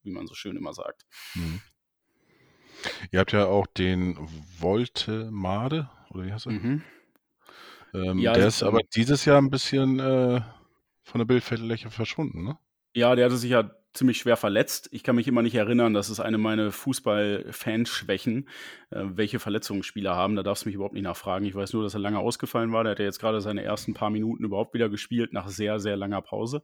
wie 0.03 0.11
man 0.11 0.27
so 0.27 0.33
schön 0.33 0.57
immer 0.57 0.73
sagt. 0.73 1.05
Mhm. 1.33 1.61
Ihr 3.11 3.19
habt 3.19 3.31
ja 3.31 3.45
auch 3.45 3.65
den 3.65 4.17
Voltemade, 4.59 5.89
oder 6.09 6.25
wie 6.25 6.33
heißt 6.33 6.47
er? 6.47 6.51
Mhm. 6.51 6.83
Ähm, 7.93 8.19
ja, 8.19 8.33
der 8.33 8.47
ist 8.47 8.63
aber 8.63 8.81
dieses 8.95 9.25
Jahr 9.25 9.41
ein 9.41 9.49
bisschen 9.49 9.99
äh, 9.99 10.41
von 11.03 11.19
der 11.19 11.25
Bildfläche 11.25 11.89
verschwunden, 11.89 12.43
ne? 12.43 12.57
Ja, 12.93 13.15
der 13.15 13.25
hatte 13.25 13.37
sich 13.37 13.51
ja 13.51 13.71
ziemlich 13.97 14.17
schwer 14.17 14.37
verletzt. 14.37 14.89
Ich 14.91 15.03
kann 15.03 15.15
mich 15.15 15.27
immer 15.27 15.41
nicht 15.41 15.55
erinnern, 15.55 15.93
das 15.93 16.09
ist 16.09 16.19
eine 16.19 16.37
meiner 16.37 16.71
Fußball-Fanschwächen, 16.71 18.47
äh, 18.91 19.03
welche 19.03 19.39
Verletzungen 19.39 19.83
Spieler 19.83 20.15
haben. 20.15 20.35
Da 20.35 20.43
darfst 20.43 20.65
du 20.65 20.69
mich 20.69 20.75
überhaupt 20.75 20.93
nicht 20.93 21.03
nachfragen. 21.03 21.45
Ich 21.45 21.55
weiß 21.55 21.73
nur, 21.73 21.83
dass 21.83 21.93
er 21.93 21.99
lange 21.99 22.19
ausgefallen 22.19 22.71
war. 22.71 22.83
Der 22.83 22.91
hat 22.91 22.99
ja 22.99 23.05
jetzt 23.05 23.19
gerade 23.19 23.41
seine 23.41 23.63
ersten 23.63 23.93
paar 23.93 24.09
Minuten 24.09 24.43
überhaupt 24.43 24.73
wieder 24.73 24.89
gespielt, 24.89 25.33
nach 25.33 25.47
sehr, 25.47 25.79
sehr 25.79 25.97
langer 25.97 26.21
Pause. 26.21 26.63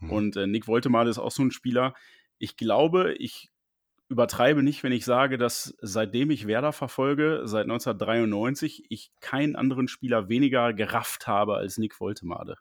Mhm. 0.00 0.10
Und 0.10 0.36
äh, 0.36 0.46
Nick 0.46 0.66
Woltemade 0.66 1.10
ist 1.10 1.18
auch 1.18 1.30
so 1.30 1.42
ein 1.42 1.50
Spieler. 1.50 1.94
Ich 2.38 2.56
glaube, 2.56 3.14
ich 3.14 3.50
übertreibe 4.08 4.62
nicht, 4.62 4.82
wenn 4.82 4.92
ich 4.92 5.04
sage, 5.04 5.38
dass 5.38 5.74
seitdem 5.80 6.30
ich 6.30 6.46
Werder 6.46 6.72
verfolge, 6.72 7.42
seit 7.44 7.64
1993, 7.64 8.84
ich 8.88 9.10
keinen 9.20 9.56
anderen 9.56 9.88
Spieler 9.88 10.28
weniger 10.28 10.72
gerafft 10.72 11.26
habe 11.26 11.56
als 11.56 11.78
Nick 11.78 11.98
Woltemade. 11.98 12.56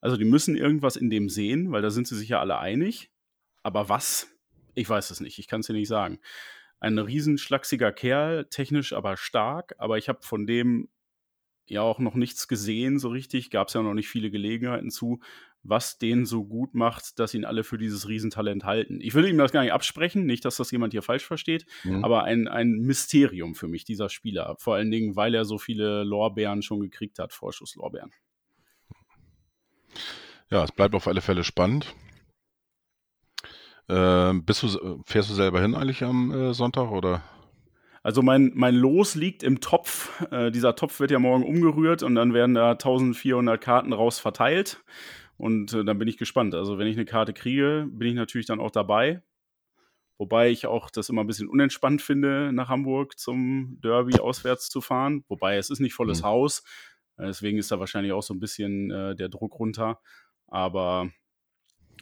Also 0.00 0.16
die 0.16 0.24
müssen 0.24 0.56
irgendwas 0.56 0.96
in 0.96 1.10
dem 1.10 1.28
sehen, 1.28 1.72
weil 1.72 1.82
da 1.82 1.90
sind 1.90 2.06
sie 2.06 2.16
sich 2.16 2.28
ja 2.28 2.40
alle 2.40 2.58
einig. 2.58 3.10
Aber 3.66 3.88
was? 3.88 4.32
Ich 4.76 4.88
weiß 4.88 5.10
es 5.10 5.18
nicht. 5.18 5.40
Ich 5.40 5.48
kann 5.48 5.58
es 5.58 5.66
dir 5.66 5.72
nicht 5.72 5.88
sagen. 5.88 6.20
Ein 6.78 7.00
riesenschlachsiger 7.00 7.90
Kerl, 7.90 8.44
technisch 8.48 8.92
aber 8.92 9.16
stark, 9.16 9.74
aber 9.78 9.98
ich 9.98 10.08
habe 10.08 10.20
von 10.22 10.46
dem 10.46 10.88
ja 11.66 11.82
auch 11.82 11.98
noch 11.98 12.14
nichts 12.14 12.46
gesehen 12.46 13.00
so 13.00 13.08
richtig. 13.08 13.50
Gab 13.50 13.66
es 13.66 13.74
ja 13.74 13.82
noch 13.82 13.94
nicht 13.94 14.08
viele 14.08 14.30
Gelegenheiten 14.30 14.92
zu. 14.92 15.18
was 15.64 15.98
den 15.98 16.26
so 16.26 16.44
gut 16.44 16.74
macht, 16.74 17.18
dass 17.18 17.34
ihn 17.34 17.44
alle 17.44 17.64
für 17.64 17.76
dieses 17.76 18.06
Riesentalent 18.06 18.62
halten. 18.62 19.00
Ich 19.00 19.14
will 19.14 19.26
ihm 19.26 19.36
das 19.36 19.50
gar 19.50 19.62
nicht 19.62 19.72
absprechen, 19.72 20.26
nicht, 20.26 20.44
dass 20.44 20.58
das 20.58 20.70
jemand 20.70 20.92
hier 20.92 21.02
falsch 21.02 21.26
versteht, 21.26 21.66
mhm. 21.82 22.04
aber 22.04 22.22
ein, 22.22 22.46
ein 22.46 22.70
Mysterium 22.82 23.56
für 23.56 23.66
mich, 23.66 23.84
dieser 23.84 24.08
Spieler. 24.08 24.54
Vor 24.60 24.76
allen 24.76 24.92
Dingen, 24.92 25.16
weil 25.16 25.34
er 25.34 25.44
so 25.44 25.58
viele 25.58 26.04
Lorbeeren 26.04 26.62
schon 26.62 26.78
gekriegt 26.78 27.18
hat, 27.18 27.32
Vorschusslorbeeren. 27.32 28.12
Ja, 30.50 30.62
es 30.62 30.70
bleibt 30.70 30.94
auf 30.94 31.08
alle 31.08 31.20
Fälle 31.20 31.42
spannend. 31.42 31.96
Äh, 33.88 34.32
bist 34.34 34.62
du, 34.62 35.02
fährst 35.04 35.30
du 35.30 35.34
selber 35.34 35.60
hin 35.60 35.74
eigentlich 35.74 36.02
am 36.02 36.32
äh, 36.32 36.54
Sonntag 36.54 36.90
oder? 36.90 37.22
Also 38.02 38.22
mein, 38.22 38.52
mein 38.54 38.74
Los 38.74 39.16
liegt 39.16 39.42
im 39.42 39.60
Topf. 39.60 40.24
Äh, 40.30 40.50
dieser 40.50 40.76
Topf 40.76 41.00
wird 41.00 41.10
ja 41.10 41.18
morgen 41.18 41.44
umgerührt 41.44 42.02
und 42.02 42.14
dann 42.14 42.34
werden 42.34 42.54
da 42.54 42.70
1400 42.72 43.60
Karten 43.60 43.92
raus 43.92 44.18
verteilt. 44.18 44.82
Und 45.36 45.72
äh, 45.72 45.84
dann 45.84 45.98
bin 45.98 46.08
ich 46.08 46.16
gespannt. 46.16 46.54
Also 46.54 46.78
wenn 46.78 46.86
ich 46.86 46.96
eine 46.96 47.04
Karte 47.04 47.32
kriege, 47.32 47.86
bin 47.90 48.08
ich 48.08 48.14
natürlich 48.14 48.46
dann 48.46 48.60
auch 48.60 48.70
dabei. 48.70 49.22
Wobei 50.18 50.50
ich 50.50 50.66
auch 50.66 50.88
das 50.88 51.08
immer 51.08 51.22
ein 51.22 51.26
bisschen 51.26 51.48
unentspannt 51.48 52.00
finde, 52.00 52.52
nach 52.52 52.68
Hamburg 52.68 53.18
zum 53.18 53.78
Derby 53.82 54.18
auswärts 54.18 54.70
zu 54.70 54.80
fahren. 54.80 55.24
Wobei 55.28 55.56
es 55.56 55.68
ist 55.68 55.80
nicht 55.80 55.94
volles 55.94 56.22
mhm. 56.22 56.26
Haus. 56.26 56.64
Deswegen 57.18 57.58
ist 57.58 57.70
da 57.70 57.80
wahrscheinlich 57.80 58.12
auch 58.12 58.22
so 58.22 58.34
ein 58.34 58.40
bisschen 58.40 58.90
äh, 58.90 59.14
der 59.14 59.28
Druck 59.28 59.58
runter. 59.58 60.00
Aber 60.46 61.10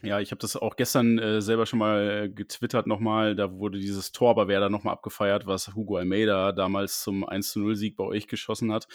ja, 0.03 0.19
ich 0.19 0.31
habe 0.31 0.39
das 0.39 0.55
auch 0.55 0.75
gestern 0.75 1.17
äh, 1.17 1.41
selber 1.41 1.65
schon 1.65 1.79
mal 1.79 2.25
äh, 2.25 2.29
getwittert 2.29 2.87
nochmal. 2.87 3.35
Da 3.35 3.53
wurde 3.53 3.79
dieses 3.79 4.11
Tor 4.11 4.35
bei 4.35 4.47
Werder 4.47 4.69
nochmal 4.69 4.93
abgefeiert, 4.93 5.47
was 5.47 5.73
Hugo 5.75 5.97
Almeida 5.97 6.51
damals 6.51 7.01
zum 7.01 7.27
1-0-Sieg 7.27 7.95
bei 7.95 8.03
euch 8.03 8.27
geschossen 8.27 8.71
hat, 8.71 8.87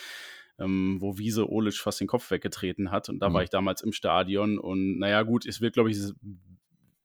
ähm, 0.59 0.99
wo 1.01 1.19
Wiese 1.19 1.51
Olic 1.51 1.75
fast 1.75 2.01
den 2.01 2.07
Kopf 2.07 2.31
weggetreten 2.31 2.91
hat. 2.91 3.09
Und 3.09 3.21
da 3.21 3.29
mhm. 3.29 3.35
war 3.35 3.43
ich 3.43 3.51
damals 3.51 3.83
im 3.83 3.93
Stadion. 3.93 4.59
Und 4.59 4.99
naja, 4.99 5.23
gut, 5.23 5.47
es 5.47 5.61
wird, 5.61 5.75
glaube 5.75 5.91
ich, 5.91 5.99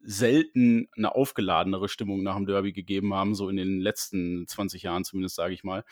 selten 0.01 0.87
eine 0.95 1.15
aufgeladenere 1.15 1.89
Stimmung 1.89 2.21
nach 2.21 2.35
dem 2.35 2.45
Derby 2.45 2.73
gegeben 2.73 3.13
haben, 3.13 3.33
so 3.33 3.49
in 3.49 3.55
den 3.55 3.79
letzten 3.79 4.47
20 4.47 4.83
Jahren 4.83 5.03
zumindest, 5.03 5.35
sage 5.35 5.53
ich 5.53 5.63
mal. 5.63 5.83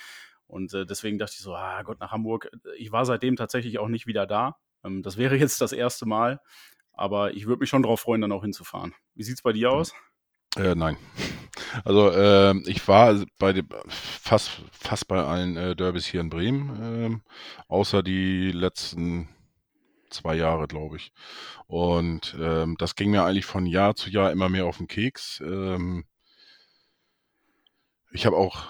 Und 0.46 0.74
äh, 0.74 0.86
deswegen 0.86 1.18
dachte 1.18 1.34
ich 1.36 1.42
so, 1.42 1.56
ah 1.56 1.82
Gott, 1.84 2.00
nach 2.00 2.12
Hamburg. 2.12 2.52
Ich 2.78 2.92
war 2.92 3.06
seitdem 3.06 3.36
tatsächlich 3.36 3.80
auch 3.80 3.88
nicht 3.88 4.06
wieder 4.08 4.28
da. 4.28 4.58
Ähm, 4.84 5.02
das 5.02 5.18
wäre 5.18 5.36
jetzt 5.36 5.62
das 5.62 5.74
erste 5.74 6.06
Mal. 6.06 6.40
Aber 6.94 7.34
ich 7.34 7.48
würde 7.48 7.62
mich 7.62 7.70
schon 7.70 7.84
darauf 7.84 8.02
freuen, 8.02 8.22
dann 8.22 8.32
auch 8.32 8.44
hinzufahren. 8.44 8.94
Wie 9.16 9.24
sieht 9.24 9.36
es 9.36 9.42
bei 9.42 9.54
dir 9.54 9.72
aus? 9.72 9.94
Äh, 10.56 10.76
nein. 10.76 10.98
Also 11.84 12.12
äh, 12.12 12.56
ich 12.70 12.88
war 12.88 13.24
bei 13.40 13.52
dem, 13.54 13.68
fast, 13.88 14.62
fast 14.72 15.08
bei 15.08 15.24
allen 15.24 15.58
äh, 15.58 15.76
Derbys 15.76 16.06
hier 16.06 16.22
in 16.22 16.30
Bremen, 16.30 17.24
äh, 17.26 17.32
außer 17.68 18.04
die 18.04 18.52
letzten 18.52 19.28
zwei 20.10 20.36
Jahre, 20.36 20.68
glaube 20.68 20.98
ich. 20.98 21.12
Und 21.68 22.36
ähm, 22.40 22.76
das 22.78 22.96
ging 22.96 23.12
mir 23.12 23.24
eigentlich 23.24 23.46
von 23.46 23.66
Jahr 23.66 23.96
zu 23.96 24.10
Jahr 24.10 24.32
immer 24.32 24.50
mehr 24.50 24.66
auf 24.66 24.78
den 24.78 24.88
Keks. 24.88 25.42
Ähm, 25.42 26.06
ich 28.12 28.26
habe 28.26 28.38
auch 28.38 28.66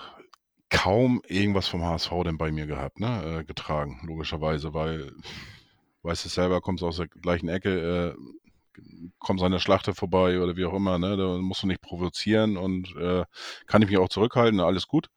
kaum 0.70 1.22
irgendwas 1.28 1.68
vom 1.68 1.84
HSV 1.84 2.12
denn 2.24 2.38
bei 2.38 2.52
mir 2.52 2.66
gehabt, 2.66 3.00
ne, 3.00 3.40
äh, 3.40 3.44
getragen, 3.44 4.02
logischerweise, 4.08 4.74
weil 4.74 5.14
weißt 6.04 6.26
es 6.26 6.34
selber, 6.34 6.62
kommst 6.62 6.84
aus 6.84 6.98
der 6.98 7.08
gleichen 7.08 7.50
Ecke, 7.50 8.16
äh, 8.16 8.82
kommst 9.20 9.44
an 9.44 9.52
der 9.52 9.60
Schlachte 9.60 9.94
vorbei 9.94 10.40
oder 10.40 10.56
wie 10.56 10.66
auch 10.66 10.74
immer, 10.74 11.00
ne? 11.00 11.18
Da 11.18 11.38
musst 11.38 11.64
du 11.64 11.68
nicht 11.68 11.82
provozieren 11.82 12.58
und 12.58 12.96
äh, 12.96 13.26
kann 13.68 13.82
ich 13.82 13.90
mich 13.90 13.98
auch 13.98 14.10
zurückhalten, 14.10 14.60
alles 14.60 14.88
gut. 14.88 15.10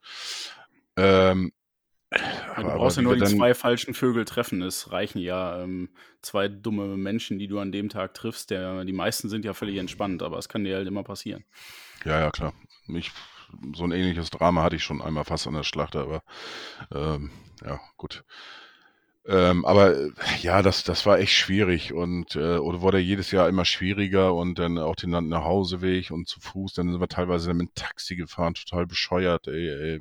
Ähm, 0.95 1.51
ja, 2.11 2.63
du 2.63 2.63
brauchst 2.63 2.97
ja 2.97 3.03
nur 3.03 3.17
die 3.17 3.25
zwei 3.25 3.53
falschen 3.53 3.93
Vögel 3.93 4.23
treffen. 4.23 4.61
Es 4.61 4.91
reichen 4.91 5.19
ja 5.19 5.61
ähm, 5.61 5.89
zwei 6.21 6.47
dumme 6.47 6.95
Menschen, 6.95 7.37
die 7.37 7.47
du 7.47 7.59
an 7.59 7.71
dem 7.71 7.89
Tag 7.89 8.13
triffst. 8.13 8.49
Der, 8.49 8.85
die 8.85 8.93
meisten 8.93 9.27
sind 9.29 9.43
ja 9.43 9.53
völlig 9.53 9.77
entspannt, 9.77 10.23
aber 10.23 10.37
es 10.37 10.47
kann 10.47 10.63
dir 10.63 10.77
halt 10.77 10.87
immer 10.87 11.03
passieren. 11.03 11.43
Ja, 12.05 12.19
ja, 12.19 12.31
klar. 12.31 12.53
Ich, 12.87 13.11
so 13.73 13.83
ein 13.83 13.91
ähnliches 13.91 14.29
Drama 14.29 14.63
hatte 14.63 14.77
ich 14.77 14.83
schon 14.83 15.01
einmal 15.01 15.25
fast 15.25 15.47
an 15.47 15.53
der 15.53 15.63
Schlachte, 15.63 15.99
aber 15.99 16.23
ähm, 16.93 17.31
ja, 17.65 17.79
gut. 17.97 18.23
Ähm, 19.27 19.65
aber 19.65 19.95
äh, 19.95 20.11
ja, 20.41 20.61
das, 20.61 20.83
das 20.85 21.05
war 21.05 21.19
echt 21.19 21.33
schwierig 21.33 21.93
und 21.93 22.35
äh, 22.37 22.57
oder 22.57 22.81
wurde 22.81 22.99
jedes 22.99 23.31
Jahr 23.31 23.49
immer 23.49 23.65
schwieriger 23.65 24.33
und 24.33 24.57
dann 24.57 24.77
auch 24.77 24.95
den 24.95 25.09
Nachhauseweg 25.09 26.11
und 26.11 26.29
zu 26.29 26.39
Fuß, 26.39 26.73
dann 26.73 26.89
sind 26.91 27.01
wir 27.01 27.09
teilweise 27.09 27.53
mit 27.53 27.67
dem 27.69 27.75
Taxi 27.75 28.15
gefahren, 28.15 28.53
total 28.53 28.87
bescheuert, 28.87 29.47
ey, 29.47 29.69
ey, 29.69 29.99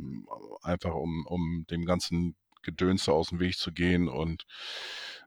einfach 0.62 0.94
um, 0.94 1.26
um 1.26 1.66
dem 1.70 1.84
ganzen 1.84 2.36
Gedönse 2.62 3.12
aus 3.12 3.30
dem 3.30 3.40
Weg 3.40 3.56
zu 3.58 3.72
gehen 3.72 4.08
und 4.08 4.46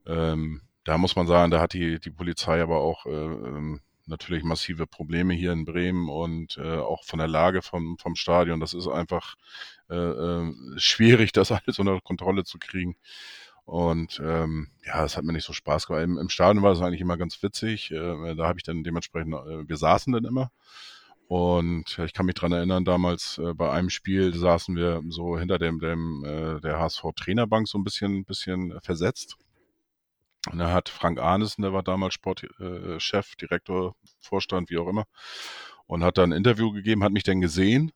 ähm, 0.08 0.62
da 0.86 0.98
muss 0.98 1.16
man 1.18 1.28
sagen, 1.28 1.52
da 1.52 1.60
hat 1.60 1.74
die, 1.74 2.00
die 2.00 2.10
Polizei 2.12 2.62
aber 2.62 2.80
auch 2.80 3.06
äh, 3.06 3.10
ähm, 3.10 3.82
natürlich 4.06 4.44
massive 4.44 4.88
Probleme 4.88 5.34
hier 5.34 5.52
in 5.52 5.66
Bremen 5.66 6.10
und 6.10 6.58
äh, 6.58 6.78
auch 6.78 7.04
von 7.04 7.20
der 7.20 7.28
Lage 7.28 7.62
vom, 7.62 7.98
vom 8.00 8.16
Stadion. 8.16 8.60
Das 8.60 8.74
ist 8.74 8.88
einfach 8.88 9.36
äh, 9.90 9.96
äh, 9.96 10.54
schwierig, 10.78 11.32
das 11.34 11.52
alles 11.52 11.80
unter 11.80 12.00
Kontrolle 12.02 12.44
zu 12.44 12.58
kriegen. 12.60 12.96
Und 13.70 14.20
ähm, 14.26 14.70
ja, 14.84 15.06
es 15.06 15.16
hat 15.16 15.24
mir 15.24 15.32
nicht 15.32 15.46
so 15.46 15.54
Spaß 15.54 15.86
gemacht. 15.86 16.04
Im, 16.04 16.18
Im, 16.18 16.30
Stadion 16.30 16.64
war 16.64 16.72
es 16.72 16.82
eigentlich 16.82 17.02
immer 17.02 17.18
ganz 17.18 17.44
witzig. 17.44 17.92
Äh, 17.92 18.34
da 18.34 18.48
habe 18.48 18.58
ich 18.58 18.64
dann 18.64 18.84
dementsprechend, 18.84 19.36
äh, 19.36 19.70
wir 19.70 19.78
saßen 19.78 20.12
dann 20.12 20.26
immer. 20.26 20.50
Und 21.28 22.00
ich 22.00 22.14
kann 22.14 22.26
mich 22.26 22.34
dran 22.34 22.52
erinnern, 22.52 22.84
damals 22.84 23.38
äh, 23.38 23.54
bei 23.54 23.70
einem 23.70 23.92
Spiel 23.92 24.34
saßen 24.34 24.76
wir 24.76 25.04
so 25.10 25.38
hinter 25.38 25.60
dem, 25.60 25.78
dem 25.80 26.26
äh, 26.26 26.60
der 26.62 26.80
HSV-Trainerbank 26.80 27.68
so 27.68 27.78
ein 27.78 27.84
bisschen, 27.84 28.26
bisschen 28.26 28.74
versetzt. 28.82 29.38
Und 30.52 30.58
da 30.58 30.74
hat 30.74 30.90
Frank 30.90 31.20
Arnesen, 31.20 31.62
der 31.62 31.72
war 31.72 31.84
damals 31.84 32.16
Sportchef, 32.16 32.50
äh, 32.60 33.36
Direktor, 33.40 33.96
Vorstand, 34.20 34.72
wie 34.72 34.80
auch 34.80 34.88
immer, 34.88 35.06
und 35.86 36.04
hat 36.04 36.18
dann 36.18 36.34
ein 36.34 36.38
Interview 36.38 36.72
gegeben, 36.72 37.04
hat 37.04 37.12
mich 37.12 37.24
dann 37.24 37.40
gesehen 37.40 37.92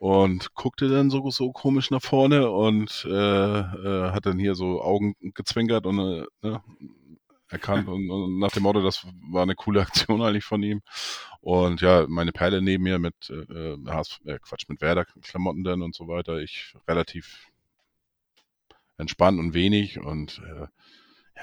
und 0.00 0.54
guckte 0.54 0.88
dann 0.88 1.10
so, 1.10 1.28
so 1.28 1.52
komisch 1.52 1.90
nach 1.90 2.00
vorne 2.00 2.50
und 2.50 3.06
äh, 3.06 3.10
äh, 3.10 4.12
hat 4.12 4.24
dann 4.24 4.38
hier 4.38 4.54
so 4.54 4.80
Augen 4.80 5.14
gezwinkert 5.20 5.84
und 5.84 5.98
äh, 5.98 6.24
ne, 6.40 6.62
erkannt 7.50 7.86
und, 7.88 8.10
und, 8.10 8.38
nach 8.38 8.50
dem 8.50 8.62
Motto, 8.62 8.80
das 8.80 9.06
war 9.30 9.42
eine 9.42 9.54
coole 9.54 9.82
Aktion 9.82 10.22
eigentlich 10.22 10.46
von 10.46 10.62
ihm. 10.62 10.80
Und 11.42 11.82
ja, 11.82 12.06
meine 12.08 12.32
Perle 12.32 12.62
neben 12.62 12.84
mir 12.84 12.98
mit 12.98 13.14
äh, 13.28 13.74
äh, 13.74 14.38
Quatsch, 14.38 14.68
mit 14.68 14.80
Werder-Klamotten 14.80 15.64
dann 15.64 15.82
und 15.82 15.94
so 15.94 16.08
weiter. 16.08 16.38
Ich 16.38 16.74
relativ 16.88 17.48
entspannt 18.96 19.38
und 19.38 19.52
wenig 19.52 20.00
und 20.00 20.40
äh, 20.46 20.66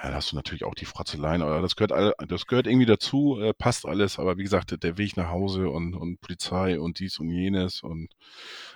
ja, 0.04 0.10
da 0.10 0.16
hast 0.16 0.32
du 0.32 0.36
natürlich 0.36 0.64
auch 0.64 0.76
die 0.76 0.86
Fratzeleien, 0.86 1.42
aber 1.42 1.62
das 1.62 1.76
gehört 1.76 1.92
alle, 1.92 2.14
das 2.28 2.46
gehört 2.46 2.68
irgendwie 2.68 2.86
dazu, 2.86 3.40
äh, 3.42 3.54
passt 3.54 3.86
alles, 3.86 4.20
aber 4.20 4.38
wie 4.38 4.44
gesagt, 4.44 4.84
der 4.84 4.98
Weg 4.98 5.18
nach 5.18 5.30
Hause 5.30 5.70
und, 5.70 5.96
und 5.96 6.22
Polizei 6.22 6.80
und 6.80 7.00
dies 7.00 7.20
und 7.20 7.30
jenes 7.30 7.82
und 7.82 8.10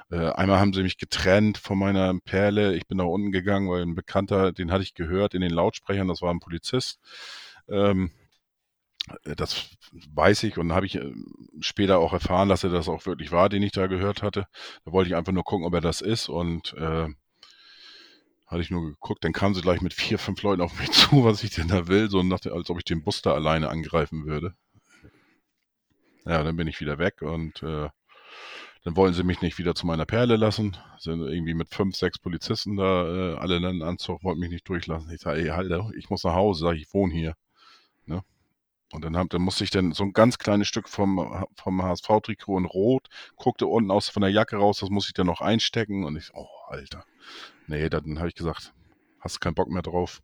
äh, 0.10 0.32
einmal 0.32 0.60
haben 0.60 0.74
sie 0.74 0.84
mich 0.84 0.98
getrennt 0.98 1.58
von 1.58 1.78
meiner 1.78 2.18
Perle. 2.26 2.76
Ich 2.76 2.88
bin 2.88 2.98
nach 2.98 3.06
unten 3.06 3.32
gegangen, 3.32 3.70
weil 3.70 3.84
ein 3.84 3.96
Bekannter, 3.96 4.52
den 4.52 4.72
hatte 4.72 4.84
ich 4.84 4.96
gehört 4.96 5.34
in 5.34 5.42
den 5.42 5.52
Lautsprechern, 5.52 6.08
das 6.08 6.22
war 6.22 6.34
ein 6.34 6.40
Polizist. 6.40 7.00
Ähm, 7.70 8.12
äh, 9.26 9.36
das 9.36 9.70
weiß 10.14 10.44
ich 10.44 10.58
und 10.58 10.74
habe 10.74 10.86
ich 10.86 10.96
äh, 10.96 11.14
später 11.60 12.00
auch 12.00 12.14
erfahren, 12.14 12.50
dass 12.50 12.64
er 12.64 12.70
das 12.72 12.90
auch 12.90 13.06
wirklich 13.06 13.32
war, 13.32 13.50
den 13.50 13.64
ich 13.64 13.72
da 13.72 13.88
gehört 13.88 14.24
hatte. 14.24 14.48
Da 14.86 14.92
wollte 14.92 15.10
ich 15.10 15.16
einfach 15.16 15.34
nur 15.34 15.44
gucken, 15.44 15.66
ob 15.66 15.74
er 15.74 15.82
das 15.82 16.02
ist 16.02 16.30
und 16.30 16.74
äh, 16.74 17.08
hatte 18.52 18.62
ich 18.62 18.70
nur 18.70 18.84
geguckt, 18.92 19.24
dann 19.24 19.32
kamen 19.32 19.56
sie 19.56 19.62
gleich 19.62 19.82
mit 19.82 19.94
vier, 19.94 20.20
fünf 20.20 20.44
Leuten 20.44 20.62
auf 20.62 20.78
mich 20.78 20.92
zu, 20.92 21.24
was 21.24 21.44
ich 21.44 21.52
denn 21.52 21.70
da 21.70 21.88
will, 21.88 22.10
so 22.10 22.22
nach, 22.22 22.42
als 22.46 22.70
ob 22.70 22.78
ich 22.78 22.84
den 22.84 23.04
Bus 23.04 23.22
da 23.22 23.34
alleine 23.34 23.70
angreifen 23.70 24.26
würde. 24.26 24.54
Ja, 26.26 26.44
dann 26.44 26.56
bin 26.56 26.68
ich 26.68 26.82
wieder 26.82 27.00
weg 27.00 27.22
und 27.22 27.64
äh, 27.64 27.90
dann 28.84 28.96
wollen 28.96 29.14
sie 29.14 29.24
mich 29.24 29.42
nicht 29.42 29.58
wieder 29.58 29.74
zu 29.74 29.88
meiner 29.88 30.06
Perle 30.06 30.36
lassen. 30.36 30.78
Sind 31.00 31.22
irgendwie 31.22 31.54
mit 31.54 31.70
fünf, 31.70 31.96
sechs 31.96 32.20
Polizisten 32.20 32.78
da, 32.78 33.06
äh, 33.06 33.36
alle 33.38 33.58
in 33.58 33.66
einen 33.66 33.84
Anzug, 33.84 34.24
wollten 34.24 34.40
mich 34.40 34.52
nicht 34.52 34.68
durchlassen. 34.68 35.12
Ich 35.12 35.22
sage, 35.22 35.42
ey, 35.42 35.50
Alter, 35.50 35.90
ich 35.96 36.10
muss 36.10 36.24
nach 36.24 36.36
Hause, 36.36 36.66
sag 36.66 36.76
ich, 36.76 36.84
ich 36.84 36.94
wohne 36.94 37.14
hier. 37.14 37.36
Ne? 38.06 38.24
Und 38.92 39.06
dann, 39.06 39.16
hab, 39.18 39.30
dann 39.30 39.42
musste 39.42 39.64
ich 39.64 39.70
dann 39.70 39.94
so 39.94 40.04
ein 40.04 40.14
ganz 40.14 40.38
kleines 40.38 40.68
Stück 40.68 40.90
vom, 40.90 41.46
vom 41.56 41.82
HSV-Trikot 41.82 42.58
in 42.58 42.66
Rot, 42.66 43.08
guckte 43.36 43.68
unten 43.68 43.92
aus 43.92 44.10
von 44.10 44.22
der 44.22 44.32
Jacke 44.32 44.58
raus, 44.58 44.80
das 44.80 44.90
muss 44.90 45.08
ich 45.08 45.14
dann 45.14 45.28
noch 45.28 45.42
einstecken. 45.42 46.04
Und 46.04 46.18
ich, 46.18 46.32
oh, 46.34 46.50
Alter. 46.68 47.06
Nee, 47.72 47.88
dann 47.88 48.20
habe 48.20 48.28
ich 48.28 48.36
gesagt, 48.36 48.74
hast 49.22 49.40
keinen 49.40 49.56
Bock 49.56 49.70
mehr 49.70 49.82
drauf. 49.82 50.22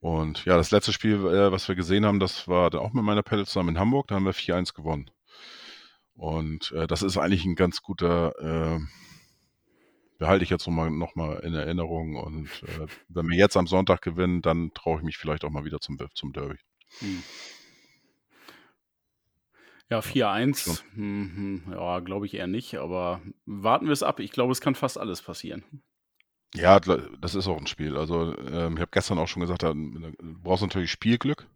Und 0.00 0.46
ja, 0.46 0.56
das 0.56 0.70
letzte 0.70 0.94
Spiel, 0.94 1.16
äh, 1.26 1.52
was 1.52 1.68
wir 1.68 1.74
gesehen 1.74 2.06
haben, 2.06 2.20
das 2.20 2.48
war 2.48 2.70
dann 2.70 2.80
auch 2.80 2.94
mit 2.94 3.04
meiner 3.04 3.22
Pelle 3.22 3.44
zusammen 3.44 3.70
in 3.70 3.78
Hamburg. 3.78 4.08
Da 4.08 4.14
haben 4.14 4.24
wir 4.24 4.32
4-1 4.32 4.72
gewonnen. 4.72 5.10
Und 6.14 6.72
äh, 6.72 6.86
das 6.86 7.02
ist 7.02 7.18
eigentlich 7.18 7.44
ein 7.44 7.54
ganz 7.54 7.82
guter, 7.82 8.32
äh, 8.40 8.80
behalte 10.16 10.42
ich 10.42 10.48
jetzt 10.48 10.66
nochmal 10.66 10.90
noch 10.90 11.14
mal 11.16 11.40
in 11.40 11.52
Erinnerung. 11.52 12.16
Und 12.16 12.48
äh, 12.62 12.86
wenn 13.10 13.28
wir 13.28 13.36
jetzt 13.36 13.58
am 13.58 13.66
Sonntag 13.66 14.00
gewinnen, 14.00 14.40
dann 14.40 14.72
traue 14.72 15.00
ich 15.00 15.04
mich 15.04 15.18
vielleicht 15.18 15.44
auch 15.44 15.50
mal 15.50 15.66
wieder 15.66 15.80
zum, 15.80 15.98
zum 16.14 16.32
Derby. 16.32 16.56
Hm. 17.00 17.22
Ja, 19.90 20.00
4-1, 20.00 20.82
hm, 20.94 21.62
hm, 21.64 21.72
ja, 21.72 22.00
glaube 22.00 22.26
ich 22.26 22.34
eher 22.34 22.46
nicht, 22.46 22.74
aber 22.76 23.22
warten 23.46 23.86
wir 23.86 23.92
es 23.92 24.02
ab. 24.02 24.20
Ich 24.20 24.32
glaube, 24.32 24.52
es 24.52 24.60
kann 24.60 24.74
fast 24.74 24.98
alles 24.98 25.22
passieren. 25.22 25.64
Ja, 26.54 26.78
das 26.80 27.34
ist 27.34 27.46
auch 27.46 27.58
ein 27.58 27.66
Spiel. 27.66 27.96
Also, 27.96 28.36
ähm, 28.38 28.74
ich 28.74 28.80
habe 28.80 28.90
gestern 28.90 29.18
auch 29.18 29.28
schon 29.28 29.40
gesagt, 29.40 29.62
du 29.62 30.14
brauchst 30.42 30.62
natürlich 30.62 30.90
Spielglück. 30.90 31.46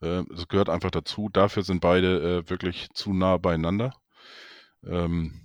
Äh, 0.00 0.24
das 0.30 0.48
gehört 0.48 0.68
einfach 0.68 0.90
dazu. 0.90 1.28
Dafür 1.32 1.62
sind 1.62 1.80
beide 1.80 2.38
äh, 2.38 2.50
wirklich 2.50 2.90
zu 2.92 3.12
nah 3.12 3.36
beieinander. 3.38 3.94
Ähm, 4.86 5.40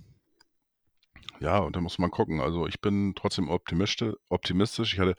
ja, 1.40 1.58
und 1.58 1.76
da 1.76 1.80
muss 1.80 1.98
man 1.98 2.10
gucken. 2.10 2.40
Also 2.40 2.66
ich 2.66 2.80
bin 2.80 3.14
trotzdem 3.16 3.48
optimistisch. 3.48 4.92
Ich 4.92 5.00
hatte, 5.00 5.16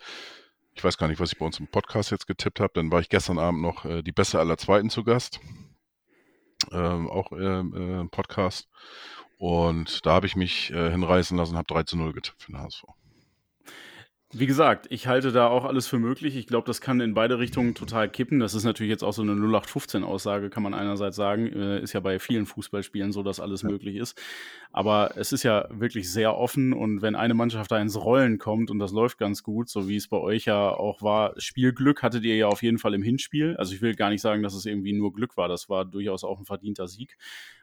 ich 0.74 0.84
weiß 0.84 0.97
gar 0.97 1.08
nicht, 1.08 1.20
was 1.20 1.32
ich 1.34 1.39
bei 1.39 1.45
uns 1.45 1.60
im 1.60 1.68
Podcast 1.68 2.12
jetzt 2.12 2.28
getippt 2.28 2.60
habe. 2.60 2.74
Dann 2.76 2.91
war 2.91 2.99
ich 2.99 3.10
gestern 3.10 3.39
Abend 3.39 3.62
noch 3.62 3.86
äh, 3.86 4.04
die 4.04 4.12
Beste 4.12 4.39
aller 4.39 4.58
Zweiten 4.58 4.89
zu 4.89 5.04
Gast. 5.04 5.39
Ähm, 6.72 7.09
auch 7.09 7.32
ähm, 7.32 7.74
äh, 7.76 8.01
im 8.01 8.09
Podcast. 8.09 8.70
Und 9.38 10.05
da 10.05 10.14
habe 10.14 10.28
ich 10.28 10.36
mich 10.36 10.72
äh, 10.72 10.91
hinreißen 10.91 11.38
lassen, 11.38 11.57
habe 11.57 11.74
3 11.74 11.84
zu 11.84 11.97
0 11.97 12.14
getippt 12.14 12.43
für 12.43 12.51
den 12.51 12.62
HSV. 12.62 12.84
Wie 14.34 14.45
gesagt, 14.45 14.88
ich 14.89 15.07
halte 15.07 15.34
da 15.34 15.47
auch 15.47 15.65
alles 15.65 15.88
für 15.88 15.99
möglich. 15.99 16.38
Ich 16.38 16.47
glaube, 16.47 16.65
das 16.65 16.79
kann 16.79 17.01
in 17.01 17.13
beide 17.13 17.38
Richtungen 17.38 17.75
total 17.75 18.07
kippen. 18.07 18.39
Das 18.39 18.53
ist 18.53 18.63
natürlich 18.63 18.89
jetzt 18.89 19.03
auch 19.03 19.11
so 19.11 19.21
eine 19.21 19.34
0815-Aussage, 19.34 20.49
kann 20.49 20.63
man 20.63 20.73
einerseits 20.73 21.17
sagen. 21.17 21.51
Äh, 21.51 21.82
ist 21.82 21.91
ja 21.91 21.99
bei 21.99 22.17
vielen 22.17 22.45
Fußballspielen 22.45 23.11
so, 23.11 23.23
dass 23.23 23.41
alles 23.41 23.63
ja. 23.63 23.69
möglich 23.69 23.97
ist. 23.97 24.17
Aber 24.71 25.17
es 25.17 25.34
ist 25.34 25.43
ja 25.43 25.67
wirklich 25.69 26.09
sehr 26.09 26.38
offen 26.38 26.71
und 26.71 27.01
wenn 27.01 27.15
eine 27.15 27.34
Mannschaft 27.34 27.71
da 27.71 27.79
ins 27.79 27.97
Rollen 27.97 28.38
kommt 28.38 28.71
und 28.71 28.79
das 28.79 28.93
läuft 28.93 29.17
ganz 29.17 29.43
gut, 29.43 29.67
so 29.69 29.89
wie 29.89 29.97
es 29.97 30.07
bei 30.07 30.17
euch 30.17 30.45
ja 30.45 30.69
auch 30.69 31.01
war, 31.01 31.34
Spielglück 31.38 32.01
hattet 32.01 32.23
ihr 32.23 32.38
ja 32.38 32.47
auf 32.47 32.63
jeden 32.63 32.77
Fall 32.77 32.93
im 32.93 33.03
Hinspiel. 33.03 33.57
Also 33.57 33.73
ich 33.73 33.82
will 33.82 33.95
gar 33.95 34.09
nicht 34.09 34.21
sagen, 34.21 34.43
dass 34.43 34.53
es 34.53 34.65
irgendwie 34.65 34.93
nur 34.93 35.11
Glück 35.11 35.36
war. 35.36 35.49
Das 35.49 35.67
war 35.67 35.84
durchaus 35.84 36.23
auch 36.23 36.39
ein 36.39 36.45
verdienter 36.45 36.88
Sieg. 36.88 37.17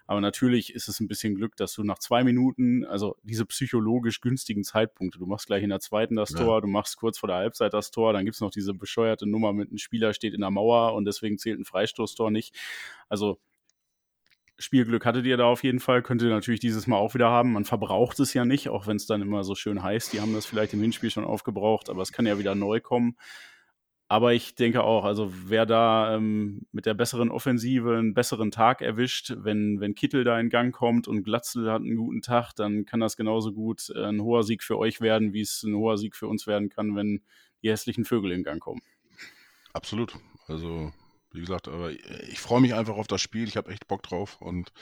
Aber 0.08 0.22
natürlich 0.22 0.74
ist 0.74 0.88
es 0.88 1.00
ein 1.00 1.06
bisschen 1.06 1.34
Glück, 1.34 1.54
dass 1.56 1.74
du 1.74 1.84
nach 1.84 1.98
zwei 1.98 2.24
Minuten, 2.24 2.86
also 2.86 3.16
diese 3.24 3.44
psychologisch 3.44 4.22
günstigen 4.22 4.64
Zeitpunkte, 4.64 5.18
du 5.18 5.26
machst 5.26 5.48
gleich 5.48 5.62
in 5.62 5.68
der 5.68 5.80
zweiten 5.80 6.16
das 6.16 6.30
ja. 6.30 6.38
Tor, 6.38 6.57
du 6.61 6.68
machst 6.68 6.96
kurz 6.96 7.18
vor 7.18 7.28
der 7.28 7.36
Halbzeit 7.36 7.72
das 7.74 7.90
Tor, 7.90 8.12
dann 8.12 8.24
gibt 8.24 8.34
es 8.34 8.40
noch 8.40 8.50
diese 8.50 8.74
bescheuerte 8.74 9.26
Nummer 9.26 9.52
mit 9.52 9.68
einem 9.68 9.78
Spieler 9.78 10.14
steht 10.14 10.34
in 10.34 10.40
der 10.40 10.50
Mauer 10.50 10.94
und 10.94 11.04
deswegen 11.04 11.38
zählt 11.38 11.59
ein 11.59 11.64
Freistoßtor 11.64 12.30
nicht. 12.30 12.54
Also 13.09 13.38
Spielglück 14.59 15.06
hattet 15.06 15.24
ihr 15.24 15.36
da 15.36 15.44
auf 15.44 15.62
jeden 15.62 15.78
Fall, 15.78 16.02
könnt 16.02 16.20
ihr 16.20 16.30
natürlich 16.30 16.61
dieses 16.61 16.88
Mal 16.88 16.96
auch 16.96 17.14
wieder 17.14 17.30
haben. 17.30 17.52
Man 17.52 17.64
verbraucht 17.64 18.18
es 18.18 18.34
ja 18.34 18.44
nicht, 18.44 18.68
auch 18.68 18.88
wenn 18.88 18.96
es 18.96 19.06
dann 19.06 19.22
immer 19.22 19.44
so 19.44 19.54
schön 19.54 19.82
heißt. 19.82 20.12
Die 20.12 20.20
haben 20.20 20.34
das 20.34 20.46
vielleicht 20.46 20.74
im 20.74 20.80
Hinspiel 20.80 21.11
schon 21.11 21.24
aufgebraucht, 21.24 21.88
aber 21.88 22.02
es 22.02 22.12
kann 22.12 22.26
ja 22.26 22.38
wieder 22.38 22.56
neu 22.56 22.80
kommen. 22.80 23.16
Aber 24.11 24.32
ich 24.32 24.54
denke 24.54 24.82
auch, 24.82 25.04
also 25.04 25.30
wer 25.48 25.66
da 25.66 26.16
ähm, 26.16 26.66
mit 26.72 26.86
der 26.86 26.94
besseren 26.94 27.30
Offensive 27.30 27.98
einen 27.98 28.14
besseren 28.14 28.50
Tag 28.50 28.80
erwischt, 28.80 29.34
wenn, 29.36 29.80
wenn 29.80 29.94
Kittel 29.94 30.24
da 30.24 30.40
in 30.40 30.48
Gang 30.48 30.74
kommt 30.74 31.06
und 31.09 31.24
Glatzel 31.24 31.70
hat 31.70 31.82
einen 31.82 31.96
guten 31.96 32.22
Tag, 32.22 32.54
dann 32.54 32.86
kann 32.86 33.00
das 33.00 33.18
genauso 33.18 33.52
gut 33.52 33.90
äh, 33.94 34.06
ein 34.06 34.22
hoher 34.22 34.44
Sieg 34.44 34.62
für 34.62 34.78
euch 34.78 35.02
werden, 35.02 35.34
wie 35.34 35.42
es 35.42 35.62
ein 35.62 35.74
hoher 35.74 35.98
Sieg 35.98 36.16
für 36.16 36.26
uns 36.26 36.46
werden 36.46 36.70
kann, 36.70 36.96
wenn 36.96 37.22
die 37.62 37.70
hässlichen 37.70 38.06
Vögel 38.06 38.32
in 38.32 38.44
Gang 38.44 38.61
kommen. 38.61 38.80
Absolut. 39.74 40.14
Also, 40.46 40.90
wie 41.32 41.40
gesagt, 41.40 41.68
aber 41.68 41.90
ich 41.90 42.40
freue 42.40 42.62
mich 42.62 42.72
einfach 42.72 42.96
auf 42.96 43.09
das 43.09 43.20
Spiel. 43.20 43.46
Ich 43.46 43.59
habe 43.59 43.70
echt 43.70 43.88
Bock 43.88 44.02
drauf 44.02 44.40
und 44.40 44.72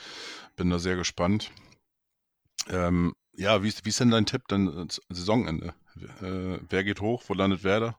bin 0.55 0.71
da 0.71 0.79
sehr 0.79 0.95
gespannt. 0.95 1.51
Ähm, 2.69 3.15
ja, 3.33 3.65
wie 3.65 3.69
ist, 3.69 3.85
wie 3.85 3.89
ist 3.89 3.99
denn 3.99 4.11
dein 4.11 4.27
Tipp 4.27 4.43
dann 4.47 4.69
äh, 4.69 4.87
Saisonende? 5.09 5.75
Äh, 6.21 6.61
wer 6.69 6.85
geht 6.85 7.01
hoch? 7.01 7.25
Wo 7.27 7.35
landet 7.35 7.65
Werder? 7.65 7.99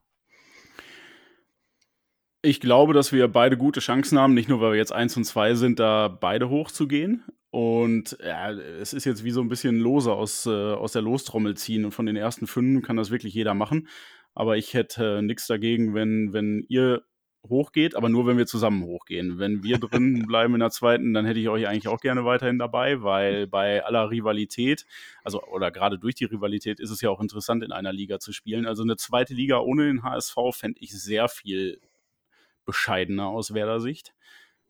Ich 2.42 2.60
glaube, 2.60 2.94
dass 2.94 3.12
wir 3.12 3.28
beide 3.28 3.58
gute 3.58 3.80
Chancen 3.80 4.20
haben, 4.20 4.34
nicht 4.34 4.48
nur, 4.48 4.62
weil 4.62 4.72
wir 4.72 4.78
jetzt 4.78 4.94
eins 4.94 5.18
und 5.18 5.24
zwei 5.24 5.56
sind, 5.56 5.80
da 5.80 6.08
beide 6.08 6.50
hochzugehen. 6.50 7.24
Und 7.50 8.18
ja, 8.24 8.52
es 8.52 8.94
ist 8.94 9.06
jetzt 9.06 9.24
wie 9.24 9.32
so 9.32 9.42
ein 9.42 9.50
bisschen 9.50 9.80
lose 9.80 10.14
aus, 10.14 10.46
äh, 10.46 10.50
aus 10.50 10.92
der 10.92 11.02
Lostrommel 11.02 11.58
ziehen. 11.58 11.86
Und 11.86 11.92
von 11.92 12.06
den 12.06 12.16
ersten 12.16 12.46
fünf 12.46 12.86
kann 12.86 12.98
das 12.98 13.10
wirklich 13.10 13.34
jeder 13.34 13.54
machen. 13.54 13.88
Aber 14.36 14.58
ich 14.58 14.76
hätte 14.76 15.18
äh, 15.18 15.22
nichts 15.24 15.48
dagegen, 15.48 15.96
wenn, 15.96 16.32
wenn 16.34 16.64
ihr 16.70 17.04
hochgeht, 17.50 17.96
aber 17.96 18.10
nur, 18.10 18.28
wenn 18.28 18.38
wir 18.38 18.46
zusammen 18.46 18.84
hochgehen. 18.84 19.40
Wenn 19.40 19.64
wir 19.64 19.78
drin 19.80 20.26
bleiben 20.28 20.54
in 20.54 20.60
der 20.60 20.70
zweiten, 20.70 21.14
dann 21.14 21.26
hätte 21.26 21.40
ich 21.40 21.50
euch 21.50 21.68
eigentlich 21.68 21.88
auch 21.88 22.00
gerne 22.02 22.26
weiterhin 22.26 22.60
dabei, 22.60 23.02
weil 23.02 23.48
bei 23.48 23.84
aller 23.84 24.12
Rivalität, 24.12 24.86
also 25.24 25.42
oder 25.44 25.72
gerade 25.72 25.98
durch 25.98 26.16
die 26.16 26.26
Rivalität, 26.26 26.80
ist 26.80 26.92
es 26.92 27.02
ja 27.02 27.10
auch 27.10 27.22
interessant, 27.22 27.64
in 27.64 27.72
einer 27.72 27.94
Liga 27.94 28.20
zu 28.20 28.32
spielen. 28.32 28.66
Also 28.66 28.84
eine 28.84 28.98
zweite 28.98 29.34
Liga 29.34 29.60
ohne 29.60 29.86
den 29.88 30.04
HSV 30.04 30.36
fände 30.52 30.80
ich 30.82 30.92
sehr 30.92 31.28
viel 31.30 31.80
bescheidener 32.68 33.28
aus 33.28 33.56
Werder-Sicht. 33.56 34.14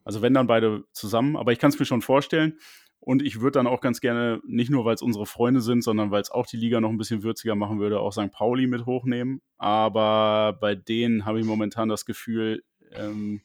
Also 0.06 0.22
wenn 0.22 0.34
dann 0.34 0.48
beide 0.48 0.86
zusammen, 0.94 1.36
aber 1.36 1.52
ich 1.52 1.60
kann 1.60 1.70
es 1.70 1.80
mir 1.80 1.86
schon 1.86 2.02
vorstellen. 2.02 2.58
Und 3.00 3.22
ich 3.22 3.40
würde 3.40 3.60
dann 3.60 3.68
auch 3.68 3.82
ganz 3.82 4.02
gerne, 4.02 4.42
nicht 4.46 4.70
nur 4.70 4.84
weil 4.84 4.96
es 4.96 5.02
unsere 5.02 5.26
Freunde 5.26 5.62
sind, 5.62 5.84
sondern 5.84 6.12
weil 6.12 6.22
es 6.22 6.32
auch 6.32 6.46
die 6.46 6.58
Liga 6.58 6.82
noch 6.82 6.90
ein 6.90 6.98
bisschen 6.98 7.24
würziger 7.24 7.56
machen 7.56 7.80
würde, 7.80 8.00
auch 8.00 8.12
St. 8.12 8.32
Pauli 8.32 8.68
mit 8.68 8.86
hochnehmen. 8.86 9.42
Aber 9.58 10.58
bei 10.60 10.76
denen 10.76 11.26
habe 11.26 11.40
ich 11.40 11.46
momentan 11.46 11.90
das 11.90 12.06
Gefühl, 12.06 12.64
ähm, 12.94 13.42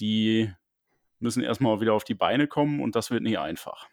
die 0.00 0.50
müssen 1.18 1.42
erstmal 1.42 1.80
wieder 1.80 1.94
auf 1.94 2.04
die 2.04 2.14
Beine 2.14 2.46
kommen 2.46 2.80
und 2.80 2.94
das 2.94 3.10
wird 3.10 3.22
nicht 3.22 3.38
einfach. 3.38 3.88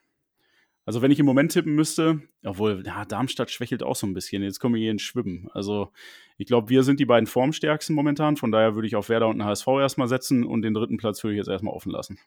Also 0.86 1.02
wenn 1.02 1.10
ich 1.10 1.20
im 1.20 1.26
Moment 1.26 1.52
tippen 1.52 1.74
müsste, 1.74 2.22
obwohl, 2.44 2.84
ja, 2.86 3.06
Darmstadt 3.06 3.50
schwächelt 3.50 3.82
auch 3.82 3.96
so 3.96 4.06
ein 4.06 4.14
bisschen. 4.14 4.44
Jetzt 4.44 4.60
kommen 4.60 4.76
wir 4.76 4.82
hier 4.82 4.92
ins 4.92 5.02
Schwimmen. 5.02 5.50
Also 5.52 5.92
ich 6.38 6.46
glaube, 6.46 6.70
wir 6.70 6.84
sind 6.84 7.00
die 7.00 7.06
beiden 7.06 7.26
formstärksten 7.26 7.96
momentan. 7.96 8.38
Von 8.38 8.52
daher 8.52 8.76
würde 8.76 8.88
ich 8.88 8.96
auf 8.96 9.10
Werder 9.10 9.28
und 9.28 9.40
den 9.40 9.46
HSV 9.46 9.68
erstmal 9.80 10.08
setzen 10.08 10.44
und 10.46 10.62
den 10.62 10.76
dritten 10.76 10.98
Platz 10.98 11.24
würde 11.24 11.34
ich 11.34 11.40
jetzt 11.40 11.50
erstmal 11.50 11.74
offen 11.74 11.92
lassen. 11.92 12.20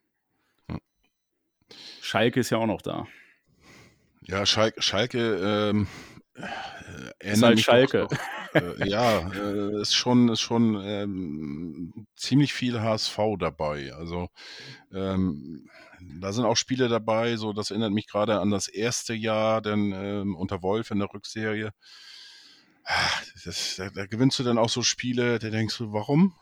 Hm. 0.68 0.80
Schalke 2.00 2.40
ist 2.40 2.50
ja 2.50 2.58
auch 2.58 2.66
noch 2.66 2.82
da. 2.82 3.06
Ja, 4.22 4.44
Schalke, 4.44 4.82
Schalke 4.82 5.70
ähm, 5.70 5.86
äh, 6.34 7.32
ist 7.32 7.42
halt 7.42 7.60
Schalke. 7.60 8.08
Doch, 8.10 8.60
äh, 8.60 8.88
ja, 8.88 9.30
äh, 9.30 9.80
ist 9.80 9.94
schon, 9.94 10.28
ist 10.28 10.40
schon 10.40 10.80
ähm, 10.82 12.06
ziemlich 12.16 12.52
viel 12.52 12.80
HSV 12.80 13.18
dabei. 13.38 13.92
Also 13.92 14.28
ähm, 14.92 15.68
da 16.00 16.32
sind 16.32 16.44
auch 16.44 16.56
Spiele 16.56 16.88
dabei, 16.88 17.36
so 17.36 17.52
das 17.52 17.70
erinnert 17.70 17.92
mich 17.92 18.06
gerade 18.06 18.40
an 18.40 18.50
das 18.50 18.68
erste 18.68 19.14
Jahr, 19.14 19.60
denn 19.62 19.92
ähm, 19.92 20.36
unter 20.36 20.62
Wolf 20.62 20.90
in 20.90 20.98
der 20.98 21.12
Rückserie. 21.12 21.72
Das, 23.44 23.76
da, 23.76 23.90
da, 23.90 24.06
gewinnst 24.06 24.38
du 24.38 24.44
dann 24.44 24.58
auch 24.58 24.70
so 24.70 24.82
Spiele, 24.82 25.38
da 25.38 25.50
denkst 25.50 25.76
du, 25.78 25.92
warum? 25.92 26.34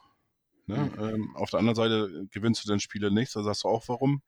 Ne? 0.67 0.77
Mhm. 0.97 1.05
Ähm, 1.05 1.37
auf 1.37 1.51
der 1.51 1.59
anderen 1.59 1.77
Seite 1.77 2.27
gewinnst 2.31 2.65
du 2.65 2.69
dann 2.69 2.81
Spiele 2.81 3.11
nicht, 3.11 3.35
da 3.35 3.43
sagst 3.43 3.65
du 3.65 3.69
auch, 3.69 3.89
warum. 3.89 4.23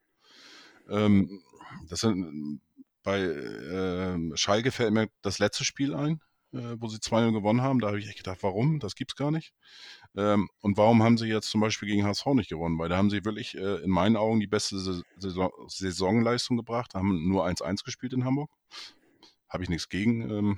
Ähm, 0.89 1.41
das 1.87 2.01
sind 2.01 2.61
bei 3.03 3.21
äh, 3.21 4.17
Schalke 4.35 4.71
fällt 4.71 4.93
mir 4.93 5.09
das 5.21 5.39
letzte 5.39 5.63
Spiel 5.63 5.95
ein, 5.95 6.21
äh, 6.53 6.75
wo 6.79 6.87
sie 6.87 6.97
2-0 6.97 7.31
gewonnen 7.31 7.61
haben. 7.61 7.79
Da 7.79 7.87
habe 7.87 7.99
ich 7.99 8.07
echt 8.07 8.17
gedacht, 8.17 8.39
warum? 8.41 8.79
Das 8.79 8.95
gibt's 8.95 9.15
gar 9.15 9.31
nicht. 9.31 9.53
Ähm, 10.15 10.49
und 10.61 10.77
warum 10.77 11.03
haben 11.03 11.17
sie 11.17 11.27
jetzt 11.27 11.49
zum 11.49 11.61
Beispiel 11.61 11.87
gegen 11.87 12.05
HSV 12.05 12.25
nicht 12.27 12.49
gewonnen? 12.49 12.79
Weil 12.79 12.89
da 12.89 12.97
haben 12.97 13.09
sie 13.09 13.25
wirklich 13.25 13.55
äh, 13.55 13.83
in 13.83 13.91
meinen 13.91 14.17
Augen 14.17 14.39
die 14.39 14.47
beste 14.47 14.79
Saison 14.79 15.51
Saisonleistung 15.67 16.57
gebracht, 16.57 16.95
haben 16.95 17.27
nur 17.27 17.45
1-1 17.45 17.83
gespielt 17.83 18.13
in 18.13 18.25
Hamburg. 18.25 18.49
Habe 19.47 19.63
ich 19.63 19.69
nichts 19.69 19.89
gegen. 19.89 20.29
Ähm, 20.29 20.57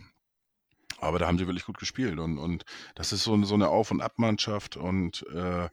aber 1.00 1.18
da 1.18 1.28
haben 1.28 1.38
sie 1.38 1.48
wirklich 1.48 1.66
gut 1.66 1.80
gespielt. 1.80 2.20
Und, 2.20 2.38
und 2.38 2.64
das 2.96 3.12
ist 3.12 3.24
so, 3.24 3.42
so 3.44 3.56
eine 3.56 3.70
Auf- 3.70 3.92
und 3.92 4.02
Abmannschaft. 4.02 4.78
Und 4.78 5.26
äh, 5.34 5.68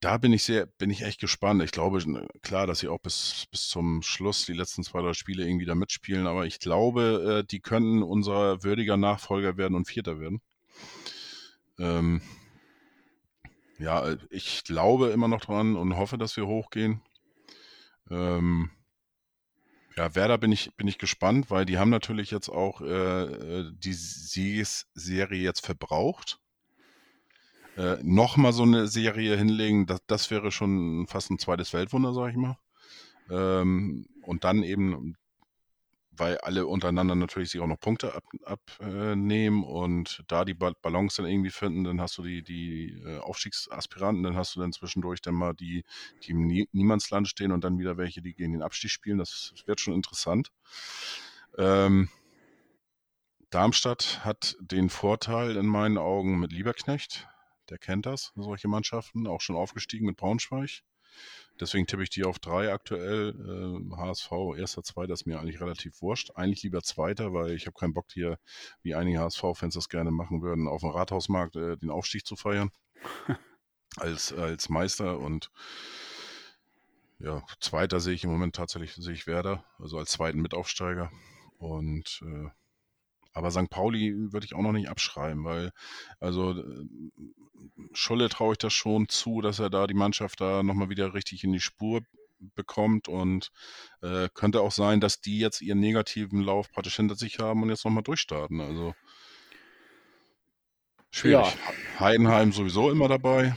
da 0.00 0.16
bin 0.18 0.32
ich 0.32 0.44
sehr, 0.44 0.66
bin 0.66 0.90
ich 0.90 1.02
echt 1.02 1.20
gespannt. 1.20 1.62
Ich 1.62 1.72
glaube, 1.72 2.00
klar, 2.42 2.66
dass 2.66 2.80
sie 2.80 2.88
auch 2.88 3.00
bis, 3.00 3.46
bis 3.50 3.68
zum 3.68 4.02
Schluss 4.02 4.46
die 4.46 4.52
letzten 4.52 4.84
zwei, 4.84 5.02
drei 5.02 5.12
Spiele 5.12 5.44
irgendwie 5.44 5.66
da 5.66 5.74
mitspielen, 5.74 6.26
aber 6.26 6.46
ich 6.46 6.60
glaube, 6.60 7.40
äh, 7.40 7.46
die 7.46 7.60
könnten 7.60 8.02
unser 8.02 8.62
würdiger 8.62 8.96
Nachfolger 8.96 9.56
werden 9.56 9.74
und 9.74 9.88
Vierter 9.88 10.20
werden. 10.20 10.40
Ähm, 11.78 12.22
ja, 13.78 14.16
ich 14.30 14.64
glaube 14.64 15.08
immer 15.08 15.28
noch 15.28 15.40
dran 15.40 15.76
und 15.76 15.96
hoffe, 15.96 16.18
dass 16.18 16.36
wir 16.36 16.46
hochgehen. 16.46 17.00
Ähm, 18.10 18.70
ja, 19.96 20.14
Werder 20.14 20.38
bin 20.38 20.52
ich, 20.52 20.74
bin 20.76 20.86
ich 20.86 20.98
gespannt, 20.98 21.50
weil 21.50 21.64
die 21.64 21.78
haben 21.78 21.90
natürlich 21.90 22.30
jetzt 22.30 22.48
auch 22.48 22.80
äh, 22.80 23.22
äh 23.24 23.72
die 23.74 23.92
Siegesserie 23.92 25.42
jetzt 25.42 25.66
verbraucht 25.66 26.40
äh, 27.78 27.98
nochmal 28.02 28.52
so 28.52 28.64
eine 28.64 28.88
Serie 28.88 29.36
hinlegen, 29.36 29.86
das, 29.86 30.00
das 30.08 30.30
wäre 30.32 30.50
schon 30.50 31.06
fast 31.06 31.30
ein 31.30 31.38
zweites 31.38 31.72
Weltwunder, 31.72 32.12
sag 32.12 32.30
ich 32.30 32.36
mal. 32.36 32.58
Ähm, 33.30 34.08
und 34.22 34.42
dann 34.42 34.64
eben, 34.64 35.16
weil 36.10 36.38
alle 36.38 36.66
untereinander 36.66 37.14
natürlich 37.14 37.50
sich 37.50 37.60
auch 37.60 37.68
noch 37.68 37.78
Punkte 37.78 38.20
abnehmen 38.44 39.64
ab, 39.64 39.70
äh, 39.70 39.74
und 39.76 40.24
da 40.26 40.44
die 40.44 40.54
Balance 40.54 41.22
dann 41.22 41.30
irgendwie 41.30 41.50
finden, 41.50 41.84
dann 41.84 42.00
hast 42.00 42.18
du 42.18 42.24
die, 42.24 42.42
die 42.42 43.00
äh, 43.06 43.18
Aufstiegsaspiranten, 43.18 44.24
dann 44.24 44.34
hast 44.34 44.56
du 44.56 44.60
dann 44.60 44.72
zwischendurch 44.72 45.22
dann 45.22 45.34
mal 45.34 45.54
die, 45.54 45.84
die 46.24 46.32
im 46.32 46.48
Nie 46.48 46.68
Niemandsland 46.72 47.28
stehen 47.28 47.52
und 47.52 47.62
dann 47.62 47.78
wieder 47.78 47.96
welche, 47.96 48.22
die 48.22 48.34
gegen 48.34 48.54
den 48.54 48.62
Abstieg 48.62 48.90
spielen. 48.90 49.18
Das 49.18 49.54
wird 49.66 49.80
schon 49.80 49.94
interessant. 49.94 50.50
Ähm, 51.56 52.08
Darmstadt 53.50 54.24
hat 54.24 54.56
den 54.60 54.90
Vorteil 54.90 55.56
in 55.56 55.66
meinen 55.66 55.96
Augen 55.96 56.40
mit 56.40 56.52
Lieberknecht, 56.52 57.28
der 57.70 57.78
kennt 57.78 58.06
das, 58.06 58.32
solche 58.36 58.68
Mannschaften, 58.68 59.26
auch 59.26 59.40
schon 59.40 59.56
aufgestiegen 59.56 60.06
mit 60.06 60.16
Braunschweig. 60.16 60.82
Deswegen 61.60 61.86
tippe 61.86 62.04
ich 62.04 62.10
die 62.10 62.24
auf 62.24 62.38
drei 62.38 62.72
aktuell. 62.72 63.30
Äh, 63.30 63.96
HSV, 63.96 64.30
erster, 64.56 64.82
zweiter 64.82 65.14
ist 65.14 65.26
mir 65.26 65.40
eigentlich 65.40 65.60
relativ 65.60 66.00
wurscht. 66.02 66.30
Eigentlich 66.36 66.62
lieber 66.62 66.82
zweiter, 66.82 67.32
weil 67.32 67.52
ich 67.52 67.66
habe 67.66 67.74
keinen 67.78 67.94
Bock 67.94 68.06
hier, 68.12 68.38
wie 68.82 68.94
einige 68.94 69.18
HSV-Fans 69.18 69.74
das 69.74 69.88
gerne 69.88 70.12
machen 70.12 70.42
würden, 70.42 70.68
auf 70.68 70.82
dem 70.82 70.90
Rathausmarkt 70.90 71.56
äh, 71.56 71.76
den 71.76 71.90
Aufstieg 71.90 72.26
zu 72.26 72.36
feiern. 72.36 72.70
als, 73.96 74.32
als 74.32 74.68
Meister 74.68 75.18
und 75.18 75.50
ja, 77.20 77.42
Zweiter 77.60 77.98
sehe 77.98 78.14
ich 78.14 78.22
im 78.22 78.30
Moment 78.30 78.54
tatsächlich, 78.54 78.94
sehe 78.94 79.14
ich 79.14 79.26
Werder, 79.26 79.64
also 79.80 79.98
als 79.98 80.12
zweiten 80.12 80.40
Mitaufsteiger. 80.40 81.10
Und 81.58 82.22
äh, 82.24 82.48
aber 83.38 83.50
St. 83.50 83.70
Pauli 83.70 84.14
würde 84.32 84.44
ich 84.44 84.54
auch 84.54 84.62
noch 84.62 84.72
nicht 84.72 84.88
abschreiben, 84.88 85.44
weil 85.44 85.70
also 86.20 86.52
äh, 86.52 86.86
Scholle 87.92 88.28
traue 88.28 88.52
ich 88.52 88.58
das 88.58 88.72
schon 88.72 89.08
zu, 89.08 89.40
dass 89.40 89.58
er 89.58 89.70
da 89.70 89.86
die 89.86 89.94
Mannschaft 89.94 90.40
da 90.40 90.62
nochmal 90.62 90.90
wieder 90.90 91.14
richtig 91.14 91.44
in 91.44 91.52
die 91.52 91.60
Spur 91.60 92.02
bekommt 92.54 93.08
und 93.08 93.50
äh, 94.02 94.28
könnte 94.34 94.60
auch 94.60 94.72
sein, 94.72 95.00
dass 95.00 95.20
die 95.20 95.38
jetzt 95.38 95.60
ihren 95.60 95.80
negativen 95.80 96.40
Lauf 96.40 96.70
praktisch 96.70 96.96
hinter 96.96 97.14
sich 97.14 97.38
haben 97.38 97.62
und 97.62 97.70
jetzt 97.70 97.84
nochmal 97.84 98.02
durchstarten. 98.02 98.60
Also 98.60 98.94
schwierig. 101.10 101.46
Ja. 101.46 102.00
Heidenheim 102.00 102.52
sowieso 102.52 102.90
immer 102.90 103.08
dabei. 103.08 103.56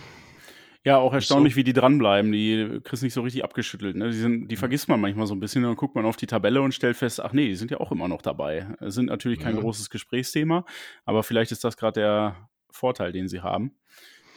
Ja, 0.84 0.98
auch 0.98 1.14
erstaunlich, 1.14 1.54
so. 1.54 1.58
wie 1.58 1.64
die 1.64 1.74
dranbleiben. 1.74 2.32
Die 2.32 2.80
kriegst 2.84 3.04
nicht 3.04 3.14
so 3.14 3.22
richtig 3.22 3.44
abgeschüttelt. 3.44 3.96
Ne? 3.96 4.10
Die, 4.10 4.18
sind, 4.18 4.48
die 4.48 4.56
vergisst 4.56 4.88
man 4.88 5.00
manchmal 5.00 5.28
so 5.28 5.36
ein 5.36 5.40
bisschen. 5.40 5.62
Dann 5.62 5.76
guckt 5.76 5.94
man 5.94 6.06
auf 6.06 6.18
die 6.18 6.26
Tabelle 6.26 6.62
und 6.62 6.74
stellt 6.74 6.98
fest, 6.98 7.20
ach 7.20 7.34
nee, 7.34 7.50
die 7.50 7.56
sind 7.56 7.70
ja 7.70 7.80
auch 7.80 7.92
immer 7.92 8.08
noch 8.08 8.22
dabei. 8.24 8.68
Sind 8.82 9.08
natürlich 9.08 9.40
kein 9.40 9.56
ja. 9.56 9.62
großes 9.62 9.92
Gesprächsthema, 9.92 10.66
aber 11.06 11.22
vielleicht 11.24 11.52
ist 11.52 11.64
das 11.64 11.78
gerade 11.78 12.00
der 12.00 12.50
Vorteil, 12.72 13.12
den 13.12 13.28
sie 13.28 13.42
haben. 13.42 13.76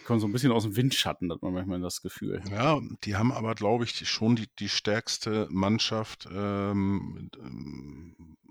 Die 0.00 0.04
kommen 0.04 0.20
so 0.20 0.26
ein 0.26 0.32
bisschen 0.32 0.52
aus 0.52 0.64
dem 0.64 0.76
Windschatten, 0.76 1.32
hat 1.32 1.40
man 1.40 1.54
manchmal 1.54 1.80
das 1.80 2.02
Gefühl. 2.02 2.42
Ja, 2.50 2.78
die 3.04 3.16
haben 3.16 3.32
aber, 3.32 3.54
glaube 3.54 3.84
ich, 3.84 4.06
schon 4.06 4.36
die, 4.36 4.48
die 4.58 4.68
stärkste 4.68 5.48
Mannschaft 5.50 6.28
ähm, 6.30 7.30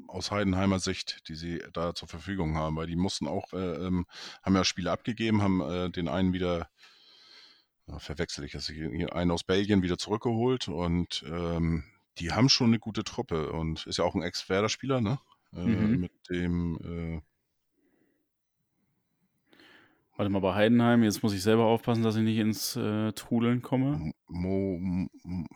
aus 0.08 0.32
Heidenheimer 0.32 0.80
Sicht, 0.80 1.28
die 1.28 1.36
sie 1.36 1.62
da 1.74 1.94
zur 1.94 2.08
Verfügung 2.08 2.56
haben, 2.56 2.76
weil 2.76 2.88
die 2.88 2.96
mussten 2.96 3.28
auch, 3.28 3.54
äh, 3.54 3.86
ähm, 3.86 4.08
haben 4.42 4.56
ja 4.56 4.64
Spiele 4.64 4.92
abgegeben, 4.92 5.44
haben 5.44 5.62
äh, 5.62 5.92
den 5.92 6.08
einen 6.08 6.34
wieder 6.34 6.70
verwechsel 7.98 8.46
ich 8.46 8.54
das 8.54 8.68
hier, 8.68 9.16
einen 9.16 9.32
aus 9.32 9.44
Belgien 9.44 9.84
wieder 9.84 9.98
zurückgeholt 9.98 10.68
und 10.68 11.24
ähm, 11.28 11.84
die 12.20 12.32
haben 12.32 12.50
schon 12.50 12.68
eine 12.68 12.80
gute 12.80 13.04
Truppe 13.04 13.52
und 13.52 13.86
ist 13.88 13.98
ja 13.98 14.06
auch 14.06 14.16
ein 14.16 14.22
Ex-Werder-Spieler, 14.22 15.02
ne? 15.02 15.20
Äh, 15.54 15.66
mhm. 15.66 16.00
Mit 16.00 16.12
dem. 16.30 16.78
Äh, 16.84 17.22
Warte 20.16 20.30
mal, 20.30 20.42
bei 20.42 20.54
Heidenheim, 20.54 21.04
jetzt 21.04 21.24
muss 21.24 21.34
ich 21.34 21.42
selber 21.42 21.66
aufpassen, 21.66 22.04
dass 22.04 22.16
ich 22.16 22.22
nicht 22.22 22.38
ins 22.38 22.76
äh, 22.76 23.12
Trudeln 23.14 23.64
komme. 23.64 24.14
Mo, 24.28 24.78
Mo, 24.80 25.48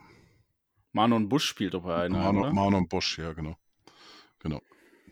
Manon 0.93 1.29
Busch 1.29 1.45
spielt 1.45 1.75
doch 1.75 1.83
bei 1.83 1.95
Heidenheim. 1.95 2.35
Manon, 2.35 2.55
Manon 2.55 2.87
Busch, 2.87 3.19
ja, 3.19 3.33
genau. 3.33 3.55
Genau. 4.39 4.61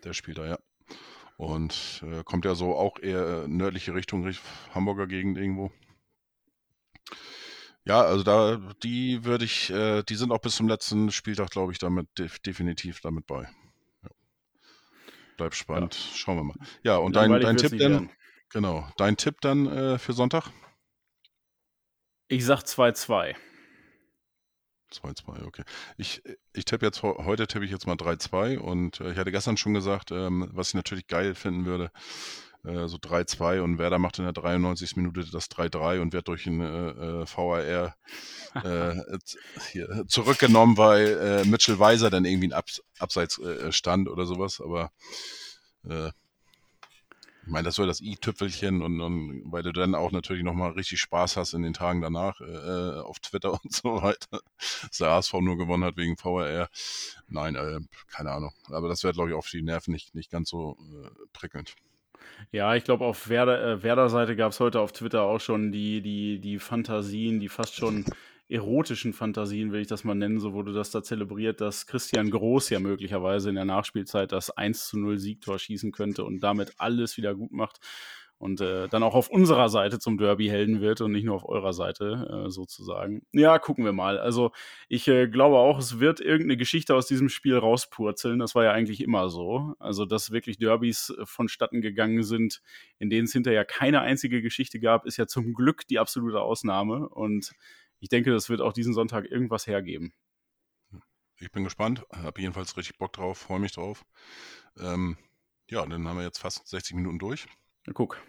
Der 0.02 0.14
spielt 0.14 0.38
da, 0.38 0.46
ja. 0.46 0.58
Und 1.36 2.02
äh, 2.04 2.24
kommt 2.24 2.44
ja 2.44 2.56
so 2.56 2.74
auch 2.74 2.98
eher 2.98 3.44
äh, 3.44 3.48
nördliche 3.48 3.94
Richtung, 3.94 4.28
Hamburger 4.74 5.06
Gegend 5.06 5.38
irgendwo. 5.38 5.70
Ja, 7.86 8.02
also 8.02 8.24
da, 8.24 8.56
die 8.82 9.24
würde 9.24 9.44
ich, 9.44 9.70
äh, 9.70 10.02
die 10.02 10.16
sind 10.16 10.32
auch 10.32 10.40
bis 10.40 10.56
zum 10.56 10.68
letzten 10.68 11.12
Spieltag, 11.12 11.50
glaube 11.50 11.70
ich, 11.70 11.78
damit 11.78 12.08
def 12.18 12.40
definitiv 12.40 13.00
damit 13.00 13.28
bei. 13.28 13.48
Ja. 14.02 14.10
Bleibt 15.36 15.54
spannend. 15.54 15.94
Ja. 15.94 16.16
Schauen 16.16 16.36
wir 16.36 16.44
mal. 16.44 16.56
Ja, 16.82 16.96
und 16.96 17.14
dein, 17.14 17.30
dein 17.40 17.56
Tipp 17.56 17.78
dann, 17.78 18.10
genau, 18.50 18.88
dein 18.96 19.16
Tipp 19.16 19.40
dann 19.40 19.68
äh, 19.68 19.98
für 19.98 20.14
Sonntag? 20.14 20.50
Ich 22.26 22.44
sag 22.44 22.62
2-2. 22.62 23.36
2-2, 24.92 25.44
okay. 25.46 25.62
Ich, 25.96 26.22
ich 26.54 26.64
tippe 26.64 26.86
jetzt, 26.86 27.04
heute 27.04 27.46
tippe 27.46 27.64
ich 27.64 27.70
jetzt 27.70 27.86
mal 27.86 27.94
3-2 27.94 28.58
und 28.58 29.00
äh, 29.00 29.12
ich 29.12 29.18
hatte 29.18 29.30
gestern 29.30 29.56
schon 29.56 29.74
gesagt, 29.74 30.10
ähm, 30.10 30.48
was 30.52 30.68
ich 30.68 30.74
natürlich 30.74 31.06
geil 31.06 31.36
finden 31.36 31.66
würde, 31.66 31.92
äh, 32.66 32.88
so 32.88 32.96
3-2 32.96 33.60
und 33.60 33.78
Werder 33.78 33.98
macht 33.98 34.18
in 34.18 34.24
der 34.24 34.32
93. 34.32 34.96
Minute 34.96 35.24
das 35.30 35.50
3-3 35.50 36.00
und 36.00 36.12
wird 36.12 36.28
durch 36.28 36.46
ein 36.46 36.60
äh, 36.60 37.22
äh 37.22 37.26
VAR 37.26 37.94
äh, 38.64 38.96
hier, 39.72 40.04
zurückgenommen, 40.08 40.76
weil 40.76 41.44
Mitchell 41.44 41.78
Weiser 41.78 42.10
dann 42.10 42.24
irgendwie 42.24 42.48
ein 42.48 42.52
Abs 42.52 42.82
Abseits 42.98 43.40
stand 43.70 44.08
oder 44.08 44.24
sowas, 44.24 44.60
aber 44.60 44.90
ich 47.46 47.52
meine, 47.52 47.66
das 47.66 47.76
soll 47.76 47.86
das 47.86 48.00
i-Tüpfelchen 48.00 48.82
und, 48.82 49.00
und, 49.00 49.42
weil 49.52 49.62
du 49.62 49.72
dann 49.72 49.94
auch 49.94 50.10
natürlich 50.10 50.42
nochmal 50.42 50.72
richtig 50.72 51.00
Spaß 51.00 51.36
hast 51.36 51.54
in 51.54 51.62
den 51.62 51.74
Tagen 51.74 52.00
danach 52.00 52.40
äh, 52.40 53.00
auf 53.00 53.20
Twitter 53.20 53.52
und 53.62 53.72
so 53.72 54.02
weiter. 54.02 54.40
Dass 54.82 54.98
der 54.98 55.10
ASV 55.10 55.34
nur 55.34 55.56
gewonnen 55.56 55.84
hat 55.84 55.96
wegen 55.96 56.16
VRR. 56.16 56.68
Nein, 57.28 57.54
äh, 57.54 57.78
keine 58.08 58.32
Ahnung. 58.32 58.52
Aber 58.70 58.88
das 58.88 59.04
wäre, 59.04 59.14
glaube 59.14 59.30
ich, 59.30 59.36
auf 59.36 59.48
die 59.48 59.62
Nerven 59.62 59.92
nicht, 59.92 60.12
nicht 60.16 60.28
ganz 60.28 60.50
so 60.50 60.76
äh, 60.80 61.08
prickelnd. 61.32 61.76
Ja, 62.52 62.74
ich 62.74 62.84
glaube, 62.84 63.04
auf 63.04 63.28
Werder, 63.28 63.62
äh, 63.62 63.82
Werder-Seite 63.82 64.36
gab 64.36 64.52
es 64.52 64.60
heute 64.60 64.80
auf 64.80 64.92
Twitter 64.92 65.22
auch 65.22 65.40
schon 65.40 65.72
die, 65.72 66.00
die, 66.00 66.40
die 66.40 66.58
Fantasien, 66.58 67.40
die 67.40 67.48
fast 67.48 67.74
schon 67.74 68.04
erotischen 68.48 69.12
Fantasien, 69.12 69.72
will 69.72 69.80
ich 69.80 69.88
das 69.88 70.04
mal 70.04 70.14
nennen, 70.14 70.38
so 70.38 70.52
wurde 70.52 70.72
das 70.72 70.90
da 70.90 71.02
zelebriert, 71.02 71.60
dass 71.60 71.86
Christian 71.86 72.30
Groß 72.30 72.70
ja 72.70 72.78
möglicherweise 72.78 73.48
in 73.48 73.56
der 73.56 73.64
Nachspielzeit 73.64 74.30
das 74.30 74.50
1 74.50 74.86
zu 74.86 74.98
0 74.98 75.18
Siegtor 75.18 75.58
schießen 75.58 75.90
könnte 75.90 76.24
und 76.24 76.40
damit 76.40 76.74
alles 76.78 77.16
wieder 77.16 77.34
gut 77.34 77.50
macht 77.50 77.80
und 78.38 78.60
äh, 78.60 78.88
dann 78.88 79.02
auch 79.02 79.14
auf 79.14 79.30
unserer 79.30 79.68
Seite 79.68 79.98
zum 79.98 80.18
Derby 80.18 80.46
helden 80.48 80.80
wird 80.80 81.00
und 81.00 81.12
nicht 81.12 81.24
nur 81.24 81.36
auf 81.36 81.48
eurer 81.48 81.72
Seite 81.72 82.44
äh, 82.46 82.50
sozusagen. 82.50 83.22
Ja, 83.32 83.58
gucken 83.58 83.84
wir 83.84 83.92
mal. 83.92 84.18
Also 84.18 84.52
ich 84.88 85.08
äh, 85.08 85.26
glaube 85.26 85.56
auch, 85.56 85.78
es 85.78 86.00
wird 86.00 86.20
irgendeine 86.20 86.58
Geschichte 86.58 86.94
aus 86.94 87.06
diesem 87.06 87.28
Spiel 87.28 87.56
rauspurzeln. 87.56 88.38
Das 88.38 88.54
war 88.54 88.64
ja 88.64 88.72
eigentlich 88.72 89.00
immer 89.00 89.30
so. 89.30 89.74
Also 89.78 90.04
dass 90.04 90.32
wirklich 90.32 90.58
Derbys 90.58 91.10
äh, 91.10 91.24
vonstatten 91.24 91.80
gegangen 91.80 92.22
sind, 92.22 92.60
in 92.98 93.08
denen 93.08 93.24
es 93.24 93.32
hinterher 93.32 93.64
keine 93.64 94.00
einzige 94.00 94.42
Geschichte 94.42 94.80
gab, 94.80 95.06
ist 95.06 95.16
ja 95.16 95.26
zum 95.26 95.54
Glück 95.54 95.86
die 95.88 95.98
absolute 95.98 96.40
Ausnahme. 96.40 97.08
Und 97.08 97.52
ich 98.00 98.10
denke, 98.10 98.30
das 98.30 98.50
wird 98.50 98.60
auch 98.60 98.74
diesen 98.74 98.92
Sonntag 98.92 99.24
irgendwas 99.30 99.66
hergeben. 99.66 100.12
Ich 101.38 101.50
bin 101.52 101.64
gespannt, 101.64 102.04
habe 102.12 102.40
jedenfalls 102.40 102.76
richtig 102.76 102.98
Bock 102.98 103.12
drauf, 103.12 103.38
freue 103.38 103.60
mich 103.60 103.72
drauf. 103.72 104.04
Ähm, 104.78 105.16
ja, 105.68 105.84
dann 105.84 106.06
haben 106.06 106.16
wir 106.16 106.24
jetzt 106.24 106.38
fast 106.38 106.66
60 106.66 106.96
Minuten 106.96 107.18
durch. 107.18 107.46
Na, 107.86 107.92
guck. 107.92 108.20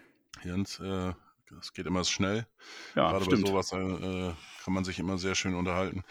Jens, 0.44 0.78
äh, 0.78 1.12
es 1.60 1.72
geht 1.72 1.86
immer 1.86 2.04
schnell. 2.04 2.46
Ja, 2.94 3.10
Gerade 3.10 3.24
stimmt. 3.24 3.44
bei 3.44 3.50
sowas 3.50 3.72
äh, 3.72 4.32
kann 4.64 4.72
man 4.72 4.84
sich 4.84 4.98
immer 4.98 5.18
sehr 5.18 5.34
schön 5.34 5.54
unterhalten. 5.54 6.04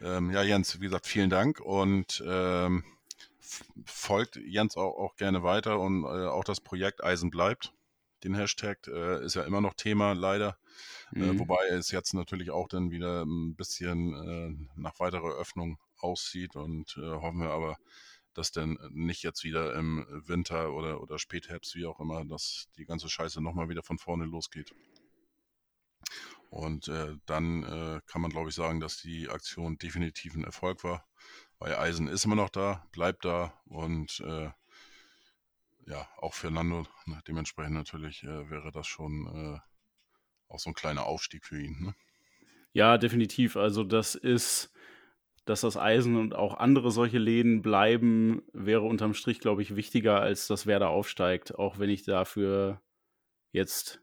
Ähm, 0.00 0.30
ja, 0.30 0.42
Jens, 0.42 0.80
wie 0.80 0.84
gesagt, 0.84 1.06
vielen 1.06 1.30
Dank 1.30 1.60
und 1.60 2.22
ähm, 2.26 2.84
folgt 3.84 4.36
Jens 4.36 4.76
auch, 4.76 4.98
auch, 4.98 5.16
gerne 5.16 5.42
weiter 5.42 5.80
und 5.80 6.04
äh, 6.04 6.26
auch 6.26 6.44
das 6.44 6.60
Projekt 6.60 7.02
Eisen 7.02 7.30
bleibt. 7.30 7.72
Den 8.22 8.34
Hashtag 8.34 8.86
äh, 8.86 9.24
ist 9.24 9.34
ja 9.34 9.44
immer 9.44 9.62
noch 9.62 9.74
Thema, 9.74 10.12
leider. 10.12 10.58
Äh, 11.14 11.20
mhm. 11.20 11.38
wobei 11.38 11.68
es 11.70 11.90
jetzt 11.90 12.12
natürlich 12.12 12.50
auch 12.50 12.68
dann 12.68 12.90
wieder 12.90 13.22
ein 13.22 13.54
bisschen 13.54 14.14
äh, 14.14 14.68
nach 14.76 15.00
weiterer 15.00 15.38
Öffnung 15.38 15.78
aussieht 15.98 16.54
und 16.54 16.96
äh, 16.98 17.10
hoffen 17.10 17.40
wir 17.40 17.50
aber, 17.50 17.78
dass 18.34 18.52
denn 18.52 18.78
nicht 18.90 19.22
jetzt 19.22 19.44
wieder 19.44 19.74
im 19.74 20.06
Winter 20.26 20.72
oder, 20.72 21.00
oder 21.00 21.18
Spätherbst, 21.18 21.74
wie 21.74 21.86
auch 21.86 22.00
immer, 22.00 22.24
dass 22.24 22.68
die 22.76 22.84
ganze 22.84 23.08
Scheiße 23.08 23.40
nochmal 23.40 23.68
wieder 23.68 23.82
von 23.82 23.98
vorne 23.98 24.24
losgeht. 24.24 24.74
Und 26.50 26.88
äh, 26.88 27.16
dann 27.26 27.62
äh, 27.62 28.00
kann 28.06 28.22
man, 28.22 28.30
glaube 28.30 28.48
ich, 28.48 28.54
sagen, 28.54 28.80
dass 28.80 28.96
die 28.96 29.28
Aktion 29.28 29.78
definitiv 29.78 30.34
ein 30.34 30.44
Erfolg 30.44 30.82
war, 30.82 31.06
weil 31.58 31.74
Eisen 31.74 32.08
ist 32.08 32.24
immer 32.24 32.36
noch 32.36 32.50
da, 32.50 32.88
bleibt 32.92 33.24
da 33.24 33.60
und 33.66 34.20
äh, 34.20 34.50
ja, 35.86 36.08
auch 36.18 36.34
für 36.34 36.50
Nando 36.50 36.86
ne, 37.06 37.20
dementsprechend 37.26 37.74
natürlich 37.74 38.22
äh, 38.22 38.50
wäre 38.50 38.70
das 38.72 38.86
schon 38.86 39.26
äh, 39.26 39.58
auch 40.48 40.58
so 40.58 40.70
ein 40.70 40.74
kleiner 40.74 41.06
Aufstieg 41.06 41.44
für 41.44 41.60
ihn. 41.60 41.80
Ne? 41.80 41.94
Ja, 42.72 42.98
definitiv. 42.98 43.56
Also 43.56 43.84
das 43.84 44.14
ist 44.14 44.72
dass 45.44 45.62
das 45.62 45.76
Eisen 45.76 46.16
und 46.16 46.34
auch 46.34 46.54
andere 46.54 46.90
solche 46.90 47.18
Läden 47.18 47.62
bleiben, 47.62 48.42
wäre 48.52 48.82
unterm 48.82 49.14
Strich, 49.14 49.40
glaube 49.40 49.62
ich, 49.62 49.76
wichtiger, 49.76 50.20
als 50.20 50.46
dass 50.46 50.66
Werder 50.66 50.90
aufsteigt. 50.90 51.58
Auch 51.58 51.78
wenn 51.78 51.90
ich 51.90 52.04
dafür 52.04 52.80
jetzt 53.52 54.02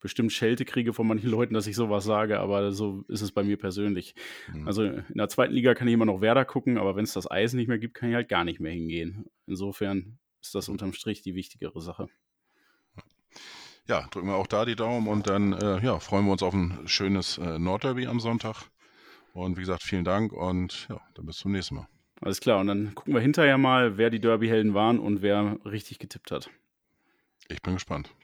bestimmt 0.00 0.32
Schelte 0.32 0.64
kriege 0.64 0.92
von 0.92 1.06
manchen 1.06 1.30
Leuten, 1.30 1.54
dass 1.54 1.66
ich 1.66 1.74
sowas 1.74 2.04
sage, 2.04 2.38
aber 2.38 2.70
so 2.72 3.04
ist 3.08 3.22
es 3.22 3.32
bei 3.32 3.42
mir 3.42 3.56
persönlich. 3.56 4.14
Mhm. 4.52 4.66
Also 4.66 4.84
in 4.84 5.04
der 5.14 5.28
zweiten 5.28 5.54
Liga 5.54 5.74
kann 5.74 5.88
ich 5.88 5.94
immer 5.94 6.04
noch 6.04 6.20
Werder 6.20 6.44
gucken, 6.44 6.78
aber 6.78 6.94
wenn 6.94 7.04
es 7.04 7.14
das 7.14 7.28
Eisen 7.30 7.56
nicht 7.56 7.68
mehr 7.68 7.78
gibt, 7.78 7.94
kann 7.94 8.10
ich 8.10 8.14
halt 8.14 8.28
gar 8.28 8.44
nicht 8.44 8.60
mehr 8.60 8.72
hingehen. 8.72 9.26
Insofern 9.46 10.18
ist 10.40 10.54
das 10.54 10.68
unterm 10.68 10.92
Strich 10.92 11.22
die 11.22 11.34
wichtigere 11.34 11.80
Sache. 11.80 12.08
Ja, 13.88 14.06
drücken 14.10 14.28
wir 14.28 14.36
auch 14.36 14.46
da 14.46 14.64
die 14.64 14.76
Daumen 14.76 15.08
und 15.08 15.28
dann 15.28 15.52
äh, 15.52 15.80
ja, 15.84 15.98
freuen 15.98 16.26
wir 16.26 16.32
uns 16.32 16.42
auf 16.42 16.54
ein 16.54 16.86
schönes 16.86 17.38
äh, 17.38 17.58
Nordderby 17.58 18.06
am 18.06 18.20
Sonntag. 18.20 18.64
Und 19.36 19.58
wie 19.58 19.60
gesagt, 19.60 19.82
vielen 19.82 20.04
Dank 20.04 20.32
und 20.32 20.86
ja, 20.88 20.98
dann 21.14 21.26
bis 21.26 21.36
zum 21.36 21.52
nächsten 21.52 21.74
Mal. 21.74 21.86
Alles 22.22 22.40
klar, 22.40 22.58
und 22.60 22.68
dann 22.68 22.94
gucken 22.94 23.12
wir 23.12 23.20
hinterher 23.20 23.58
mal, 23.58 23.98
wer 23.98 24.08
die 24.08 24.18
Derby-Helden 24.18 24.72
waren 24.72 24.98
und 24.98 25.20
wer 25.20 25.58
richtig 25.66 25.98
getippt 25.98 26.30
hat. 26.30 26.48
Ich 27.48 27.60
bin 27.60 27.74
gespannt. 27.74 28.14